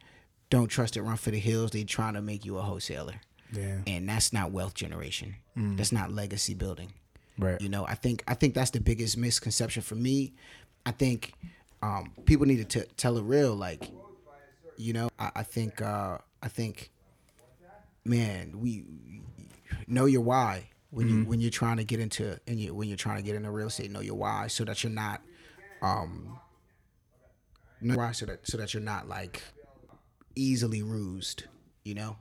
don't 0.50 0.68
trust 0.68 0.96
it. 0.96 1.02
Run 1.02 1.16
for 1.16 1.30
the 1.30 1.38
hills. 1.38 1.70
They're 1.70 1.84
trying 1.84 2.14
to 2.14 2.22
make 2.22 2.46
you 2.46 2.56
a 2.56 2.62
wholesaler, 2.62 3.20
Yeah. 3.52 3.78
and 3.86 4.08
that's 4.08 4.32
not 4.32 4.52
wealth 4.52 4.74
generation. 4.74 5.36
Mm. 5.56 5.76
That's 5.76 5.92
not 5.92 6.10
legacy 6.10 6.54
building. 6.54 6.94
Right. 7.38 7.60
You 7.60 7.68
know, 7.68 7.86
I 7.86 7.94
think 7.94 8.22
I 8.26 8.34
think 8.34 8.54
that's 8.54 8.70
the 8.70 8.80
biggest 8.80 9.16
misconception 9.16 9.82
for 9.82 9.94
me. 9.94 10.34
I 10.84 10.90
think 10.90 11.32
um, 11.82 12.12
people 12.24 12.46
need 12.46 12.68
to 12.68 12.80
t- 12.80 12.88
tell 12.96 13.16
it 13.16 13.22
real. 13.22 13.54
Like, 13.54 13.90
you 14.76 14.92
know, 14.92 15.08
I, 15.18 15.30
I 15.36 15.42
think 15.42 15.80
uh, 15.80 16.18
I 16.42 16.48
think, 16.48 16.90
man, 18.04 18.60
we 18.60 18.84
know 19.86 20.04
your 20.04 20.20
why 20.20 20.68
when 20.90 21.08
you 21.08 21.24
when 21.24 21.40
you're 21.40 21.50
trying 21.50 21.78
to 21.78 21.84
get 21.84 22.00
into 22.00 22.38
and 22.46 22.60
you 22.60 22.74
when 22.74 22.88
you're 22.88 22.96
trying 22.96 23.16
to 23.16 23.22
get 23.22 23.34
into 23.34 23.50
real 23.50 23.68
estate. 23.68 23.90
Know 23.90 24.00
your 24.00 24.14
why 24.14 24.46
so 24.48 24.64
that 24.64 24.84
you're 24.84 24.92
not, 24.92 25.22
um, 25.80 26.38
know 27.80 27.96
why 27.96 28.12
so 28.12 28.26
that 28.26 28.46
so 28.46 28.58
that 28.58 28.74
you're 28.74 28.82
not 28.82 29.08
like 29.08 29.42
easily 30.36 30.82
rused. 30.82 31.44
You 31.84 31.94
know, 31.94 32.16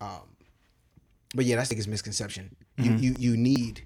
um, 0.00 0.22
but 1.34 1.44
yeah, 1.44 1.56
that's 1.56 1.68
the 1.68 1.74
biggest 1.74 1.88
misconception. 1.88 2.56
You 2.78 2.92
you 2.92 3.14
you 3.18 3.36
need 3.36 3.82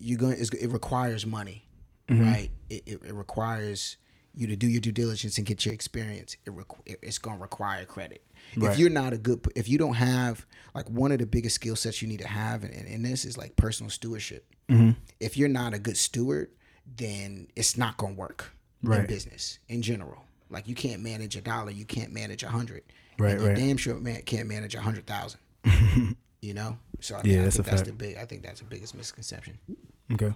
you're 0.00 0.18
going 0.18 0.32
it's, 0.38 0.50
it 0.50 0.68
requires 0.68 1.26
money 1.26 1.66
mm-hmm. 2.08 2.22
right 2.24 2.50
it, 2.68 2.82
it, 2.86 3.00
it 3.04 3.14
requires 3.14 3.96
you 4.34 4.46
to 4.46 4.56
do 4.56 4.66
your 4.68 4.80
due 4.80 4.92
diligence 4.92 5.38
and 5.38 5.46
get 5.46 5.64
your 5.64 5.74
experience 5.74 6.36
it 6.46 6.50
requ- 6.50 6.78
it- 6.86 6.98
it's 7.02 7.18
going 7.18 7.36
to 7.36 7.42
require 7.42 7.84
credit 7.84 8.22
Right. 8.56 8.72
if 8.72 8.78
you're 8.78 8.90
not 8.90 9.12
a 9.12 9.18
good 9.18 9.46
if 9.54 9.68
you 9.68 9.76
don't 9.78 9.94
have 9.94 10.46
like 10.74 10.88
one 10.88 11.12
of 11.12 11.18
the 11.18 11.26
biggest 11.26 11.56
skill 11.56 11.76
sets 11.76 12.00
you 12.00 12.08
need 12.08 12.20
to 12.20 12.28
have 12.28 12.64
in, 12.64 12.70
in 12.70 13.02
this 13.02 13.24
is 13.24 13.36
like 13.36 13.54
personal 13.56 13.90
stewardship 13.90 14.46
mm-hmm. 14.68 14.92
if 15.20 15.36
you're 15.36 15.48
not 15.48 15.74
a 15.74 15.78
good 15.78 15.96
steward 15.96 16.50
then 16.96 17.46
it's 17.54 17.76
not 17.76 17.96
going 17.96 18.14
to 18.14 18.18
work 18.20 18.50
in 18.82 18.88
Right. 18.88 19.06
business 19.06 19.58
in 19.68 19.82
general. 19.82 20.24
Like 20.48 20.66
you 20.66 20.74
can't 20.74 21.02
manage 21.02 21.36
a 21.36 21.40
dollar, 21.42 21.70
you 21.70 21.84
can't 21.84 22.12
manage 22.12 22.42
a 22.42 22.48
hundred. 22.48 22.82
Right, 23.18 23.38
right. 23.38 23.54
damn 23.54 23.76
sure 23.76 23.94
man 23.96 24.22
can't 24.22 24.48
manage 24.48 24.74
a 24.74 24.80
hundred 24.80 25.06
thousand. 25.06 25.38
you 26.42 26.54
know? 26.54 26.78
So 27.00 27.16
I, 27.16 27.20
Yeah, 27.24 27.40
I 27.40 27.42
that's 27.44 27.56
think 27.56 27.66
a 27.66 27.70
that's 27.70 27.82
fact. 27.82 27.98
the 27.98 28.04
big 28.04 28.16
I 28.16 28.24
think 28.24 28.42
that's 28.42 28.60
the 28.60 28.66
biggest 28.66 28.94
misconception. 28.94 29.58
Okay. 30.12 30.32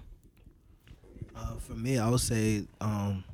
Uh, 1.36 1.56
for 1.56 1.74
me, 1.74 1.98
I 1.98 2.08
would 2.08 2.20
say 2.20 2.64
um, 2.80 3.24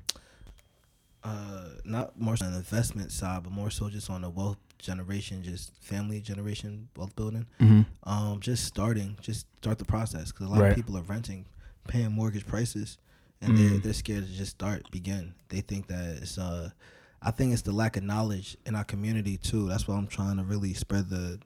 uh, 1.23 1.65
not 1.85 2.19
more 2.19 2.37
so 2.37 2.47
on 2.47 2.53
the 2.53 2.59
investment 2.59 3.13
side, 3.13 3.43
but 3.43 3.53
more 3.53 3.71
so 3.71 3.89
just 3.91 4.09
on 4.09 4.23
the 4.23 4.31
wealth 4.31 4.57
generation, 4.79 5.43
just 5.43 5.73
family 5.83 6.21
generation 6.21 6.89
wealth 6.97 7.15
building. 7.15 7.47
Mm-hmm. 7.61 7.83
Um, 8.11 8.41
just 8.41 8.65
starting, 8.65 9.19
just 9.21 9.47
start 9.61 9.79
the 9.79 9.85
process 9.85 10.33
because 10.33 10.47
a 10.47 10.51
lot 10.51 10.61
Right. 10.61 10.71
of 10.71 10.77
people 10.77 10.97
are 10.97 11.03
renting, 11.03 11.45
paying 11.89 12.11
mortgage 12.13 12.47
prices, 12.47 12.97
and 13.43 13.57
they're 13.57 13.71
Mm. 13.79 13.83
they're 13.83 13.93
scared 13.93 14.27
to 14.27 14.33
just 14.33 14.53
start, 14.53 14.91
begin. 14.91 15.35
They 15.51 15.61
think 15.61 15.87
that 15.89 16.17
it's 16.23 16.39
uh, 16.39 16.71
I 17.23 17.31
think 17.33 17.53
it's 17.53 17.63
the 17.63 17.73
lack 17.73 17.99
of 17.99 18.03
knowledge 18.03 18.57
in 18.65 18.75
our 18.75 18.85
community 18.85 19.37
too. 19.37 19.69
That's 19.69 19.87
why 19.87 19.97
I'm 19.97 20.07
trying 20.07 20.39
to 20.39 20.43
really 20.43 20.73
spread 20.73 21.11
the 21.11 21.39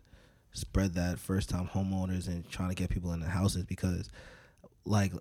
spread 0.54 0.94
that 0.94 1.18
first 1.18 1.50
time 1.50 1.68
homeowners 1.68 2.26
and 2.28 2.48
trying 2.48 2.70
to 2.70 2.74
get 2.74 2.88
people 2.88 3.12
in 3.12 3.20
the 3.20 3.28
houses 3.28 3.64
because 3.64 4.08
like 4.86 5.12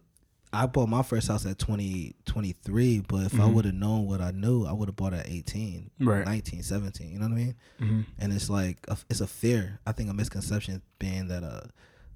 I 0.56 0.68
bought 0.68 0.88
my 0.88 1.02
first 1.02 1.28
house 1.30 1.48
at 1.48 1.58
20, 1.58 2.14
23, 2.26 3.00
but 3.08 3.26
if 3.26 3.34
I 3.34 3.38
Mhm. 3.40 3.54
would 3.56 3.66
have 3.66 3.74
known 3.74 4.06
what 4.06 4.22
I 4.22 4.30
knew, 4.30 4.66
I 4.66 4.72
would 4.72 4.88
have 4.88 4.96
bought 4.96 5.14
at 5.16 5.28
18, 5.28 5.90
Right. 6.00 6.24
19, 6.24 6.62
17. 6.62 7.12
You 7.12 7.18
know 7.18 7.26
what 7.26 7.32
I 7.32 7.36
mean? 7.36 7.56
Mm-hmm. 7.82 8.02
And 8.20 8.32
it's 8.34 8.52
like, 8.52 8.86
a, 8.88 8.96
it's 9.10 9.20
a 9.22 9.26
fear. 9.26 9.80
I 9.88 9.94
think 9.94 10.12
a 10.12 10.14
misconception 10.14 10.84
being 11.00 11.28
that 11.30 11.44
uh, 11.44 11.62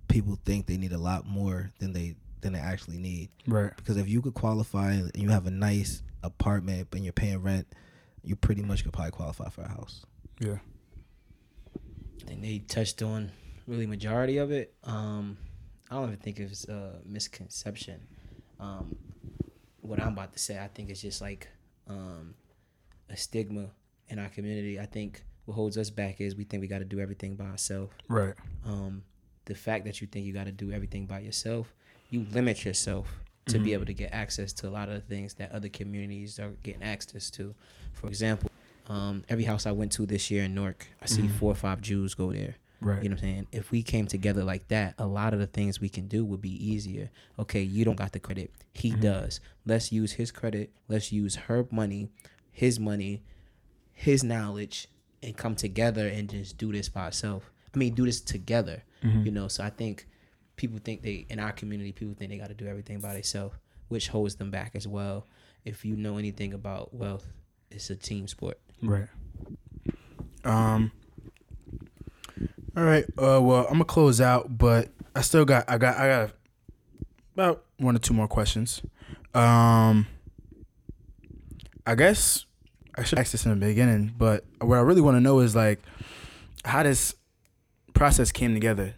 people 0.07 0.38
think 0.45 0.68
they 0.68 0.78
need 0.78 0.91
a 0.93 0.99
lot 0.99 1.26
more 1.28 1.72
than 1.80 1.93
they 1.93 2.15
than 2.41 2.53
they 2.53 2.59
actually 2.59 2.99
need. 2.99 3.30
Right. 3.47 3.76
Because 3.76 3.97
if 3.97 4.07
you 4.07 4.22
could 4.22 4.36
qualify 4.36 4.91
and 4.91 5.11
you 5.15 5.30
have 5.30 5.47
a 5.47 5.51
nice 5.51 6.03
apartment 6.22 6.89
and 6.93 7.03
you're 7.03 7.11
paying 7.13 7.41
rent, 7.41 7.65
you 8.24 8.36
pretty 8.36 8.61
much 8.61 8.84
could 8.84 8.93
probably 8.93 9.09
qualify 9.09 9.49
for 9.49 9.61
a 9.63 9.68
house. 9.68 10.05
Yeah. 10.39 10.59
Think 12.28 12.42
they 12.42 12.60
touched 12.60 13.02
on 13.02 13.32
really 13.68 13.88
majority 13.88 14.38
of 14.38 14.52
it. 14.52 14.74
Um, 14.84 15.38
I 15.90 15.96
don't 15.96 16.06
even 16.10 16.18
think 16.18 16.40
it's 16.40 16.68
a 16.68 17.00
misconception. 17.06 18.02
Um, 18.60 18.96
what 19.82 20.02
I'm 20.02 20.10
about 20.14 20.34
to 20.34 20.40
say, 20.40 20.60
I 20.60 20.68
think 20.68 20.90
it's 20.90 21.02
just 21.02 21.22
like 21.22 21.48
um, 21.88 22.34
a 23.10 23.16
stigma 23.16 23.68
in 24.10 24.20
our 24.20 24.28
community. 24.30 24.80
I 24.80 24.86
think 24.86 25.24
what 25.46 25.54
holds 25.56 25.78
us 25.78 25.90
back 25.90 26.20
is 26.20 26.36
we 26.36 26.44
think 26.44 26.60
we 26.62 26.68
got 26.68 26.80
to 26.80 26.86
do 26.86 27.00
everything 27.00 27.36
by 27.36 27.46
ourselves. 27.46 27.94
Right. 28.10 28.34
Um, 28.66 29.04
the 29.46 29.56
fact 29.56 29.86
that 29.86 30.02
you 30.02 30.08
think 30.08 30.26
you 30.26 30.34
got 30.34 30.46
to 30.48 30.52
do 30.52 30.72
everything 30.74 31.06
by 31.06 31.20
yourself, 31.20 31.74
you 32.10 32.26
limit 32.34 32.66
yourself 32.66 33.08
to 33.46 33.60
be 33.60 33.70
Mhm. 33.70 33.74
able 33.74 33.86
to 33.86 33.94
get 33.94 34.12
access 34.14 34.52
to 34.52 34.68
a 34.68 34.72
lot 34.72 34.90
of 34.90 34.96
the 34.96 35.16
things 35.16 35.36
that 35.36 35.54
other 35.54 35.70
communities 35.70 36.38
are 36.38 36.52
getting 36.64 36.84
access 36.84 37.30
to. 37.32 37.56
For 37.94 38.08
example, 38.08 38.47
um, 38.88 39.24
every 39.30 39.44
house 39.44 39.66
I 39.66 39.72
went 39.72 39.92
to 39.94 40.06
this 40.06 40.32
year 40.32 40.44
in 40.44 40.56
Newark, 40.56 40.88
I 41.02 41.06
see 41.06 41.24
Mhm. 41.24 41.32
four 41.32 41.52
or 41.52 41.56
five 41.56 41.82
Jews 41.82 42.14
go 42.14 42.32
there. 42.32 42.56
Right. 42.80 43.02
You 43.04 43.10
know 43.10 43.16
what 43.16 43.24
I'm 43.24 43.30
saying? 43.30 43.48
If 43.52 43.72
we 43.72 43.82
came 43.84 44.06
together 44.08 44.44
like 44.44 44.68
that, 44.68 44.94
a 45.00 45.08
lot 45.08 45.34
of 45.34 45.40
the 45.40 45.48
things 45.48 45.82
we 45.82 45.90
can 45.90 46.08
do 46.08 46.24
would 46.24 46.42
be 46.42 46.52
easier. 46.64 47.10
Okay, 47.40 47.62
you 47.64 47.84
don't 47.84 47.96
got 47.96 48.12
the 48.14 48.20
credit. 48.20 48.52
He 48.74 48.92
Mhm. 48.92 49.02
does. 49.02 49.40
Let's 49.66 49.92
use 49.92 50.14
his 50.14 50.32
credit. 50.32 50.72
Let's 50.88 51.12
use 51.12 51.36
her 51.36 51.68
money, 51.72 52.10
his 52.52 52.80
money, 52.80 53.24
his 53.94 54.24
knowledge, 54.24 54.88
and 55.24 55.36
come 55.36 55.56
together 55.56 56.08
and 56.08 56.30
just 56.30 56.58
do 56.58 56.72
this 56.72 56.88
by 56.88 57.02
ourselves. 57.06 57.46
I 57.74 57.78
mean, 57.80 57.96
do 57.96 58.06
this 58.06 58.22
together. 58.22 58.84
Mhm. 59.02 59.26
You 59.26 59.32
know, 59.32 59.48
so 59.48 59.64
I 59.64 59.72
think 59.72 60.08
people 60.56 60.80
think 60.84 61.02
they 61.02 61.26
in 61.30 61.40
our 61.40 61.52
community, 61.52 61.92
people 61.92 62.14
think 62.14 62.30
they 62.30 62.38
got 62.38 62.48
to 62.50 62.54
do 62.54 62.68
everything 62.68 63.00
by 63.00 63.14
themselves, 63.14 63.56
which 63.88 64.10
holds 64.10 64.36
them 64.36 64.52
back 64.52 64.76
as 64.76 64.88
well. 64.88 65.28
If 65.66 65.84
you 65.84 65.96
know 65.96 66.18
anything 66.18 66.54
about 66.54 66.94
wealth, 66.94 67.34
it's 67.72 67.90
a 67.90 67.96
team 67.96 68.28
sport. 68.28 68.60
Right. 68.82 69.08
Um. 70.44 70.92
All 72.76 72.84
right. 72.84 73.06
Uh. 73.18 73.42
Well, 73.42 73.66
I'm 73.66 73.74
gonna 73.74 73.86
close 73.86 74.22
out, 74.22 74.58
but 74.58 74.90
I 75.16 75.22
still 75.22 75.46
got. 75.46 75.66
I 75.70 75.78
got. 75.78 75.98
I 75.98 76.08
got 76.08 76.32
about 77.34 77.66
one 77.78 77.96
or 77.96 78.00
two 78.00 78.14
more 78.14 78.28
questions. 78.28 78.82
Um. 79.34 80.08
I 81.86 81.96
guess 81.96 82.46
I 82.98 83.04
should 83.04 83.18
ask 83.18 83.32
this 83.32 83.46
in 83.46 83.58
the 83.58 83.66
beginning, 83.66 84.14
but 84.18 84.44
what 84.60 84.78
I 84.78 84.82
really 84.82 85.00
want 85.00 85.16
to 85.16 85.22
know 85.22 85.40
is 85.40 85.56
like, 85.56 85.80
how 86.66 86.84
this 86.84 87.16
process 87.94 88.32
came 88.32 88.54
together, 88.54 88.96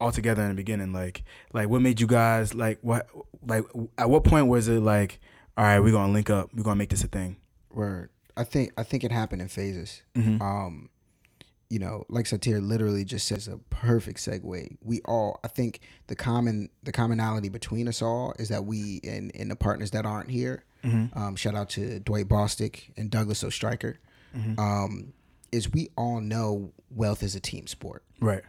all 0.00 0.10
together 0.10 0.42
in 0.42 0.48
the 0.48 0.54
beginning. 0.54 0.92
Like, 0.92 1.22
like 1.52 1.68
what 1.68 1.80
made 1.80 2.00
you 2.00 2.08
guys 2.08 2.54
like 2.54 2.78
what? 2.82 3.06
Like, 3.46 3.64
at 3.96 4.10
what 4.10 4.24
point 4.24 4.48
was 4.48 4.66
it 4.66 4.80
like, 4.80 5.20
all 5.56 5.64
right, 5.64 5.78
we're 5.78 5.92
gonna 5.92 6.12
link 6.12 6.28
up, 6.28 6.50
we're 6.54 6.64
gonna 6.64 6.76
make 6.76 6.90
this 6.90 7.04
a 7.04 7.06
thing? 7.06 7.36
Where 7.68 8.10
I 8.38 8.44
think 8.44 8.72
I 8.76 8.82
think 8.84 9.04
it 9.04 9.12
happened 9.12 9.42
in 9.42 9.48
phases. 9.48 10.02
Mm-hmm. 10.14 10.40
um 10.42 10.88
you 11.70 11.78
know 11.78 12.04
like 12.08 12.24
satir 12.24 12.66
literally 12.66 13.04
just 13.04 13.28
says 13.28 13.46
a 13.46 13.58
perfect 13.68 14.18
segue 14.20 14.78
we 14.82 15.02
all 15.04 15.38
i 15.44 15.48
think 15.48 15.80
the 16.06 16.16
common 16.16 16.70
the 16.82 16.92
commonality 16.92 17.50
between 17.50 17.86
us 17.88 18.00
all 18.00 18.32
is 18.38 18.48
that 18.48 18.64
we 18.64 19.00
and 19.04 19.30
and 19.34 19.50
the 19.50 19.56
partners 19.56 19.90
that 19.90 20.06
aren't 20.06 20.30
here 20.30 20.64
Mm-hmm. 20.82 21.18
um 21.18 21.36
shout 21.36 21.54
out 21.54 21.68
to 21.70 22.00
dwight 22.00 22.26
bostick 22.28 22.90
and 22.96 23.10
douglas 23.10 23.42
o'striker 23.42 23.98
Mm-hmm. 24.34 24.58
um 24.58 25.12
is 25.52 25.70
we 25.70 25.90
all 25.96 26.20
know 26.22 26.72
wealth 26.90 27.22
is 27.22 27.34
a 27.34 27.40
team 27.40 27.66
sport 27.66 28.02
Right. 28.18 28.44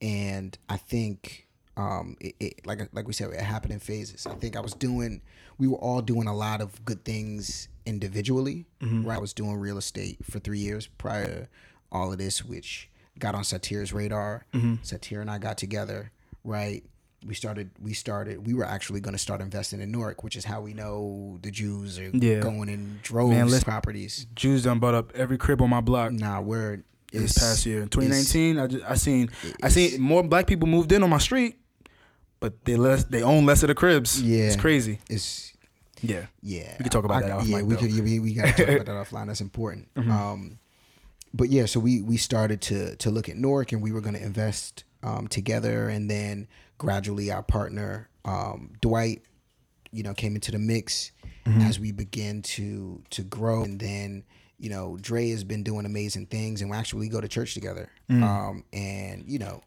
and 0.00 0.56
I 0.68 0.76
think 0.76 1.48
um 1.76 2.16
it, 2.20 2.34
it 2.38 2.66
like 2.66 2.88
like 2.92 3.06
we 3.08 3.12
said 3.14 3.30
it 3.30 3.40
happened 3.40 3.72
in 3.72 3.80
phases. 3.80 4.26
I 4.28 4.34
think 4.34 4.56
I 4.56 4.60
was 4.60 4.74
doing 4.74 5.22
we 5.58 5.66
were 5.66 5.78
all 5.78 6.02
doing 6.02 6.28
a 6.28 6.34
lot 6.36 6.60
of 6.60 6.84
good 6.84 7.04
things 7.04 7.68
individually. 7.90 8.66
Mm-hmm. 8.80 9.04
Right, 9.06 9.16
I 9.16 9.20
was 9.20 9.34
doing 9.34 9.56
real 9.56 9.76
estate 9.78 10.18
for 10.24 10.38
three 10.38 10.58
years 10.60 10.86
prior 10.86 11.26
to 11.26 11.48
all 11.92 12.10
of 12.12 12.18
this, 12.18 12.44
which 12.44 12.88
got 13.18 13.34
on 13.34 13.42
Satir's 13.44 13.92
radar. 13.92 14.46
Mm-hmm. 14.54 14.76
Satir 14.82 15.20
and 15.20 15.30
I 15.30 15.38
got 15.38 15.58
together. 15.58 16.10
Right, 16.42 16.82
we 17.26 17.34
started 17.34 17.70
we 17.78 17.92
started 17.92 18.46
we 18.46 18.54
were 18.54 18.64
actually 18.64 19.00
going 19.00 19.12
to 19.12 19.18
start 19.18 19.42
investing 19.42 19.82
in 19.82 19.90
Newark, 19.92 20.24
which 20.24 20.36
is 20.36 20.44
how 20.46 20.62
we 20.62 20.72
know 20.72 21.38
the 21.42 21.50
Jews 21.50 21.98
are 21.98 22.08
Yeah. 22.14 22.40
going 22.40 22.70
in 22.70 23.00
droves 23.02 23.30
Man, 23.36 23.46
listen- 23.48 23.64
properties. 23.64 24.26
Jews 24.34 24.62
done 24.62 24.78
bought 24.78 24.94
up 24.94 25.12
every 25.14 25.36
crib 25.36 25.60
on 25.60 25.68
my 25.68 25.82
block 25.82 26.12
Nah, 26.12 26.40
we're 26.40 26.82
this 27.12 27.22
it's- 27.32 27.38
past 27.38 27.66
year. 27.66 27.80
2019, 27.86 28.58
I 28.58 28.66
just 28.68 28.84
I 28.88 28.94
seen 28.94 29.28
I 29.62 29.68
seen 29.68 30.00
more 30.00 30.22
black 30.22 30.46
people 30.46 30.66
moved 30.66 30.92
in 30.92 31.02
on 31.02 31.10
my 31.10 31.18
street, 31.18 31.56
but 32.38 32.64
they 32.64 32.76
less 32.76 33.04
they 33.04 33.22
own 33.22 33.44
less 33.44 33.62
of 33.62 33.68
the 33.68 33.74
cribs. 33.74 34.22
Yeah. 34.22 34.44
it's 34.44 34.56
crazy. 34.56 35.00
It's 35.10 35.52
Yeah, 36.02 36.26
Yeah, 36.42 36.74
We 36.78 36.84
could 36.84 36.92
talk 36.92 37.04
about 37.04 37.22
that 37.22 37.30
off 37.32 37.46
Yeah, 37.46 37.58
mic, 37.58 37.66
we 37.66 37.74
though. 37.74 37.80
could. 37.80 37.90
Yeah, 37.92 38.02
we, 38.02 38.18
we 38.20 38.34
got 38.34 38.56
to 38.56 38.64
talk 38.66 38.74
about 38.80 38.86
that 38.86 39.06
offline. 39.08 39.26
That's 39.26 39.40
important. 39.40 39.92
Mhm. 39.94 40.10
Um, 40.10 40.58
but 41.32 41.48
yeah, 41.50 41.66
so 41.66 41.78
we 41.80 42.00
we 42.02 42.16
started 42.16 42.60
to 42.62 42.96
to 42.96 43.10
look 43.10 43.28
at 43.28 43.36
Newark, 43.36 43.72
and 43.72 43.82
we 43.82 43.92
were 43.92 44.00
going 44.00 44.14
to 44.16 44.22
invest 44.22 44.84
um, 45.02 45.28
together, 45.28 45.88
and 45.88 46.10
then 46.10 46.48
gradually 46.78 47.30
our 47.30 47.42
partner 47.42 48.08
um, 48.24 48.72
Dwight, 48.80 49.22
you 49.92 50.02
know, 50.02 50.14
came 50.14 50.34
into 50.34 50.50
the 50.52 50.58
mix 50.58 51.12
Mm-hmm. 51.46 51.62
as 51.62 51.80
we 51.80 51.90
began 51.90 52.42
to 52.42 53.02
to 53.10 53.22
grow, 53.22 53.62
and 53.64 53.80
then 53.80 54.24
you 54.58 54.68
know, 54.68 54.98
Dre 55.00 55.30
has 55.30 55.42
been 55.42 55.62
doing 55.62 55.86
amazing 55.86 56.26
things, 56.26 56.60
and 56.60 56.70
we 56.70 56.76
actually 56.76 57.08
go 57.08 57.18
to 57.20 57.28
church 57.28 57.54
together, 57.54 57.88
Mm. 58.10 58.22
um, 58.22 58.64
and 58.72 59.24
you 59.26 59.38
know. 59.38 59.62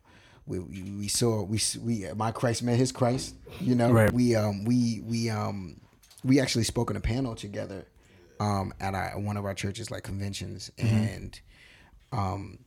We, 0.46 0.60
we, 0.60 0.82
we 0.84 1.08
saw 1.08 1.42
we 1.44 1.58
we 1.82 2.06
my 2.18 2.32
Christ 2.34 2.64
met 2.64 2.78
his 2.78 2.92
Christ, 2.92 3.34
you 3.62 3.76
know. 3.76 3.90
Right. 3.92 4.12
We 4.12 4.36
um 4.36 4.66
we 4.66 5.00
we 5.02 5.30
um 5.30 5.80
we 6.24 6.40
actually 6.40 6.64
spoke 6.64 6.90
on 6.90 6.96
a 6.98 7.02
panel 7.02 7.36
together 7.36 7.86
um 8.40 8.74
at 8.80 8.94
our, 8.96 9.20
one 9.20 9.38
of 9.38 9.46
our 9.46 9.54
churches 9.54 9.92
like 9.92 10.04
conventions. 10.04 10.72
And 10.78 11.40
um 12.12 12.60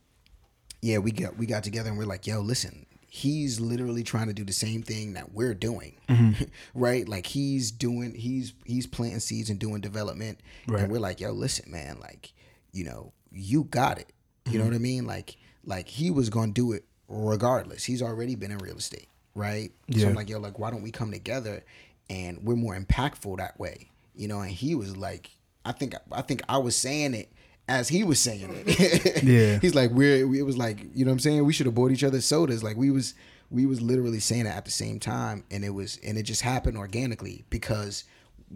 yeah 0.81 0.99
we 0.99 1.11
got 1.11 1.37
we 1.37 1.45
got 1.45 1.63
together 1.63 1.89
and 1.89 1.97
we're 1.97 2.05
like 2.05 2.27
yo 2.27 2.39
listen 2.39 2.85
he's 3.09 3.59
literally 3.59 4.03
trying 4.03 4.27
to 4.27 4.33
do 4.33 4.43
the 4.43 4.53
same 4.53 4.83
thing 4.83 5.13
that 5.13 5.31
we're 5.31 5.53
doing. 5.53 5.95
Right? 6.75 7.07
Like 7.07 7.25
he's 7.25 7.71
doing 7.71 8.13
he's 8.13 8.53
he's 8.65 8.85
planting 8.85 9.19
seeds 9.19 9.49
and 9.49 9.59
doing 9.59 9.81
development. 9.81 10.39
Right. 10.67 10.83
and 10.83 10.91
we're 10.91 10.99
like 10.99 11.19
yo 11.19 11.31
listen 11.31 11.71
man 11.71 11.97
like 11.99 12.33
you 12.71 12.83
know 12.83 13.13
you 13.31 13.63
got 13.63 13.97
it. 13.97 14.11
You 14.49 14.59
know 14.59 14.65
what 14.65 14.73
i 14.73 14.77
mean? 14.77 15.05
Like 15.05 15.37
like 15.65 15.87
he 15.87 16.11
was 16.11 16.29
gonna 16.29 16.51
do 16.53 16.71
it 16.73 16.85
regardless. 17.09 17.83
He's 17.83 18.01
already 18.01 18.35
been 18.35 18.51
in 18.51 18.59
real 18.59 18.77
estate 18.77 19.07
right? 19.35 19.71
So 19.95 20.07
i'm 20.07 20.15
like 20.15 20.29
yo 20.29 20.39
like 20.39 20.57
why 20.57 20.71
don't 20.71 20.81
we 20.81 20.91
come 20.91 21.11
together 21.11 21.63
and 22.09 22.39
we're 22.43 22.55
more 22.55 22.75
impactful 22.77 23.37
that 23.37 23.59
way 23.59 23.89
you 24.15 24.27
know 24.27 24.39
and 24.41 24.51
he 24.51 24.75
was 24.75 24.95
like 24.97 25.29
i 25.65 25.71
think 25.71 25.93
i 26.11 26.21
think 26.21 26.41
i 26.49 26.57
was 26.57 26.75
saying 26.75 27.13
it 27.13 27.31
as 27.69 27.89
he 27.89 28.03
was 28.05 28.17
saying 28.19 28.49
it. 28.65 29.23
Yeah. 29.23 29.59
he's 29.59 29.75
like 29.75 29.91
we're 29.91 30.33
it 30.33 30.43
was 30.45 30.57
like 30.57 30.79
you 30.95 31.03
know 31.03 31.09
what 31.11 31.15
i'm 31.15 31.19
saying? 31.19 31.43
We 31.45 31.51
should 31.51 31.65
have 31.65 31.75
bought 31.75 31.91
each 31.91 32.03
other 32.05 32.21
sodas. 32.21 32.63
Like 32.63 32.77
we 32.77 32.91
was 32.91 33.13
we 33.51 33.65
was 33.65 33.81
literally 33.81 34.19
saying 34.21 34.45
it 34.45 34.55
at 34.55 34.63
the 34.63 34.71
same 34.71 34.99
time 35.01 35.43
and 35.51 35.65
it 35.65 35.71
was 35.71 35.99
and 36.01 36.17
it 36.17 36.23
just 36.23 36.41
happened 36.43 36.77
organically 36.77 37.43
because 37.49 38.05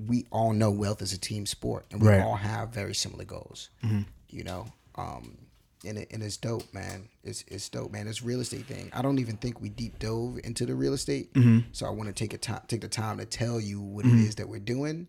we 0.08 0.26
all 0.32 0.54
know 0.54 0.72
wealth 0.72 1.02
is 1.02 1.12
a 1.12 1.18
team 1.18 1.46
sport 1.46 1.86
and 1.92 2.02
we 2.02 2.08
Right. 2.08 2.22
all 2.22 2.36
have 2.36 2.70
very 2.70 2.96
similar 2.96 3.26
goals 3.26 3.70
you 4.30 4.44
know? 4.46 4.68
Um 4.96 5.38
and, 5.86 5.98
it, 5.98 6.08
and 6.12 6.22
it's 6.22 6.38
dope 6.38 6.74
man 6.74 7.08
it's 7.24 7.44
it's 7.48 7.70
dope 7.70 7.92
man 7.92 8.08
it's 8.08 8.22
real 8.22 8.40
estate 8.40 8.66
thing 8.66 8.90
i 8.94 9.02
don't 9.02 9.20
even 9.20 9.38
think 9.38 9.62
we 9.62 9.70
deep 9.70 9.98
dove 10.00 10.40
into 10.44 10.66
the 10.66 10.76
real 10.76 10.94
estate 10.94 11.30
so 11.72 11.86
i 11.86 11.90
want 11.90 12.08
to 12.08 12.14
take 12.14 12.34
a 12.34 12.38
time 12.38 12.62
take 12.68 12.82
the 12.82 12.88
time 12.88 13.18
to 13.18 13.26
tell 13.26 13.60
you 13.60 13.82
what 13.82 14.06
it 14.06 14.14
is 14.14 14.36
that 14.36 14.48
we're 14.48 14.60
doing 14.60 15.08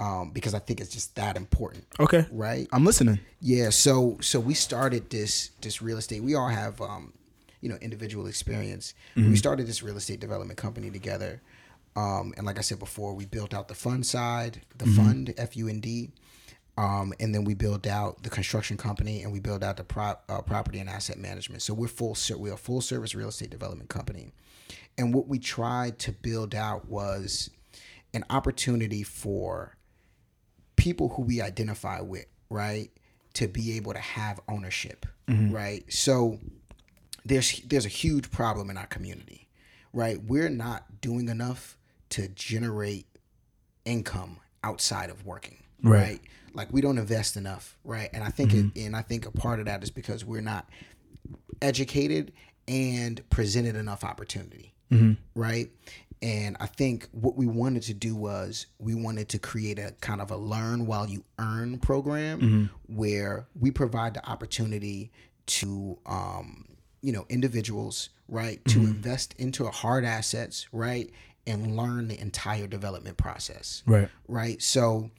um, 0.00 0.30
because 0.30 0.54
I 0.54 0.60
think 0.60 0.80
it's 0.80 0.90
just 0.90 1.16
that 1.16 1.36
important. 1.36 1.84
Okay. 1.98 2.24
Right. 2.30 2.68
I'm 2.72 2.84
listening. 2.84 3.18
Yeah, 3.40 3.70
so 3.70 4.16
so 4.20 4.38
we 4.38 4.54
started 4.54 5.10
this 5.10 5.50
this 5.60 5.82
real 5.82 5.98
estate. 5.98 6.22
We 6.22 6.36
all 6.36 6.46
have 6.46 6.80
um, 6.80 7.12
you 7.60 7.68
know, 7.68 7.76
individual 7.80 8.26
experience. 8.28 8.94
We 9.16 9.36
started 9.36 9.66
this 9.66 9.82
real 9.82 9.96
estate 9.96 10.20
development 10.20 10.56
company 10.56 10.90
together. 10.90 11.42
Um, 11.96 12.32
and 12.36 12.46
like 12.46 12.58
I 12.58 12.60
said 12.60 12.78
before, 12.78 13.14
we 13.14 13.26
built 13.26 13.52
out 13.52 13.66
the 13.66 13.74
fund 13.74 14.06
side, 14.06 14.60
the 14.76 14.86
fund 14.86 15.34
F 15.36 15.56
U 15.56 15.68
N 15.68 15.80
D. 15.80 16.10
Um, 16.78 17.12
and 17.18 17.34
then 17.34 17.42
we 17.42 17.54
build 17.54 17.88
out 17.88 18.22
the 18.22 18.30
construction 18.30 18.76
company 18.76 19.22
and 19.22 19.32
we 19.32 19.40
build 19.40 19.64
out 19.64 19.76
the 19.78 19.84
pro- 19.84 20.14
uh, 20.28 20.42
property 20.42 20.78
and 20.78 20.88
asset 20.88 21.18
management. 21.18 21.60
So 21.60 21.74
we're 21.74 21.88
full 21.88 22.16
we're 22.36 22.54
a 22.54 22.56
full 22.56 22.80
service 22.80 23.16
real 23.16 23.28
estate 23.28 23.50
development 23.50 23.90
company. 23.90 24.30
And 24.96 25.12
what 25.12 25.26
we 25.26 25.40
tried 25.40 25.98
to 26.00 26.12
build 26.12 26.54
out 26.54 26.88
was 26.88 27.50
an 28.14 28.24
opportunity 28.30 29.02
for 29.02 29.76
people 30.76 31.08
who 31.08 31.22
we 31.22 31.40
identify 31.40 32.00
with, 32.00 32.26
right, 32.48 32.90
to 33.34 33.48
be 33.48 33.76
able 33.76 33.92
to 33.92 33.98
have 33.98 34.40
ownership, 34.48 35.04
right? 35.52 35.84
So 35.92 36.38
there's 37.24 37.60
there's 37.62 37.86
a 37.86 37.88
huge 37.90 38.30
problem 38.30 38.70
in 38.70 38.76
our 38.76 38.86
community, 38.86 39.48
right? 39.92 40.22
We're 40.22 40.48
not 40.48 41.00
doing 41.00 41.28
enough 41.28 41.76
to 42.10 42.28
generate 42.28 43.06
income 43.84 44.38
outside 44.62 45.10
of 45.10 45.26
working, 45.26 45.58
Right. 45.82 46.00
right? 46.00 46.20
Like 46.54 46.72
we 46.72 46.80
don't 46.80 46.98
invest 46.98 47.36
enough, 47.36 47.76
right? 47.84 48.10
And 48.12 48.24
I 48.24 48.30
think 48.30 48.52
it, 48.52 48.66
mm-hmm. 48.66 48.86
and 48.86 48.96
I 48.96 49.02
think 49.02 49.26
a 49.26 49.30
part 49.30 49.60
of 49.60 49.66
that 49.66 49.82
is 49.82 49.90
because 49.90 50.24
we're 50.24 50.40
not 50.40 50.68
educated 51.62 52.32
and 52.66 53.20
presented 53.30 53.76
enough 53.76 54.04
opportunity, 54.04 54.74
mm-hmm. 54.90 55.12
right? 55.34 55.70
And 56.20 56.56
I 56.58 56.66
think 56.66 57.08
what 57.12 57.36
we 57.36 57.46
wanted 57.46 57.82
to 57.84 57.94
do 57.94 58.16
was 58.16 58.66
we 58.78 58.94
wanted 58.94 59.28
to 59.30 59.38
create 59.38 59.78
a 59.78 59.94
kind 60.00 60.20
of 60.20 60.30
a 60.30 60.36
learn 60.36 60.86
while 60.86 61.06
you 61.06 61.22
earn 61.38 61.78
program 61.78 62.40
mm-hmm. 62.40 62.64
where 62.94 63.46
we 63.58 63.70
provide 63.70 64.14
the 64.14 64.28
opportunity 64.28 65.12
to, 65.46 65.96
um, 66.06 66.64
you 67.02 67.12
know, 67.12 67.24
individuals, 67.28 68.10
right, 68.28 68.62
to 68.66 68.80
invest 68.80 69.34
into 69.38 69.66
hard 69.66 70.04
assets, 70.04 70.66
right, 70.72 71.10
and 71.46 71.76
learn 71.76 72.08
the 72.08 72.20
entire 72.20 72.66
development 72.66 73.16
process 73.16 73.82
Right. 73.86 74.08
right? 74.26 74.60
So 74.60 75.10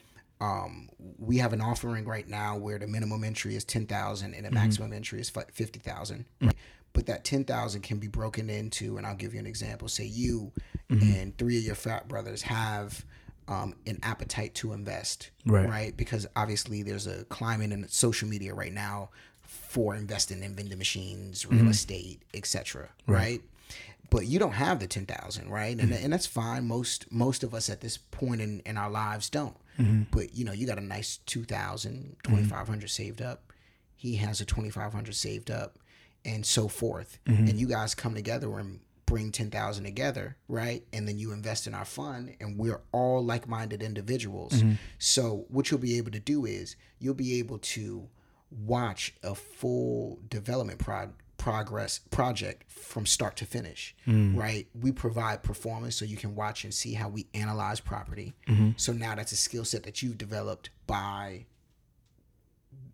um, 0.41 0.89
we 1.17 1.37
have 1.37 1.53
an 1.53 1.61
offering 1.61 2.05
right 2.05 2.27
now 2.27 2.57
where 2.57 2.79
the 2.79 2.87
minimum 2.87 3.23
entry 3.23 3.55
is 3.55 3.63
ten 3.63 3.85
thousand 3.85 4.33
and 4.33 4.45
the 4.45 4.49
mm-hmm. 4.49 4.55
maximum 4.55 4.93
entry 4.93 5.19
is 5.19 5.29
fifty 5.29 5.79
thousand. 5.79 6.25
Right? 6.41 6.55
But 6.93 7.05
that 7.07 7.23
ten 7.23 7.43
thousand 7.43 7.81
can 7.81 7.99
be 7.99 8.07
broken 8.07 8.49
into, 8.49 8.97
and 8.97 9.05
I'll 9.05 9.15
give 9.15 9.33
you 9.33 9.39
an 9.39 9.47
example. 9.47 9.87
Say 9.87 10.05
you 10.05 10.51
mm-hmm. 10.89 11.15
and 11.15 11.37
three 11.37 11.57
of 11.57 11.63
your 11.63 11.75
frat 11.75 12.07
brothers 12.07 12.41
have 12.43 13.05
um, 13.49 13.75
an 13.85 13.99
appetite 14.03 14.55
to 14.55 14.73
invest, 14.73 15.31
Right. 15.67 15.95
Because 15.95 16.27
obviously 16.35 16.83
there's 16.83 17.07
a 17.07 17.25
climate 17.25 17.71
in 17.71 17.87
social 17.87 18.29
media 18.29 18.53
right 18.53 18.73
now 18.73 19.09
for 19.41 19.95
investing 19.95 20.43
in 20.43 20.55
vending 20.55 20.77
machines, 20.77 21.45
real 21.45 21.61
mm-hmm. 21.61 21.71
estate, 21.71 22.21
etc. 22.33 22.89
Right. 23.07 23.41
But 24.09 24.25
you 24.25 24.39
don't 24.39 24.53
have 24.53 24.79
the 24.79 24.87
ten 24.87 25.05
thousand, 25.05 25.49
right? 25.49 25.77
And 25.77 25.91
and 25.91 26.13
that's 26.13 26.25
fine. 26.25 26.67
Most 26.67 27.11
most 27.11 27.43
of 27.43 27.53
us 27.53 27.69
at 27.69 27.81
this 27.81 27.97
point 27.97 28.41
in, 28.41 28.61
in 28.65 28.77
our 28.77 28.89
lives 28.89 29.29
don't. 29.29 29.55
Mm-hmm. 29.79 30.03
But 30.11 30.35
you 30.35 30.45
know, 30.45 30.51
you 30.51 30.67
got 30.67 30.77
a 30.77 30.81
nice 30.81 31.17
2,000, 31.25 32.17
mm-hmm. 32.23 32.35
2,500 32.35 32.89
saved 32.89 33.21
up. 33.21 33.53
He 33.95 34.15
has 34.15 34.39
a 34.39 34.45
twenty 34.45 34.69
five 34.69 34.93
hundred 34.93 35.15
saved 35.15 35.51
up, 35.51 35.77
and 36.23 36.45
so 36.45 36.69
forth. 36.69 37.19
Mm-hmm. 37.25 37.47
And 37.47 37.59
you 37.59 37.67
guys 37.67 37.93
come 37.93 38.15
together 38.15 38.57
and 38.57 38.79
bring 39.05 39.29
ten 39.29 39.51
thousand 39.51 39.83
together, 39.83 40.37
right? 40.47 40.85
And 40.93 41.05
then 41.05 41.17
you 41.17 41.33
invest 41.33 41.67
in 41.67 41.73
our 41.73 41.83
fund, 41.83 42.33
and 42.39 42.57
we're 42.57 42.79
all 42.93 43.21
like 43.25 43.45
minded 43.49 43.83
individuals. 43.83 44.63
So 44.99 45.45
what 45.49 45.69
you'll 45.69 45.81
be 45.81 45.97
able 45.97 46.11
to 46.11 46.19
do 46.21 46.45
is 46.45 46.77
you'll 46.99 47.13
be 47.13 47.39
able 47.39 47.57
to 47.57 48.07
watch 48.51 49.13
a 49.21 49.35
full 49.35 50.19
development 50.29 50.79
prod 50.79 51.11
progress 51.39 51.99
project 52.11 52.69
from 52.69 53.05
start 53.05 53.35
to 53.37 53.45
finish 53.45 53.95
mm. 54.05 54.37
right 54.37 54.67
we 54.79 54.91
provide 54.91 55.41
performance 55.41 55.95
so 55.95 56.05
you 56.05 56.17
can 56.17 56.35
watch 56.35 56.63
and 56.65 56.73
see 56.73 56.93
how 56.93 57.09
we 57.09 57.25
analyze 57.33 57.79
property 57.79 58.33
mm-hmm. 58.47 58.71
so 58.77 58.91
now 58.91 59.15
that's 59.15 59.31
a 59.31 59.35
skill 59.37 59.65
set 59.65 59.81
that 59.83 60.03
you've 60.03 60.17
developed 60.17 60.69
by 60.85 61.45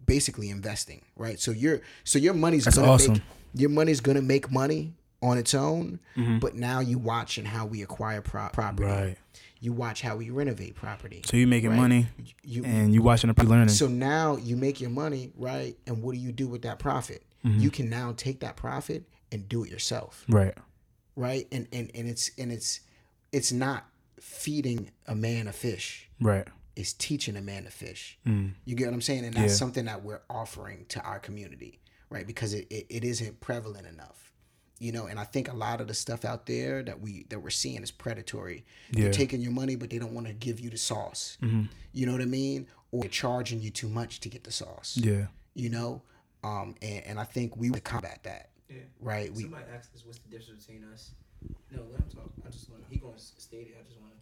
basically 0.06 0.50
investing 0.50 1.02
right 1.18 1.40
so 1.40 1.52
your 1.52 1.82
so 2.04 2.20
your 2.20 2.34
money's 2.34 2.66
That's 2.66 2.78
gonna 2.78 2.92
awesome. 2.92 3.14
make 3.14 3.22
your 3.56 3.70
money's 3.72 4.00
gonna 4.00 4.22
make 4.22 4.52
money 4.52 4.94
on 5.22 5.38
its 5.38 5.54
own 5.56 6.00
mm-hmm. 6.16 6.40
but 6.40 6.54
now 6.56 6.80
you 6.80 7.00
watching 7.00 7.46
how 7.46 7.66
we 7.66 7.82
acquire 7.82 8.22
pro- 8.22 8.50
property 8.50 8.88
Right. 8.88 9.18
you 9.60 9.74
watch 9.74 10.02
how 10.02 10.16
we 10.18 10.30
renovate 10.30 10.76
property 10.76 11.24
So 11.26 11.36
you're 11.38 11.48
making 11.48 11.72
Right. 11.72 11.80
money 11.80 12.08
you 12.44 12.64
and 12.64 12.94
you 12.94 13.02
watching 13.02 13.32
the 13.32 13.44
learning. 13.44 13.70
so 13.70 13.88
now 13.88 14.38
you 14.38 14.56
make 14.56 14.80
your 14.80 14.92
money, 14.92 15.32
right? 15.36 15.76
And 15.88 16.04
what 16.04 16.14
do 16.14 16.22
you 16.22 16.32
do 16.32 16.48
with 16.48 16.62
that 16.62 16.78
profit? 16.78 17.24
Mm-hmm. 17.46 17.60
You 17.60 17.70
can 17.70 17.90
now 17.90 18.14
take 18.18 18.40
that 18.40 18.56
profit 18.56 19.04
and 19.32 19.48
do 19.48 19.64
it 19.64 19.70
yourself, 19.70 20.26
right. 20.30 20.56
right? 21.16 21.48
And 21.52 21.68
and 21.72 21.92
and 21.94 22.08
it's 22.08 22.32
and 22.38 22.52
it's 22.52 22.80
it's 23.32 23.52
not 23.52 23.86
feeding 24.20 24.92
a 25.08 25.16
man 25.16 25.48
a 25.48 25.54
fish. 25.54 26.10
Right. 26.20 26.48
It's 26.76 26.92
teaching 26.94 27.38
a 27.38 27.42
man 27.42 27.64
to 27.66 27.72
fish. 27.72 28.18
You 28.26 28.76
get 28.76 28.88
what 28.88 28.94
I'm 28.94 29.02
saying? 29.02 29.24
And 29.26 29.34
that's 29.34 29.46
Mm. 29.46 29.50
Yeah. 29.50 29.54
something 29.56 29.86
that 29.86 30.04
we're 30.04 30.22
offering 30.30 30.86
to 30.90 31.02
our 31.02 31.20
community, 31.20 31.80
right? 32.10 32.28
Because 32.28 32.54
it, 32.54 32.68
it, 32.70 32.86
it 32.90 33.04
isn't 33.06 33.40
prevalent 33.40 33.88
enough. 33.88 34.34
You 34.80 34.92
know, 34.92 35.06
and 35.06 35.18
I 35.18 35.24
think 35.24 35.50
a 35.50 35.56
lot 35.56 35.80
of 35.80 35.88
the 35.88 35.94
stuff 35.94 36.26
out 36.26 36.48
there 36.48 36.84
that 36.84 37.00
we 37.00 37.26
that 37.30 37.40
we're 37.40 37.50
seeing 37.50 37.82
is 37.82 37.92
predatory. 37.92 38.66
Yeah. 38.92 39.04
They're 39.04 39.14
taking 39.14 39.40
your 39.40 39.54
money, 39.54 39.76
but 39.76 39.90
they 39.90 40.00
don't 40.00 40.14
want 40.14 40.28
to 40.28 40.34
give 40.34 40.60
you 40.60 40.70
the 40.70 40.78
sauce. 40.78 41.38
You 41.94 42.06
know 42.06 42.12
what 42.12 42.22
I 42.22 42.26
mean? 42.26 42.68
Or 42.92 43.02
they're 43.02 43.10
charging 43.10 43.62
you 43.62 43.70
too 43.72 43.88
much 43.88 44.20
to 44.22 44.30
get 44.30 44.44
the 44.44 44.52
sauce 44.52 44.98
Yeah. 45.02 45.28
you 45.54 45.70
know 45.70 46.02
um 46.46 46.76
and, 46.82 47.04
and 47.06 47.20
i 47.20 47.24
think 47.24 47.58
we 47.58 47.70
would 47.72 47.84
combat 47.84 48.20
that 48.24 48.50
Yeah. 48.70 48.78
right 49.00 49.34
we 49.34 49.44
Somebody 49.44 49.66
asked 49.76 49.94
us 49.96 50.06
what's 50.06 50.20
the 50.20 50.30
difference 50.30 50.66
between 50.66 50.86
us. 50.94 51.12
No, 51.72 51.82
let 51.92 52.00
him 52.02 52.10
talk. 52.10 52.30
I 52.46 52.50
just 52.50 52.70
want 52.70 52.84
he 52.90 52.98
going 52.98 53.14
to 53.14 53.20
state 53.20 53.68
it. 53.70 53.78
I 53.80 53.84
just 53.86 54.00
want 54.02 54.14
to 54.14 54.20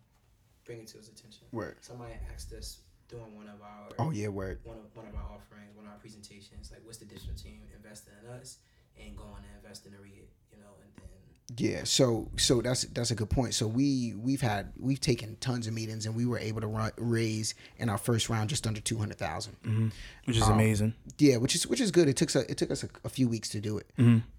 bring 0.66 0.80
it 0.84 0.88
to 0.92 0.98
his 0.98 1.08
attention. 1.08 1.48
Word. 1.52 1.78
Somebody 1.82 2.14
asked 2.34 2.52
us 2.52 2.80
during 3.08 3.36
one 3.36 3.48
of 3.48 3.60
our 3.62 3.88
oh 4.00 4.12
yeah 4.12 4.28
word 4.28 4.60
one 4.64 4.78
of 4.80 4.88
one 4.96 5.08
of 5.08 5.16
our 5.16 5.30
offerings, 5.38 5.72
one 5.76 5.86
of 5.86 5.92
our 5.92 6.00
presentations, 6.00 6.72
like 6.72 6.82
what's 6.84 6.98
the 7.00 7.06
difference 7.06 7.42
between 7.44 7.62
investing 7.76 8.14
in 8.24 8.26
us 8.40 8.58
and 9.00 9.16
going 9.16 9.44
to 9.44 9.52
invest 9.60 9.86
in 9.86 9.94
a 9.94 10.00
REIT, 10.02 10.28
you 10.52 10.58
know, 10.60 10.74
and 10.84 10.92
then 11.00 11.20
yeah 11.58 11.84
so 11.84 12.30
so 12.38 12.62
that's 12.62 12.84
that's 12.86 13.12
a 13.12 13.16
good 13.16 13.30
point. 13.30 13.54
So 13.54 13.68
we 13.68 14.14
we've 14.18 14.42
had 14.42 14.72
we've 14.80 15.00
taken 15.02 15.36
tons 15.40 15.68
of 15.68 15.74
meetings 15.74 16.06
and 16.06 16.16
we 16.16 16.26
were 16.26 16.40
able 16.40 16.62
to 16.62 16.68
run, 16.68 16.92
raise 16.98 17.54
in 17.78 17.90
our 17.90 17.98
first 17.98 18.30
round 18.30 18.50
just 18.50 18.66
under 18.66 18.80
200000 18.82 19.92
Which 20.26 20.38
Um, 20.38 20.44
is 20.44 20.48
amazing. 20.50 20.94
yeah 21.20 21.38
which 21.38 21.54
is 21.56 21.68
which 21.68 21.82
is 21.82 21.92
good. 21.92 22.08
It 22.08 22.16
took 22.18 22.34
a, 22.36 22.50
it 22.50 22.58
took 22.58 22.72
us 22.72 22.84
a, 22.84 22.90
a 23.04 23.10
few 23.10 23.28
weeks 23.28 23.50
to 23.50 23.60
do 23.60 23.78
it. 23.78 23.88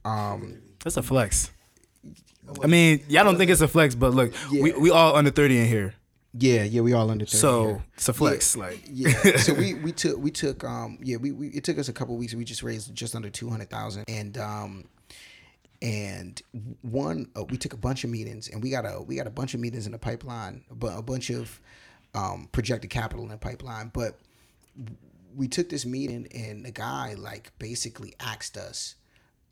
Um 0.05 0.63
That's 0.83 0.97
a 0.97 1.03
flex. 1.03 1.51
I 2.63 2.67
mean, 2.67 3.03
y'all 3.09 3.25
don't 3.25 3.39
think 3.39 3.51
it's 3.51 3.63
a 3.63 3.69
flex, 3.69 3.95
but 3.95 4.13
look, 4.13 4.33
we, 4.51 4.71
Yeah. 4.73 4.79
we 4.79 4.91
all 4.91 5.17
under 5.17 5.31
thirty 5.31 5.59
in 5.59 5.67
here, 5.67 5.95
yeah 6.37 6.63
yeah 6.65 6.81
we 6.83 6.93
all 6.93 7.09
under 7.11 7.25
30 7.25 7.37
so 7.39 7.65
here. 7.67 7.85
it's 7.95 8.09
a 8.09 8.13
flex. 8.13 8.57
Like, 8.57 8.81
yeah. 8.91 9.37
So 9.39 9.55
we 9.55 9.75
we 9.87 9.93
took 9.93 10.19
we 10.19 10.31
took 10.31 10.65
um 10.65 10.99
yeah 11.03 11.17
we, 11.17 11.33
we 11.33 11.49
it 11.49 11.65
took 11.65 11.79
us 11.79 11.89
a 11.89 11.93
couple 11.93 12.17
weeks. 12.17 12.35
We 12.35 12.45
just 12.45 12.63
raised 12.63 12.95
just 12.95 13.15
under 13.15 13.31
200000 13.31 14.05
and 14.09 14.37
um 14.39 14.85
and 15.83 16.41
one 16.83 17.29
uh, 17.37 17.45
we 17.45 17.57
took 17.57 17.73
a 17.73 17.77
bunch 17.77 18.05
of 18.05 18.11
meetings 18.11 18.49
and 18.49 18.63
we 18.63 18.71
got 18.71 18.85
a 18.85 19.03
we 19.03 19.17
got 19.17 19.27
a 19.27 19.31
bunch 19.31 19.55
of 19.55 19.61
meetings 19.61 19.87
in 19.87 19.93
the 19.93 19.99
pipeline 19.99 20.63
but 20.71 20.97
a 20.99 21.03
bunch 21.03 21.31
of 21.31 21.61
um 22.15 22.49
projected 22.53 22.91
capital 22.91 23.25
in 23.25 23.31
the 23.31 23.37
pipeline 23.37 23.91
but 23.93 24.19
we 25.37 25.49
took 25.49 25.69
this 25.69 25.85
meeting 25.85 26.27
and 26.35 26.65
the 26.65 26.71
guy 26.71 27.15
like 27.15 27.51
basically 27.59 28.15
asked 28.21 28.57
us 28.57 28.95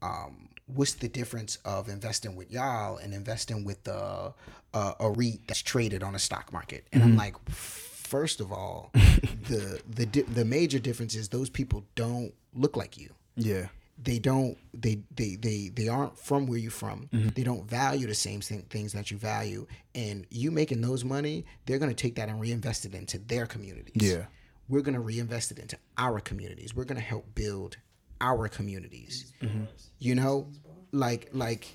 um, 0.00 0.48
what's 0.66 0.94
the 0.94 1.08
difference 1.08 1.58
of 1.64 1.88
investing 1.88 2.36
with 2.36 2.50
y'all 2.50 2.96
and 2.96 3.14
investing 3.14 3.64
with 3.64 3.86
uh, 3.88 4.30
uh, 4.74 4.92
a 4.98 5.10
REIT 5.10 5.46
that's 5.46 5.62
traded 5.62 6.02
on 6.02 6.14
a 6.14 6.18
stock 6.18 6.52
market? 6.52 6.86
And 6.92 7.02
I'm 7.02 7.16
like, 7.16 7.36
first 7.48 8.40
of 8.40 8.52
all, 8.52 8.90
the 8.94 9.80
the 9.88 10.06
di- 10.06 10.22
the 10.22 10.44
major 10.44 10.78
difference 10.78 11.14
is 11.14 11.28
those 11.28 11.48
people 11.48 11.84
don't 11.94 12.34
look 12.54 12.76
like 12.76 12.98
you. 12.98 13.10
yeah, 13.36 13.68
They 14.02 14.18
don't 14.18 14.56
they 14.74 15.02
they 15.14 15.36
they 15.36 15.70
they 15.72 15.88
aren't 15.88 16.18
from 16.18 16.46
where 16.46 16.58
you're 16.58 16.70
from. 16.70 17.08
Mm-hmm. 17.12 17.28
They 17.34 17.44
don't 17.44 17.68
value 17.68 18.06
the 18.06 18.14
same 18.14 18.40
thing, 18.40 18.62
things 18.70 18.92
that 18.92 19.10
you 19.10 19.16
value. 19.16 19.66
And 19.94 20.26
you 20.30 20.50
making 20.50 20.80
those 20.80 21.04
money, 21.04 21.44
they're 21.66 21.78
gonna 21.78 21.94
take 21.94 22.16
that 22.16 22.28
and 22.28 22.40
reinvest 22.40 22.84
it 22.84 22.94
into 22.94 23.18
their 23.18 23.46
communities. 23.46 23.92
Yeah, 23.94 24.24
we're 24.68 24.80
going 24.80 24.94
to 24.94 25.00
reinvest 25.00 25.50
it 25.50 25.58
into 25.58 25.76
our 25.98 26.18
communities. 26.18 26.74
We're 26.74 26.84
going 26.84 26.96
to 26.96 27.04
help 27.04 27.34
build 27.34 27.76
our 28.22 28.48
communities. 28.48 29.32
Mm-hmm. 29.42 29.64
You 29.98 30.14
know? 30.14 30.48
Like 30.92 31.30
like 31.32 31.68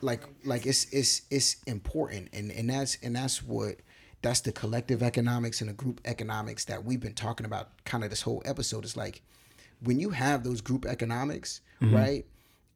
like 0.00 0.22
like 0.44 0.66
it's 0.66 0.84
it's 0.92 1.22
it's 1.30 1.62
important. 1.64 2.28
And 2.32 2.50
and 2.50 2.70
that's 2.70 2.98
and 3.02 3.16
that's 3.16 3.42
what 3.42 3.76
that's 4.22 4.40
the 4.40 4.52
collective 4.52 5.02
economics 5.02 5.60
and 5.60 5.70
the 5.70 5.74
group 5.74 6.00
economics 6.04 6.64
that 6.66 6.84
we've 6.84 7.00
been 7.00 7.14
talking 7.14 7.44
about 7.44 7.84
kind 7.84 8.04
of 8.04 8.10
this 8.10 8.22
whole 8.22 8.42
episode. 8.44 8.84
Is 8.84 8.96
like 8.96 9.22
when 9.82 10.00
you 10.00 10.10
have 10.10 10.42
those 10.44 10.60
group 10.60 10.86
economics 10.86 11.60
Mm-hmm. 11.82 11.94
right 11.96 12.26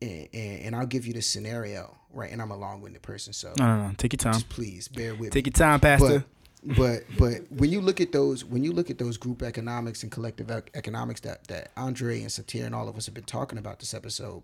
and, 0.03 0.29
and, 0.35 0.61
and 0.63 0.77
i'll 0.77 0.87
give 0.87 1.07
you 1.07 1.13
the 1.13 1.23
scenario 1.23 1.97
right 2.13 2.31
and 2.33 2.43
i'm 2.43 2.51
a 2.51 2.57
long-winded 2.57 3.03
person 3.03 3.33
so 3.33 3.53
no, 3.59 3.67
no, 3.67 3.87
no. 3.89 3.95
Take 3.97 4.13
your 4.15 4.33
time. 4.33 4.41
please 4.49 4.89
bear 4.89 5.13
with 5.13 5.21
me 5.23 5.31
Take 5.31 5.47
your 5.47 5.53
time, 5.53 5.81
Pastor. 5.81 6.25
but 6.65 6.75
but 6.77 7.05
but 7.19 7.53
when 7.53 7.71
you 7.71 7.81
look 7.81 8.01
at 8.01 8.11
those 8.13 8.45
when 8.45 8.65
you 8.65 8.73
look 8.73 8.91
at 8.91 8.99
those 8.99 9.17
group 9.17 9.43
economics 9.43 10.03
and 10.03 10.11
collective 10.11 10.51
ec- 10.51 10.71
economics 10.75 11.21
that 11.21 11.47
that 11.49 11.71
Andre 11.77 12.21
and 12.23 12.29
Satir 12.31 12.65
and 12.67 12.75
all 12.75 12.89
of 12.89 12.97
us 12.97 13.07
have 13.07 13.15
been 13.15 13.23
talking 13.25 13.57
about 13.59 13.79
this 13.79 13.95
episode, 13.95 14.43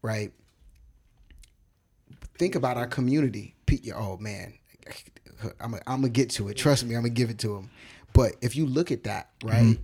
right? 0.00 0.32
Think 2.38 2.54
about 2.54 2.76
our 2.78 2.86
community. 2.86 3.54
Pe- 3.66 3.90
Oh 3.94 4.16
man, 4.16 4.54
I'm 5.60 5.72
gonna 5.72 5.82
I'm 5.86 6.00
gonna 6.00 6.08
get 6.08 6.30
to 6.30 6.48
it. 6.48 6.54
Trust 6.56 6.84
me, 6.86 6.94
I'm 6.94 7.02
gonna 7.02 7.10
give 7.10 7.30
it 7.30 7.38
to 7.40 7.56
him. 7.56 7.70
But 8.14 8.32
if 8.40 8.56
you 8.56 8.64
look 8.66 8.90
at 8.90 9.04
that, 9.04 9.28
right? 9.44 9.62
Mm-hmm. 9.76 9.82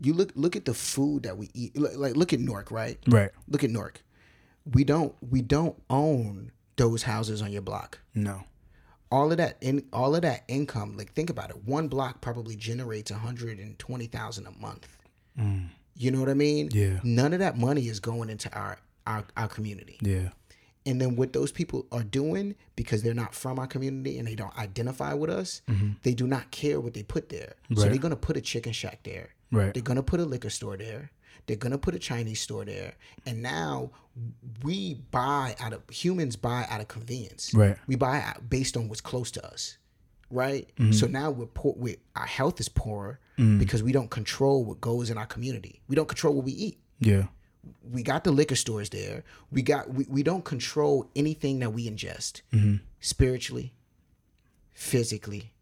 You 0.00 0.12
look 0.14 0.32
look 0.34 0.56
at 0.56 0.64
the 0.64 0.74
food 0.74 1.22
that 1.24 1.36
we 1.38 1.50
eat. 1.54 1.76
Look- 1.76 1.96
Like 1.96 2.16
look 2.16 2.32
at 2.32 2.40
Nork, 2.40 2.70
right? 2.70 2.98
Right. 3.06 3.30
Look 3.48 3.64
at 3.64 3.70
Nork. 3.70 4.02
We 4.70 4.82
don't 4.84 5.14
we 5.20 5.42
don't 5.42 5.80
own 5.90 6.50
those 6.76 7.02
houses 7.04 7.40
on 7.42 7.52
your 7.52 7.62
block 7.62 8.00
No. 8.14 8.42
all 9.12 9.30
of 9.30 9.36
that 9.38 9.56
in 9.60 9.84
all 9.92 10.16
of 10.16 10.22
that 10.22 10.42
income 10.48 10.96
like 10.96 11.12
think 11.12 11.30
about 11.30 11.50
it 11.50 11.64
one 11.64 11.86
block 11.86 12.20
probably 12.20 12.56
generates 12.56 13.12
120000 13.12 14.46
a 14.46 14.50
month 14.58 14.88
mm. 15.38 15.68
you 15.94 16.10
know 16.10 16.18
what 16.18 16.28
i 16.28 16.34
mean 16.34 16.68
Yeah. 16.72 16.98
none 17.04 17.32
of 17.32 17.38
that 17.38 17.56
money 17.56 17.86
is 17.88 18.00
going 18.00 18.28
into 18.28 18.52
our 18.52 18.78
our, 19.06 19.24
our 19.36 19.46
community 19.48 19.98
Yeah. 20.00 20.30
And 20.86 21.00
then 21.00 21.16
what 21.16 21.32
those 21.32 21.50
people 21.50 21.86
are 21.92 22.02
doing 22.02 22.54
because 22.76 23.02
they're 23.02 23.14
not 23.14 23.34
from 23.34 23.58
our 23.58 23.66
community 23.66 24.18
and 24.18 24.28
they 24.28 24.34
don't 24.34 24.56
identify 24.58 25.14
with 25.14 25.30
us 25.30 25.62
mm-hmm. 25.68 25.92
they 26.02 26.14
do 26.14 26.26
not 26.26 26.50
care 26.50 26.80
what 26.80 26.94
they 26.94 27.02
put 27.02 27.28
there. 27.28 27.54
So 27.74 27.82
they're 27.82 27.98
going 27.98 28.10
to 28.10 28.16
put 28.16 28.36
a 28.36 28.40
chicken 28.40 28.72
shack 28.72 29.00
there. 29.04 29.30
Right. 29.50 29.72
they're 29.72 29.82
going 29.82 29.96
to 29.96 30.02
put 30.02 30.20
a 30.20 30.24
liquor 30.24 30.50
store 30.50 30.76
there. 30.76 31.12
They're 31.46 31.56
going 31.56 31.72
to 31.72 31.78
put 31.78 31.94
a 31.94 31.98
chinese 31.98 32.40
store 32.40 32.64
there. 32.64 32.94
And 33.26 33.42
now 33.42 33.90
we 34.62 34.94
buy 35.10 35.56
out 35.60 35.72
of 35.72 35.82
humans 35.90 36.36
buy 36.36 36.66
out 36.70 36.80
of 36.80 36.88
convenience. 36.88 37.52
Right. 37.54 37.76
we 37.86 37.96
buy 37.96 38.20
out 38.20 38.48
based 38.50 38.76
on 38.76 38.88
what's 38.88 39.00
close 39.00 39.30
to 39.32 39.46
us 39.46 39.78
right? 40.30 40.68
Mm-hmm. 40.76 40.92
So 40.92 41.06
now 41.06 41.30
we're 41.30 41.46
poor 41.46 41.74
we, 41.76 41.98
our 42.16 42.26
health 42.26 42.58
is 42.58 42.68
poorer 42.68 43.20
mm. 43.38 43.58
because 43.58 43.82
we 43.82 43.92
don't 43.92 44.10
control 44.10 44.64
what 44.64 44.80
goes 44.80 45.10
in 45.10 45.18
our 45.18 45.26
community. 45.26 45.80
We 45.88 45.96
don't 45.96 46.08
control 46.08 46.34
what 46.34 46.44
we 46.44 46.52
eat. 46.52 46.80
Yeah. 46.98 47.24
We 47.90 48.02
got 48.02 48.24
the 48.24 48.32
liquor 48.32 48.56
stores 48.56 48.90
there. 48.90 49.24
We 49.50 49.62
got 49.62 49.92
we, 49.92 50.06
we 50.08 50.22
don't 50.22 50.44
control 50.44 51.10
anything 51.14 51.60
that 51.60 51.70
we 51.70 51.88
ingest. 51.88 52.42
Mm-hmm. 52.52 52.76
Spiritually 53.00 53.74
physically 54.74 55.52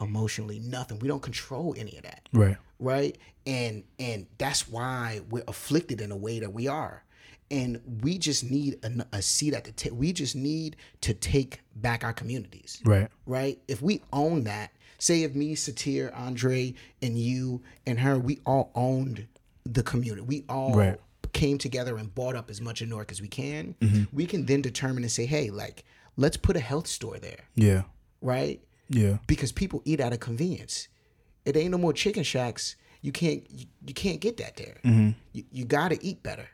emotionally 0.00 0.58
nothing. 0.58 0.98
We 0.98 1.06
don't 1.06 1.22
control 1.22 1.74
any 1.78 1.96
of 1.96 2.02
that. 2.02 2.28
Right. 2.32 2.56
right? 2.80 3.16
And 3.46 3.84
and 3.98 4.26
that's 4.38 4.68
why 4.68 5.20
we're 5.30 5.44
afflicted 5.46 6.00
in 6.00 6.10
a 6.10 6.16
way 6.16 6.40
that 6.40 6.52
we 6.52 6.66
are. 6.66 7.04
And 7.50 8.00
we 8.02 8.16
just 8.16 8.50
need 8.50 8.78
a, 8.82 9.06
a 9.16 9.22
seat 9.22 9.52
at 9.52 9.64
the 9.64 9.72
table 9.72 9.98
we 9.98 10.12
just 10.12 10.34
need 10.34 10.76
to 11.02 11.12
take 11.14 11.60
back 11.76 12.02
our 12.02 12.12
communities. 12.12 12.80
Right. 12.84 13.08
right? 13.26 13.60
If 13.68 13.82
we 13.82 14.02
own 14.12 14.44
that 14.44 14.72
say 14.98 15.22
if 15.22 15.34
me 15.34 15.54
satir 15.54 16.16
andre 16.16 16.74
and 17.02 17.18
you 17.18 17.62
and 17.86 18.00
her 18.00 18.18
we 18.18 18.40
all 18.46 18.70
owned 18.74 19.26
the 19.64 19.82
community. 19.82 20.22
We 20.22 20.44
all 20.48 20.74
Right. 20.74 20.98
Came 21.32 21.58
together 21.58 21.96
and 21.96 22.14
bought 22.14 22.36
up 22.36 22.50
as 22.50 22.60
much 22.60 22.82
of 22.82 22.88
Newark 22.88 23.10
as 23.10 23.20
we 23.22 23.28
can 23.28 23.74
mm-hmm. 23.80 24.04
we 24.12 24.26
can 24.26 24.44
then 24.46 24.60
determine 24.62 25.02
and 25.02 25.10
say 25.12 25.24
hey 25.26 25.50
like 25.50 25.84
let's 26.16 26.36
put 26.36 26.56
a 26.56 26.60
health 26.60 26.86
store 26.86 27.18
there 27.18 27.44
Yeah. 27.54 27.82
right 28.20 28.60
Yeah. 28.88 29.18
because 29.26 29.50
people 29.52 29.80
eat 29.84 30.00
out 30.00 30.12
of 30.12 30.20
convenience. 30.20 30.88
It 31.44 31.56
ain't 31.56 31.70
no 31.72 31.78
more 31.78 31.92
chicken 31.94 32.22
shacks. 32.22 32.76
You 33.00 33.10
can't 33.12 33.42
you, 33.50 33.66
you 33.86 33.94
can't 33.94 34.20
get 34.20 34.36
that 34.36 34.56
there. 34.56 34.76
Mm-hmm. 34.84 35.10
You, 35.32 35.44
you 35.50 35.64
got 35.64 35.88
to 35.88 36.04
eat 36.04 36.22
better. 36.22 36.48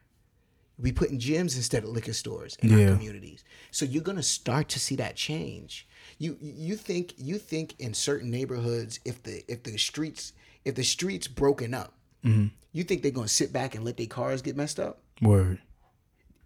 We 0.79 0.93
put 0.93 1.11
in 1.11 1.19
gyms 1.19 1.57
instead 1.57 1.83
of 1.83 1.91
liquor 1.91 2.13
stores 2.13 2.57
in 2.63 2.71
Yeah. 2.71 2.91
our 2.91 2.95
communities. 2.95 3.43
So 3.73 3.85
you're 3.85 4.05
gonna 4.05 4.23
start 4.23 4.69
to 4.71 4.79
see 4.79 4.95
that 4.97 5.17
change. 5.17 5.89
You 6.19 6.39
you 6.41 6.77
think 6.77 7.15
you 7.19 7.39
think 7.39 7.75
in 7.81 7.93
certain 7.95 8.31
neighborhoods 8.31 9.01
if 9.05 9.23
the 9.25 9.45
if 9.53 9.65
the 9.65 9.77
streets 9.77 10.33
if 10.65 10.77
the 10.77 10.85
streets 10.85 11.27
broken 11.27 11.75
up, 11.75 11.95
Mm-hmm. 12.25 12.47
you 12.73 12.85
think 12.85 13.03
they're 13.03 13.11
gonna 13.13 13.29
sit 13.29 13.53
back 13.53 13.75
and 13.75 13.85
let 13.85 13.97
their 13.97 14.07
cars 14.07 14.43
get 14.43 14.57
messed 14.57 14.79
up? 14.81 15.01
Word. 15.23 15.61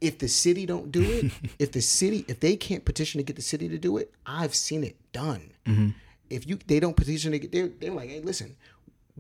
if 0.01 0.19
the 0.19 0.29
city 0.29 0.67
don't 0.67 0.91
do 0.91 1.03
it, 1.03 1.33
if 1.59 1.73
the 1.73 1.81
city, 1.83 2.25
if 2.29 2.41
they 2.41 2.57
can't 2.57 2.85
petition 2.85 3.19
to 3.19 3.25
get 3.25 3.37
the 3.37 3.43
city 3.43 3.69
to 3.69 3.79
do 3.79 3.97
it, 3.99 4.13
I've 4.27 4.55
seen 4.55 4.83
it 4.85 4.97
done. 5.13 5.53
Mm-hmm. 5.67 5.89
If 6.31 6.47
you 6.49 6.59
they 6.67 6.81
don't 6.81 6.97
petition 6.97 7.33
to 7.33 7.39
get, 7.39 7.53
they're 7.53 7.69
they're 7.69 7.93
like, 7.93 8.09
hey, 8.11 8.21
listen, 8.21 8.57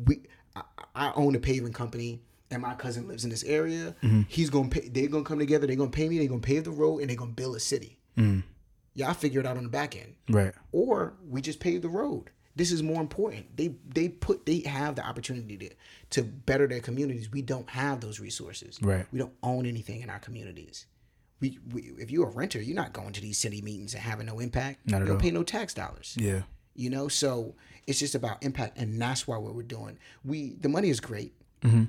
we 0.06 0.20
I, 0.56 0.62
I 0.94 1.12
own 1.14 1.34
a 1.34 1.40
paving 1.40 1.72
company. 1.72 2.20
And 2.50 2.60
my 2.60 2.74
cousin 2.74 3.08
lives 3.08 3.24
in 3.24 3.30
this 3.30 3.44
area. 3.44 3.96
Mm-hmm. 4.02 4.22
He's 4.28 4.50
gonna 4.50 4.68
pay. 4.68 4.86
They're 4.88 5.08
gonna 5.08 5.24
come 5.24 5.38
together. 5.38 5.66
They're 5.66 5.74
gonna 5.76 5.88
pay 5.90 6.06
me. 6.06 6.18
They're 6.18 6.28
gonna 6.28 6.40
pave 6.42 6.64
the 6.64 6.70
road, 6.70 6.98
and 6.98 7.08
they're 7.08 7.16
gonna 7.16 7.30
build 7.32 7.56
a 7.56 7.60
city. 7.60 7.96
Y'all 8.94 9.14
figure 9.14 9.40
it 9.40 9.46
out 9.46 9.56
on 9.56 9.62
the 9.62 9.70
back 9.70 9.96
end 9.96 10.14
Right. 10.28 10.52
or 10.70 11.14
we 11.26 11.40
just 11.40 11.60
pave 11.60 11.80
the 11.80 11.88
road. 11.88 12.28
This 12.54 12.70
is 12.70 12.82
more 12.82 13.00
important. 13.00 13.56
They 13.56 13.74
they 13.88 14.08
put 14.08 14.44
they 14.44 14.60
have 14.60 14.96
the 14.96 15.06
opportunity 15.06 15.56
to 15.56 15.70
to 16.10 16.22
better 16.22 16.66
their 16.66 16.80
communities. 16.80 17.30
We 17.30 17.42
don't 17.42 17.68
have 17.70 18.00
those 18.00 18.20
resources. 18.20 18.78
Right. 18.82 19.06
We 19.10 19.18
don't 19.18 19.32
own 19.42 19.64
anything 19.66 20.02
in 20.02 20.10
our 20.10 20.18
communities. 20.18 20.86
We, 21.40 21.58
we 21.72 21.92
if 21.98 22.10
you're 22.10 22.28
a 22.28 22.30
renter, 22.30 22.60
you're 22.60 22.76
not 22.76 22.92
going 22.92 23.12
to 23.14 23.20
these 23.20 23.38
city 23.38 23.62
meetings 23.62 23.94
and 23.94 24.02
having 24.02 24.26
no 24.26 24.38
impact. 24.38 24.86
Not 24.86 24.96
at 24.96 25.00
you 25.00 25.06
don't 25.06 25.16
all. 25.16 25.20
pay 25.22 25.30
no 25.30 25.42
tax 25.42 25.74
dollars. 25.74 26.14
Yeah. 26.18 26.42
You 26.74 26.90
know, 26.90 27.08
so 27.08 27.54
it's 27.86 27.98
just 27.98 28.14
about 28.14 28.42
impact, 28.42 28.78
and 28.78 29.00
that's 29.00 29.26
why 29.26 29.36
what 29.38 29.54
we're 29.54 29.62
doing. 29.62 29.98
We 30.24 30.54
the 30.60 30.68
money 30.68 30.90
is 30.90 31.00
great. 31.00 31.34
Mm-hmm. 31.62 31.84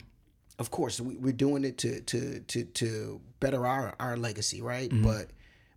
Of 0.60 0.72
course, 0.72 1.00
we, 1.00 1.18
we're 1.18 1.34
doing 1.34 1.66
it 1.66 1.78
to 1.80 2.02
to 2.02 2.40
to 2.40 2.64
to 2.64 3.22
better 3.40 3.66
our 3.68 3.96
our 4.00 4.18
legacy, 4.18 4.62
right? 4.62 4.90
Mm-hmm. 4.90 5.04
But 5.04 5.28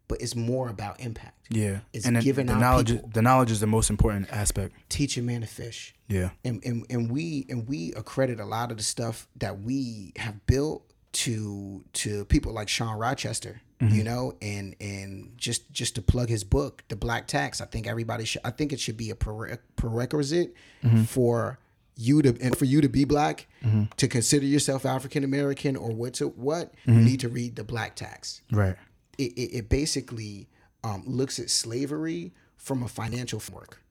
but 0.08 0.20
it's 0.20 0.34
more 0.34 0.68
about 0.68 1.00
impact. 1.00 1.46
Yeah. 1.50 1.80
It's 1.92 2.06
and 2.06 2.20
giving 2.20 2.46
the 2.46 2.54
our 2.54 2.60
knowledge. 2.60 2.90
people- 2.92 3.10
the 3.12 3.22
knowledge 3.22 3.50
is 3.50 3.60
the 3.60 3.66
most 3.66 3.90
important 3.90 4.30
aspect. 4.32 4.74
Teach 4.88 5.16
a 5.16 5.22
man 5.22 5.40
to 5.42 5.46
fish. 5.46 5.94
Yeah. 6.08 6.30
and, 6.44 6.62
and 6.64 6.86
and 6.88 7.10
we 7.10 7.46
and 7.48 7.68
we 7.68 7.92
accredit 7.94 8.38
a 8.38 8.44
lot 8.44 8.70
of 8.70 8.76
the 8.76 8.84
stuff 8.84 9.26
that 9.36 9.60
we 9.60 10.12
have 10.16 10.46
built 10.46 10.84
to 11.12 11.84
to 11.94 12.24
people 12.26 12.52
like 12.52 12.68
Shawn 12.68 12.98
Rochester, 12.98 13.60
you 13.80 13.86
mm-hmm. 13.88 14.02
know, 14.04 14.34
and 14.42 14.76
and 14.80 15.32
just 15.36 15.72
just 15.72 15.94
to 15.96 16.02
plug 16.02 16.28
his 16.28 16.44
book, 16.44 16.84
The 16.88 16.96
Black 16.96 17.26
Tax. 17.26 17.60
I 17.60 17.64
think 17.64 17.86
everybody 17.86 18.24
should. 18.24 18.42
I 18.44 18.50
think 18.50 18.72
it 18.72 18.78
should 18.78 18.96
be 18.96 19.10
a 19.10 19.16
prere- 19.16 19.58
prerequisite 19.76 20.54
mm-hmm. 20.84 21.02
for 21.04 21.58
you 21.96 22.22
to 22.22 22.36
and 22.40 22.56
for 22.56 22.66
you 22.66 22.82
to 22.82 22.88
be 22.88 23.04
black 23.04 23.46
mm-hmm. 23.64 23.84
to 23.96 24.06
consider 24.06 24.44
yourself 24.44 24.84
African 24.84 25.24
American 25.24 25.76
or 25.76 25.90
what 25.90 26.14
to 26.14 26.28
what 26.28 26.74
you 26.84 26.92
need 26.92 27.20
to 27.20 27.28
read 27.28 27.56
The 27.56 27.64
Black 27.64 27.96
Tax 27.96 28.42
Right. 28.52 28.76
It, 29.18 29.32
it, 29.32 29.56
it 29.58 29.68
basically 29.68 30.48
um, 30.84 31.02
looks 31.06 31.38
at 31.38 31.50
slavery 31.50 32.32
from 32.56 32.82
a 32.82 32.88
financial 32.88 33.40
framework, 33.40 33.82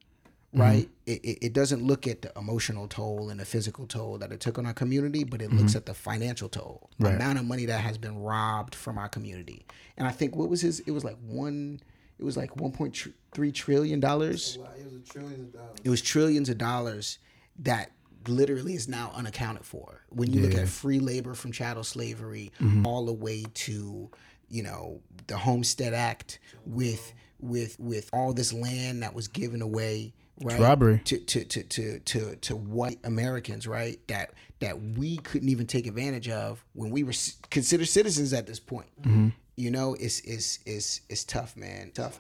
mm-hmm. 0.54 0.62
right? 0.62 0.90
It, 1.06 1.24
it, 1.24 1.46
it 1.48 1.54
doesn't 1.54 1.84
look 1.84 2.08
at 2.08 2.22
the 2.22 2.32
emotional 2.38 2.88
toll 2.88 3.30
and 3.30 3.40
the 3.40 3.46
physical 3.46 3.86
toll 3.88 4.18
that 4.18 4.32
it 4.32 4.40
took 4.40 4.58
on 4.58 4.66
our 4.66 4.74
community, 4.74 5.24
but 5.24 5.42
it 5.42 5.52
looks 5.52 5.72
mm-hmm. 5.72 5.78
at 5.78 5.86
the 5.86 5.94
financial 5.94 6.50
toll, 6.50 6.90
the 7.00 7.10
amount 7.10 7.40
of 7.40 7.46
money 7.46 7.66
that 7.66 7.82
has 7.82 7.98
been 7.98 8.20
robbed 8.20 8.76
from 8.76 8.98
our 8.98 9.10
community. 9.10 9.66
And 9.98 10.08
I 10.08 10.12
think 10.12 10.36
what 10.36 10.50
was 10.50 10.62
his? 10.62 10.80
It 10.82 10.92
was 10.92 11.04
like 11.04 11.18
one. 11.26 11.82
It 12.18 12.24
was 12.24 12.38
like 12.38 12.56
one 12.56 12.72
point 12.72 12.98
three 13.34 13.52
trillion 13.52 14.00
dollars. 14.00 14.58
Oh, 14.62 14.68
it 14.80 14.92
was 14.92 15.10
trillions 15.10 15.48
of 15.48 15.54
dollars. 15.54 15.80
It 15.84 15.90
was 15.90 16.02
trillions 16.02 16.50
of 16.50 16.58
dollars 16.58 17.20
that 17.60 17.92
literally 18.28 18.74
is 18.74 18.88
now 18.88 19.12
unaccounted 19.16 19.66
for. 19.66 20.02
When 20.10 20.32
you 20.32 20.42
look 20.42 20.56
at 20.56 20.68
free 20.68 21.00
labor 21.00 21.34
from 21.34 21.52
chattel 21.52 21.84
slavery 21.84 22.52
mm-hmm. 22.60 22.86
all 22.86 23.06
the 23.06 23.14
way 23.14 23.44
to, 23.54 24.10
you 24.50 24.64
know, 24.64 25.02
the 25.28 25.38
Homestead 25.38 25.94
Act 25.94 26.40
with 26.66 27.14
with 27.40 27.80
with 27.80 28.10
all 28.14 28.34
this 28.34 28.54
land 28.54 29.04
that 29.04 29.14
was 29.14 29.28
given 29.28 29.62
away, 29.62 30.14
right? 30.42 30.60
robbery. 30.60 31.02
To 31.06 31.18
to, 31.18 31.46
to, 31.46 31.64
to 31.64 32.00
to 32.00 32.36
to 32.36 32.56
white 32.56 33.00
Americans, 33.04 33.68
right? 33.68 34.00
That 34.08 34.32
that 34.60 34.82
we 34.82 35.18
couldn't 35.18 35.50
even 35.50 35.68
take 35.68 35.88
advantage 35.88 36.30
of 36.30 36.64
when 36.74 36.92
we 36.92 37.04
were 37.04 37.14
considered 37.50 37.88
citizens 37.88 38.34
at 38.34 38.48
this 38.48 38.60
point. 38.60 38.90
Mm-hmm. 39.02 39.30
You 39.58 39.72
know, 39.72 39.96
it's 39.96 40.20
it's 40.22 40.60
it's 40.66 41.02
it's 41.10 41.24
tough, 41.24 41.56
man. 41.56 41.92
Tough. 41.94 42.20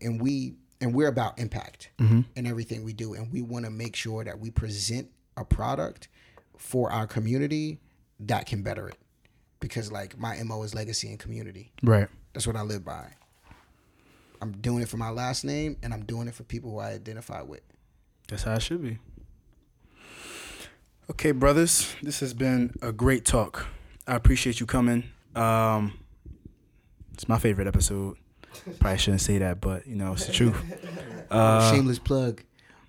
And 0.00 0.20
we 0.20 0.54
and 0.80 0.94
we're 0.94 1.08
about 1.08 1.38
impact 1.38 1.90
mm-hmm. 1.98 2.20
in 2.36 2.46
everything 2.46 2.84
we 2.84 2.92
do. 2.92 3.14
And 3.14 3.32
we 3.32 3.42
want 3.42 3.64
to 3.64 3.70
make 3.70 3.94
sure 3.94 4.24
that 4.24 4.38
we 4.38 4.50
present 4.50 5.08
a 5.36 5.44
product 5.44 6.08
for 6.56 6.90
our 6.90 7.06
community 7.06 7.80
that 8.20 8.46
can 8.46 8.62
better 8.62 8.88
it. 8.88 8.96
Because 9.60 9.92
like 9.92 10.18
my 10.18 10.42
MO 10.42 10.62
is 10.62 10.74
legacy 10.74 11.08
and 11.08 11.18
community. 11.18 11.72
Right. 11.82 12.08
That's 12.32 12.46
what 12.46 12.56
I 12.56 12.62
live 12.62 12.84
by. 12.84 13.12
I'm 14.42 14.52
doing 14.52 14.82
it 14.82 14.88
for 14.88 14.96
my 14.96 15.10
last 15.10 15.44
name 15.44 15.76
and 15.82 15.92
I'm 15.92 16.04
doing 16.04 16.26
it 16.28 16.34
for 16.34 16.44
people 16.44 16.70
who 16.70 16.78
I 16.78 16.90
identify 16.92 17.42
with. 17.42 17.60
That's 18.28 18.44
how 18.44 18.54
it 18.54 18.62
should 18.62 18.82
be. 18.82 18.98
Okay, 21.10 21.32
brothers, 21.32 21.94
this 22.02 22.20
has 22.20 22.32
been 22.32 22.72
a 22.80 22.92
great 22.92 23.24
talk. 23.24 23.66
I 24.06 24.14
appreciate 24.14 24.60
you 24.60 24.66
coming. 24.66 25.04
Um, 25.34 25.98
it's 27.12 27.28
my 27.28 27.38
favorite 27.38 27.66
episode. 27.66 28.16
Probably 28.78 28.98
shouldn't 28.98 29.20
say 29.20 29.38
that, 29.38 29.60
but 29.60 29.86
you 29.86 29.94
know 29.96 30.12
it's 30.12 30.26
the 30.26 30.32
truth. 30.32 30.56
Uh, 31.30 31.72
Shameless 31.72 32.00
plug. 32.00 32.42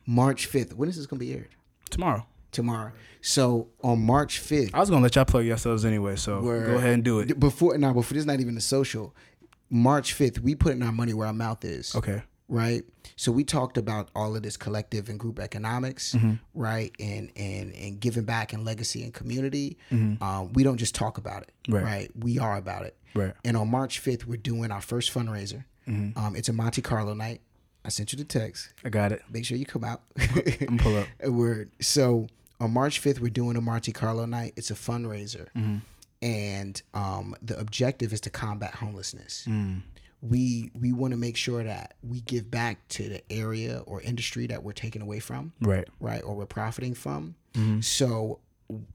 March 0.08 0.52
5th. 0.52 0.74
When 0.74 0.90
is 0.90 0.98
this 0.98 1.06
going 1.06 1.20
to 1.20 1.26
be 1.28 1.32
aired? 1.32 1.50
tomorrow, 1.92 2.26
Tomorrow. 2.52 2.92
So 3.22 3.70
on 3.84 4.02
March 4.04 4.42
5th, 4.42 4.72
I 4.74 4.80
was 4.80 4.90
gonna 4.90 5.04
let 5.04 5.16
y'all 5.16 5.26
plug 5.26 5.46
yourselves 5.46 5.86
anyway, 5.86 6.16
so 6.16 6.42
go 6.42 6.50
ahead 6.78 6.94
and 6.94 7.04
do 7.04 7.20
it. 7.20 7.40
before 7.40 7.78
now 7.78 7.94
before 7.94 8.14
this 8.14 8.22
is 8.22 8.26
not 8.26 8.40
even 8.40 8.56
the 8.56 8.62
social 8.62 9.16
march 9.70 10.14
5th 10.18 10.40
we 10.40 10.54
putting 10.54 10.84
our 10.84 10.92
money 10.92 11.14
where 11.14 11.28
our 11.28 11.34
mouth 11.34 11.64
is 11.64 11.96
Okay. 11.96 12.22
right? 12.50 12.84
So 13.16 13.32
we 13.32 13.44
talked 13.46 13.78
about 13.78 14.10
all 14.16 14.36
of 14.36 14.42
this 14.44 14.58
collective 14.58 15.08
and 15.08 15.18
group 15.20 15.40
economics, 15.40 16.16
right? 16.56 16.92
And 17.00 17.32
and 17.36 17.74
and 17.74 18.00
giving 18.00 18.24
back 18.26 18.52
and 18.54 18.66
legacy 18.66 19.04
and 19.04 19.14
community. 19.14 19.78
Um, 19.92 20.52
we 20.54 20.64
don't 20.64 20.78
just 20.78 20.96
talk 20.96 21.18
about 21.18 21.44
it, 21.44 21.52
Right. 21.70 21.84
right? 21.84 22.12
We 22.20 22.40
are 22.40 22.58
about 22.58 22.86
it. 22.86 22.98
Right. 23.14 23.34
And 23.46 23.56
on 23.56 23.70
March 23.70 24.00
fifth, 24.00 24.26
we're 24.28 24.38
doing 24.38 24.72
our 24.72 24.82
first 24.82 25.14
fundraiser. 25.14 25.64
Um, 25.88 26.34
it's 26.36 26.50
a 26.50 26.54
Monte 26.54 26.82
Carlo 26.82 27.14
night. 27.14 27.42
I 27.86 27.90
sent 27.90 28.12
you 28.14 28.18
the 28.18 28.24
text. 28.26 28.70
I 28.86 28.90
got 28.90 29.12
it. 29.12 29.22
Make 29.32 29.44
sure 29.46 29.58
you 29.58 29.66
come 29.66 29.84
out. 29.84 30.02
I'm 30.70 30.78
pull 30.78 30.98
up. 30.98 31.08
Word. 31.28 31.72
So 31.82 32.28
on 32.62 32.72
March 32.72 33.02
5th, 33.02 33.20
we're 33.20 33.30
doing 33.32 33.58
a 33.58 33.62
Monte 33.62 33.92
Carlo 33.92 34.26
night. 34.26 34.54
It's 34.56 34.70
a 34.72 34.76
fundraiser. 34.76 35.48
Mm-hmm. 35.56 35.78
And 36.22 36.82
um, 36.94 37.36
the 37.42 37.60
objective 37.60 38.14
is 38.14 38.22
to 38.22 38.30
combat 38.30 38.76
homelessness. 38.76 39.46
Mm. 39.50 39.82
We 40.22 40.70
we 40.80 40.94
want 40.94 41.14
to 41.14 41.18
make 41.18 41.36
sure 41.36 41.64
that 41.64 41.96
we 42.04 42.22
give 42.22 42.52
back 42.52 42.88
to 42.90 43.10
the 43.10 43.24
area 43.32 43.80
or 43.88 44.02
industry 44.04 44.46
that 44.48 44.62
we're 44.64 44.72
taking 44.74 45.02
away 45.02 45.20
from, 45.20 45.52
Right. 45.62 45.88
right? 46.00 46.22
Or 46.22 46.36
we're 46.36 46.46
profiting 46.46 46.94
from. 46.94 47.34
Mm-hmm. 47.56 47.80
So 47.82 48.40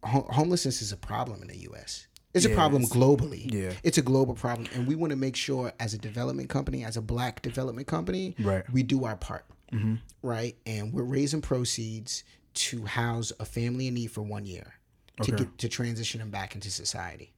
ho- 0.05 0.29
homelessness 0.31 0.81
is 0.83 0.93
a 0.93 0.97
problem 0.97 1.43
in 1.43 1.49
the 1.49 1.59
U.S. 1.71 2.07
It's 2.33 2.45
a 2.47 2.51
problem 2.51 2.83
it's- 2.85 2.97
globally. 2.97 3.53
yeah. 3.53 3.73
It's 3.83 3.99
a 3.99 4.03
global 4.03 4.35
problem. 4.35 4.69
And 4.75 4.87
we 4.87 4.95
want 4.95 5.11
to 5.11 5.17
make 5.17 5.35
sure 5.35 5.73
as 5.81 5.95
a 5.95 5.99
development 5.99 6.49
company, 6.49 6.85
as 6.85 6.97
a 6.97 7.03
black 7.03 7.43
development 7.43 7.89
company, 7.89 8.37
Right. 8.39 8.63
we 8.73 8.85
do 8.85 9.05
our 9.05 9.17
part 9.17 9.47
mm-hmm. 9.73 9.95
right? 10.23 10.57
And 10.67 10.93
we're 10.93 11.03
raising 11.03 11.41
proceeds 11.41 12.25
to 12.57 12.85
house 12.85 13.33
a 13.41 13.45
family 13.45 13.87
in 13.87 13.95
need 13.95 14.09
for 14.11 14.23
one 14.23 14.45
year 14.45 14.75
to 15.23 15.33
Okay. 15.35 15.45
get, 15.45 15.59
to 15.59 15.69
transition 15.69 16.21
them 16.21 16.31
back 16.31 16.55
into 16.55 16.71
society. 16.71 17.33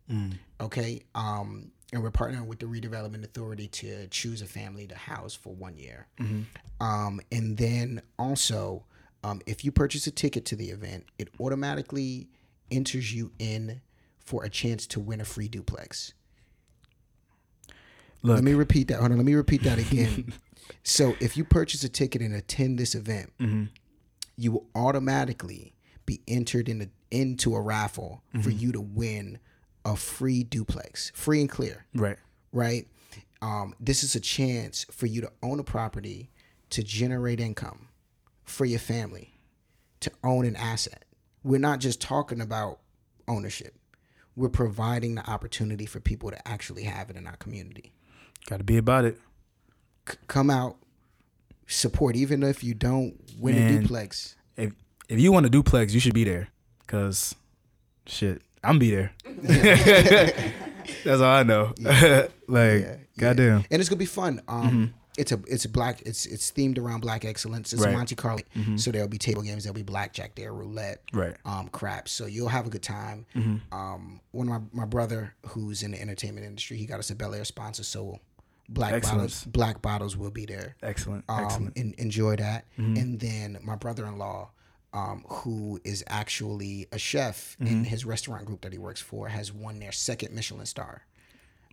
Okay, 0.61 1.03
um, 1.15 1.71
and 1.93 2.03
we're 2.03 2.11
partnering 2.11 2.47
with 2.47 2.59
the 2.59 2.67
Redevelopment 2.67 3.23
Authority 3.25 3.69
to 3.69 4.07
choose 4.09 4.43
a 4.43 4.47
family 4.47 4.87
to 4.89 4.95
house 4.97 5.35
for 5.35 5.55
one 5.55 5.77
year. 5.77 6.07
Um, 6.81 7.21
and 7.33 7.57
then 7.57 8.03
also, 8.19 8.85
um, 9.25 9.41
if 9.47 9.65
you 9.65 9.71
purchase 9.73 10.07
a 10.07 10.11
ticket 10.11 10.45
to 10.47 10.57
the 10.57 10.71
event, 10.71 11.05
it 11.19 11.29
automatically 11.41 12.29
enters 12.71 13.15
you 13.15 13.31
in 13.39 13.81
for 14.19 14.45
a 14.45 14.51
chance 14.51 14.87
to 14.89 15.01
win 15.01 15.21
a 15.21 15.25
free 15.25 15.49
duplex. 15.49 16.13
Look. 18.23 18.35
Let 18.37 18.45
me 18.45 18.55
repeat 18.55 18.89
that. 18.89 18.99
Hold 18.99 19.13
on. 19.13 19.17
Let 19.17 19.27
me 19.27 19.35
repeat 19.35 19.63
that 19.63 19.79
again. 19.93 20.33
so 20.83 21.15
if 21.21 21.37
you 21.37 21.45
purchase 21.45 21.85
a 21.85 21.89
ticket 21.89 22.21
and 22.21 22.35
attend 22.35 22.79
this 22.79 22.95
event, 22.95 23.31
you 24.39 24.53
will 24.53 24.67
automatically 24.75 25.75
be 26.07 26.21
entered 26.29 26.69
in 26.69 26.81
a, 26.81 26.89
into 27.11 27.55
a 27.55 27.61
raffle 27.61 28.23
for 28.41 28.51
you 28.51 28.73
to 28.73 28.81
win 28.81 29.39
a 29.85 29.97
free 29.97 30.43
duplex, 30.45 31.11
free 31.15 31.41
and 31.41 31.51
clear, 31.51 31.85
Right. 31.95 32.17
right? 32.53 32.87
Um, 33.43 33.75
this 33.81 34.03
is 34.03 34.15
a 34.15 34.21
chance 34.21 34.87
for 34.91 35.07
you 35.07 35.21
to 35.21 35.31
own 35.43 35.59
a 35.61 35.65
property, 35.65 36.31
to 36.71 36.83
generate 36.83 37.41
income 37.41 37.89
for 38.45 38.65
your 38.65 38.79
family, 38.79 39.35
to 40.01 40.11
own 40.25 40.47
an 40.47 40.57
asset. 40.57 41.05
We're 41.43 41.59
not 41.61 41.81
just 41.81 42.01
talking 42.01 42.41
about 42.41 42.81
ownership. 43.27 43.75
We're 44.37 44.49
providing 44.49 45.17
the 45.17 45.29
opportunity 45.29 45.85
for 45.87 46.01
people 46.01 46.31
to 46.31 46.49
actually 46.49 46.85
have 46.85 47.11
it 47.11 47.17
in 47.17 47.27
our 47.27 47.37
community 47.37 47.93
Got 48.47 48.59
to 48.59 48.65
be 48.65 48.77
about 48.77 49.05
it. 49.05 49.19
c- 50.09 50.17
come 50.29 50.49
out, 50.49 50.77
support, 51.69 52.17
even 52.17 52.43
if 52.43 52.65
you 52.65 52.75
don't 52.75 53.15
win 53.39 53.57
a 53.57 53.81
duplex. 53.81 54.35
If 54.57 54.73
if 55.09 55.21
you 55.21 55.31
want 55.33 55.47
a 55.47 55.51
duplex, 55.51 55.95
you 55.95 56.01
should 56.01 56.15
be 56.15 56.25
there. 56.25 56.49
Cause 56.87 57.35
shit, 58.07 58.43
I'm 58.65 58.79
be 58.79 58.91
there. 58.91 59.13
That's 61.05 61.21
all 61.21 61.25
I 61.25 61.43
know. 61.43 61.73
like, 61.81 62.31
Yeah, 62.49 62.97
goddamn. 63.19 63.65
And 63.71 63.81
it's 63.81 63.89
gonna 63.89 63.99
be 63.99 64.07
fun. 64.07 64.41
Um, 64.49 64.95
it's 65.17 65.33
a 65.33 65.41
it's 65.49 65.65
a 65.65 65.69
black 65.69 66.03
it's 66.07 66.27
it's 66.27 66.51
themed 66.53 66.79
around 66.79 67.01
black 67.01 67.25
excellence. 67.25 67.73
It's 67.73 67.83
Right. 67.83 67.93
Monte 67.93 68.15
Carlo, 68.15 68.41
so 68.77 68.91
there'll 68.93 69.09
be 69.09 69.19
table 69.19 69.43
games. 69.43 69.65
There'll 69.65 69.75
be 69.75 69.83
blackjack 69.83 70.35
there, 70.37 70.53
roulette, 70.53 71.03
Right. 71.13 71.37
um, 71.45 71.69
craps. 71.69 72.13
So 72.13 72.27
you'll 72.27 72.49
have 72.49 72.67
a 72.67 72.71
good 72.71 72.83
time. 72.85 73.27
Um, 73.73 74.21
one 74.31 74.49
of 74.49 74.63
my 74.63 74.83
my 74.83 74.87
brother 74.87 75.35
who's 75.47 75.83
in 75.83 75.91
the 75.91 76.01
entertainment 76.01 76.47
industry, 76.47 76.77
he 76.77 76.87
got 76.87 77.01
us 77.01 77.11
a 77.11 77.15
Belaire 77.17 77.45
sponsor, 77.47 77.83
so 77.83 78.21
black 78.69 78.93
Excellent. 78.93 79.19
bottles 79.19 79.45
black 79.45 79.83
bottles 79.83 80.17
will 80.17 80.31
be 80.31 80.47
there. 80.47 80.77
Excellent. 80.83 81.25
um, 81.29 81.45
Excellent. 81.45 81.77
and 81.77 81.95
enjoy 81.95 82.37
that. 82.37 82.67
And 82.77 83.19
then 83.21 83.59
my 83.63 83.77
brother-in-law, 83.77 84.51
um, 84.93 85.25
who 85.29 85.81
is 85.85 86.05
actually 86.07 86.87
a 86.93 86.99
chef 86.99 87.57
in 87.61 87.85
his 87.85 88.05
restaurant 88.05 88.45
group 88.47 88.61
that 88.63 88.73
he 88.73 88.79
works 88.79 89.01
for, 89.01 89.29
has 89.29 89.53
won 89.53 89.79
their 89.79 89.93
second 89.93 90.35
Michelin 90.35 90.67
star. 90.67 91.03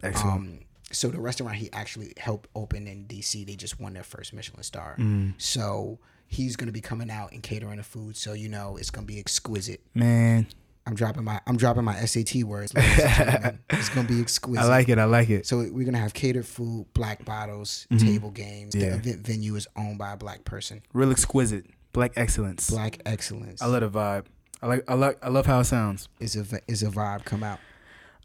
Excellent. 0.04 0.36
Um, 0.38 0.60
so 0.92 1.10
the 1.10 1.20
restaurant 1.20 1.56
he 1.56 1.70
actually 1.74 2.14
helped 2.18 2.48
open 2.56 2.88
in 2.88 3.06
DC, 3.06 3.46
they 3.46 3.56
just 3.56 3.80
won 3.80 3.94
their 3.94 4.04
first 4.04 4.34
Michelin 4.34 4.64
star. 4.64 4.96
Mm. 5.00 5.34
So 5.38 6.00
he's 6.28 6.56
gonna 6.56 6.72
be 6.72 6.82
coming 6.82 7.10
out 7.10 7.32
and 7.32 7.42
catering 7.42 7.78
the 7.78 7.84
food. 7.84 8.16
So 8.16 8.34
you 8.34 8.50
know 8.50 8.78
it's 8.78 8.90
gonna 8.92 9.08
be 9.08 9.20
exquisite. 9.20 9.82
Man, 9.94 10.48
I'm 10.88 10.94
dropping 10.94 11.24
my 11.24 11.42
I'm 11.48 11.58
dropping 11.58 11.84
my 11.84 11.96
SAT 11.96 12.44
words. 12.44 12.74
ladies 12.74 13.00
and 13.00 13.16
gentlemen. 13.16 13.60
it's 13.72 13.90
gonna 13.90 14.08
be 14.08 14.22
exquisite. 14.22 14.64
I 14.64 14.68
like 14.68 14.90
it. 14.90 15.00
I 15.00 15.06
like 15.06 15.30
it. 15.30 15.48
So 15.48 15.58
we're 15.58 15.86
gonna 15.86 15.98
have 15.98 16.14
catered 16.14 16.46
food, 16.46 16.88
black 16.94 17.26
bottles, 17.26 17.88
table 17.98 18.32
games. 18.32 18.76
Yeah. 18.76 18.90
The 18.90 18.96
event 18.96 19.26
venue 19.26 19.56
is 19.56 19.68
owned 19.76 19.98
by 19.98 20.14
a 20.14 20.18
black 20.18 20.46
person. 20.46 20.82
Real 20.94 21.12
exquisite. 21.12 21.66
Black 21.92 22.12
excellence. 22.16 22.70
Black 22.70 23.02
excellence 23.06 23.62
I 23.62 23.68
love 23.68 23.82
the 23.82 23.90
vibe. 23.90 24.26
I 24.62 24.68
like. 24.68 24.84
I 24.88 24.94
like. 24.96 25.18
I 25.24 25.30
love 25.30 25.46
how 25.46 25.60
it 25.60 25.66
sounds. 25.66 26.10
is 26.20 26.36
a 26.36 26.60
is 26.68 26.84
a 26.84 26.88
vibe. 26.88 27.26
Come 27.26 27.44
out. 27.44 27.60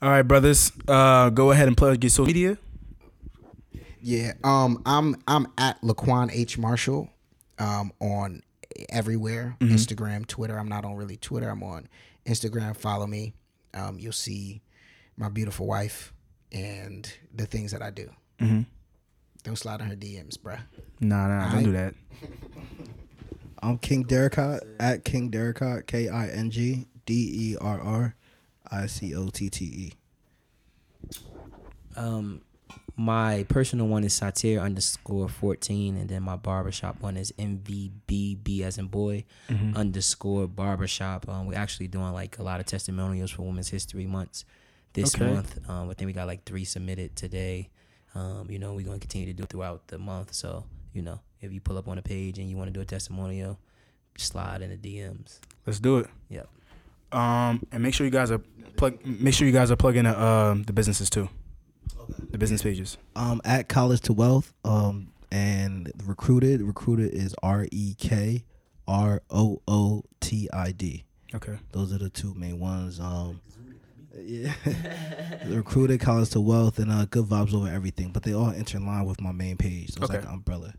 All 0.03 0.11
right, 0.11 0.23
brothers. 0.23 0.73
Uh, 0.89 1.31
go 1.31 1.51
ahead 1.51 1.69
and 1.69 1.77
plug 1.77 2.03
your 2.03 2.11
social 2.11 2.27
media. 2.27 2.59
Yeah. 4.01 4.33
Um. 4.45 4.83
I'm 4.87 5.17
I'm 5.27 5.47
at 5.59 5.81
Laquan 5.83 6.31
H 6.33 6.59
Marshall. 6.59 7.11
Um. 7.59 7.93
On 8.01 8.43
everywhere. 8.89 9.57
Instagram, 9.61 10.27
Twitter. 10.27 10.59
I'm 10.59 10.69
not 10.69 10.85
on 10.85 10.97
really 10.97 11.17
Twitter. 11.17 11.49
I'm 11.49 11.63
on 11.63 11.89
Instagram. 12.31 12.77
Follow 12.77 13.07
me. 13.07 13.35
Um. 13.75 13.99
You'll 13.99 14.13
see 14.13 14.63
my 15.17 15.29
beautiful 15.29 15.67
wife 15.67 16.13
and 16.53 17.13
the 17.35 17.47
things 17.47 17.73
that 17.73 17.83
I 17.83 17.91
do. 17.91 18.11
Mm-hmm. 18.41 18.63
Don't 19.43 19.57
slide 19.57 19.81
on 19.81 19.89
her 19.89 19.97
DMs, 19.97 20.39
bruh. 20.39 20.61
Nah, 21.01 21.29
nah, 21.29 21.47
I, 21.49 21.53
don't 21.53 21.53
Alright. 21.53 21.65
do 21.65 21.73
that. 21.73 21.95
I'm 23.63 23.79
King 23.79 24.05
Derricotte 24.05 24.63
at 24.79 25.05
King 25.05 25.31
Derricotte 25.31 25.87
K 25.87 26.09
I 26.09 26.29
N 26.29 26.51
G 26.51 26.87
D 27.07 27.53
E 27.53 27.57
R 27.61 27.81
R 27.81 28.15
I 28.71 28.87
C 28.87 29.15
O 29.15 29.29
T 29.29 29.51
T 29.51 29.65
E. 29.65 29.93
Um, 31.97 32.43
my 33.01 33.45
personal 33.49 33.87
one 33.87 34.05
is 34.05 34.13
Satir 34.21 34.61
underscore 34.63 35.29
fourteen, 35.29 35.97
and 35.97 36.09
then 36.09 36.23
my 36.23 36.37
barbershop 36.37 37.01
one 37.01 37.17
is 37.17 37.33
MVBB 37.39 38.61
as 38.61 38.77
in 38.79 38.87
boy 38.89 39.25
underscore 39.75 40.47
barbershop. 40.47 41.27
Um, 41.29 41.47
we're 41.47 41.57
actually 41.57 41.89
doing 41.89 42.13
like 42.13 42.39
a 42.39 42.43
lot 42.43 42.61
of 42.61 42.67
testimonials 42.67 43.31
for 43.31 43.43
Women's 43.43 43.69
History 43.71 44.07
Months 44.07 44.45
this 44.93 45.15
Okay. 45.15 45.33
month. 45.33 45.59
Um, 45.69 45.89
I 45.89 45.95
think 45.95 46.07
we 46.09 46.13
got 46.13 46.27
like 46.27 46.45
three 46.45 46.65
submitted 46.65 47.17
today. 47.17 47.71
Um, 48.15 48.49
you 48.51 48.59
know, 48.59 48.75
we're 48.75 48.85
gonna 48.85 48.99
continue 48.99 49.27
to 49.29 49.33
do 49.33 49.45
it 49.45 49.49
throughout 49.49 49.89
the 49.89 49.99
month. 49.99 50.35
So, 50.35 50.65
you 50.93 51.01
know, 51.01 51.21
if 51.41 51.53
you 51.53 51.61
pull 51.61 51.79
up 51.79 51.89
on 51.89 51.97
a 51.97 52.03
page 52.03 52.39
and 52.39 52.51
you 52.51 52.57
want 52.57 52.69
to 52.69 52.73
do 52.73 52.81
a 52.81 52.85
testimonial, 52.85 53.59
slide 54.19 54.61
in 54.61 54.69
the 54.71 54.77
DMs. 54.77 55.39
Let's 55.67 55.81
do 55.81 55.99
it. 55.99 56.07
Yep. 56.29 56.49
Um, 57.13 57.67
and 57.73 57.83
make 57.83 57.95
sure 57.95 58.05
you 58.05 58.11
guys 58.11 58.31
are 58.31 58.43
plug. 58.77 59.05
Make 59.07 59.33
sure 59.35 59.47
you 59.47 59.53
guys 59.53 59.71
are 59.71 59.77
plugging 59.77 60.05
the 60.05 60.23
um 60.23 60.65
the 60.65 60.73
businesses 60.75 61.09
too. 61.09 61.29
The 62.31 62.39
business 62.39 62.63
pages. 62.63 62.97
Um, 63.17 63.41
at 63.45 63.69
College 63.69 64.01
to 64.03 64.13
Wealth. 64.13 64.53
Um, 64.65 65.13
and 65.33 65.93
Rekrootid. 65.99 66.61
Rekrootid 66.61 67.11
is 67.11 67.35
R 67.43 67.67
E 67.71 67.95
K 67.99 68.45
R 68.89 69.23
O 69.31 69.63
O 69.69 70.03
T 70.21 70.49
I 70.53 70.73
D. 70.73 71.05
Okay. 71.35 71.59
Those 71.73 71.93
are 71.93 71.99
the 71.99 72.11
two 72.11 72.35
main 72.35 72.59
ones. 72.59 72.99
Um, 72.99 73.41
yeah, 74.17 74.53
Rekrootid, 75.47 76.01
college 76.01 76.31
to 76.31 76.41
wealth, 76.41 76.79
and 76.81 76.91
uh, 76.91 77.05
good 77.05 77.27
vibes 77.27 77.55
over 77.55 77.69
everything. 77.69 78.11
But 78.11 78.25
they 78.25 78.33
all 78.35 78.51
interline 78.53 79.07
with 79.07 79.21
my 79.21 79.31
main 79.33 79.57
page. 79.57 79.91
So 79.93 79.99
it's 80.03 80.11
Okay. 80.11 80.19
like 80.19 80.25
an 80.27 80.33
umbrella. 80.35 80.75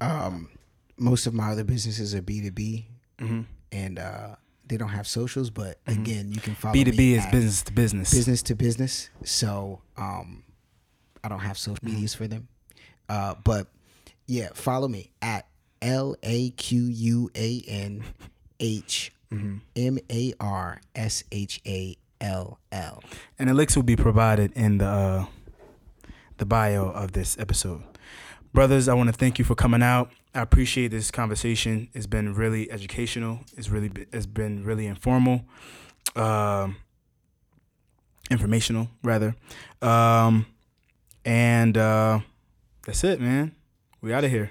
Um. 0.00 0.50
Most 0.98 1.26
of 1.26 1.34
my 1.34 1.50
other 1.50 1.64
businesses 1.64 2.14
are 2.14 2.22
B 2.22 2.40
two 2.40 2.50
B, 2.52 2.86
Mm-hmm. 3.18 3.40
and 3.72 3.98
uh, 3.98 4.36
they 4.66 4.76
don't 4.76 4.90
have 4.90 5.06
socials. 5.06 5.50
But 5.50 5.78
again, 5.86 6.32
you 6.32 6.40
can 6.40 6.54
follow 6.54 6.72
B 6.72 6.84
two 6.84 6.92
B 6.92 7.14
is 7.14 7.26
business 7.26 7.62
to 7.62 7.72
business. 7.72 8.12
business 8.12 8.42
to 8.42 8.54
business. 8.54 9.10
So 9.24 9.80
um, 9.96 10.44
I 11.22 11.28
don't 11.28 11.40
have 11.40 11.58
social 11.58 11.78
medias 11.82 12.14
for 12.14 12.26
them. 12.26 12.48
Uh, 13.08 13.34
but 13.44 13.68
yeah, 14.26 14.48
follow 14.54 14.88
me 14.88 15.10
at 15.22 15.46
L 15.82 16.16
A 16.22 16.50
Q 16.50 16.82
U 16.84 17.30
A 17.34 17.62
N 17.68 18.04
H 18.60 19.12
M 19.30 19.98
A 20.10 20.34
R 20.40 20.80
S 20.94 21.24
H 21.30 21.60
A 21.66 21.96
L 22.20 22.58
L. 22.72 23.02
And 23.38 23.48
the 23.50 23.54
links 23.54 23.76
will 23.76 23.82
be 23.82 23.96
provided 23.96 24.52
in 24.54 24.78
the 24.78 24.86
uh, 24.86 25.26
the 26.38 26.46
bio 26.46 26.86
of 26.90 27.12
this 27.12 27.38
episode. 27.38 27.82
Brothers, 28.52 28.88
I 28.88 28.94
want 28.94 29.08
to 29.08 29.12
thank 29.12 29.38
you 29.38 29.44
for 29.44 29.54
coming 29.54 29.82
out. 29.82 30.10
I 30.36 30.42
appreciate 30.42 30.88
this 30.88 31.10
conversation. 31.10 31.88
It's 31.94 32.06
been 32.06 32.34
really 32.34 32.70
educational. 32.70 33.40
It's 33.56 33.70
really 33.70 33.90
it's 34.12 34.26
been 34.26 34.64
really 34.64 34.86
informal, 34.86 35.46
um, 36.14 36.76
informational 38.30 38.88
rather, 39.02 39.34
um, 39.80 40.44
and 41.24 41.78
uh, 41.78 42.20
that's 42.84 43.02
it, 43.02 43.18
man. 43.18 43.52
We 44.02 44.12
out 44.12 44.24
of 44.24 44.30
here. 44.30 44.50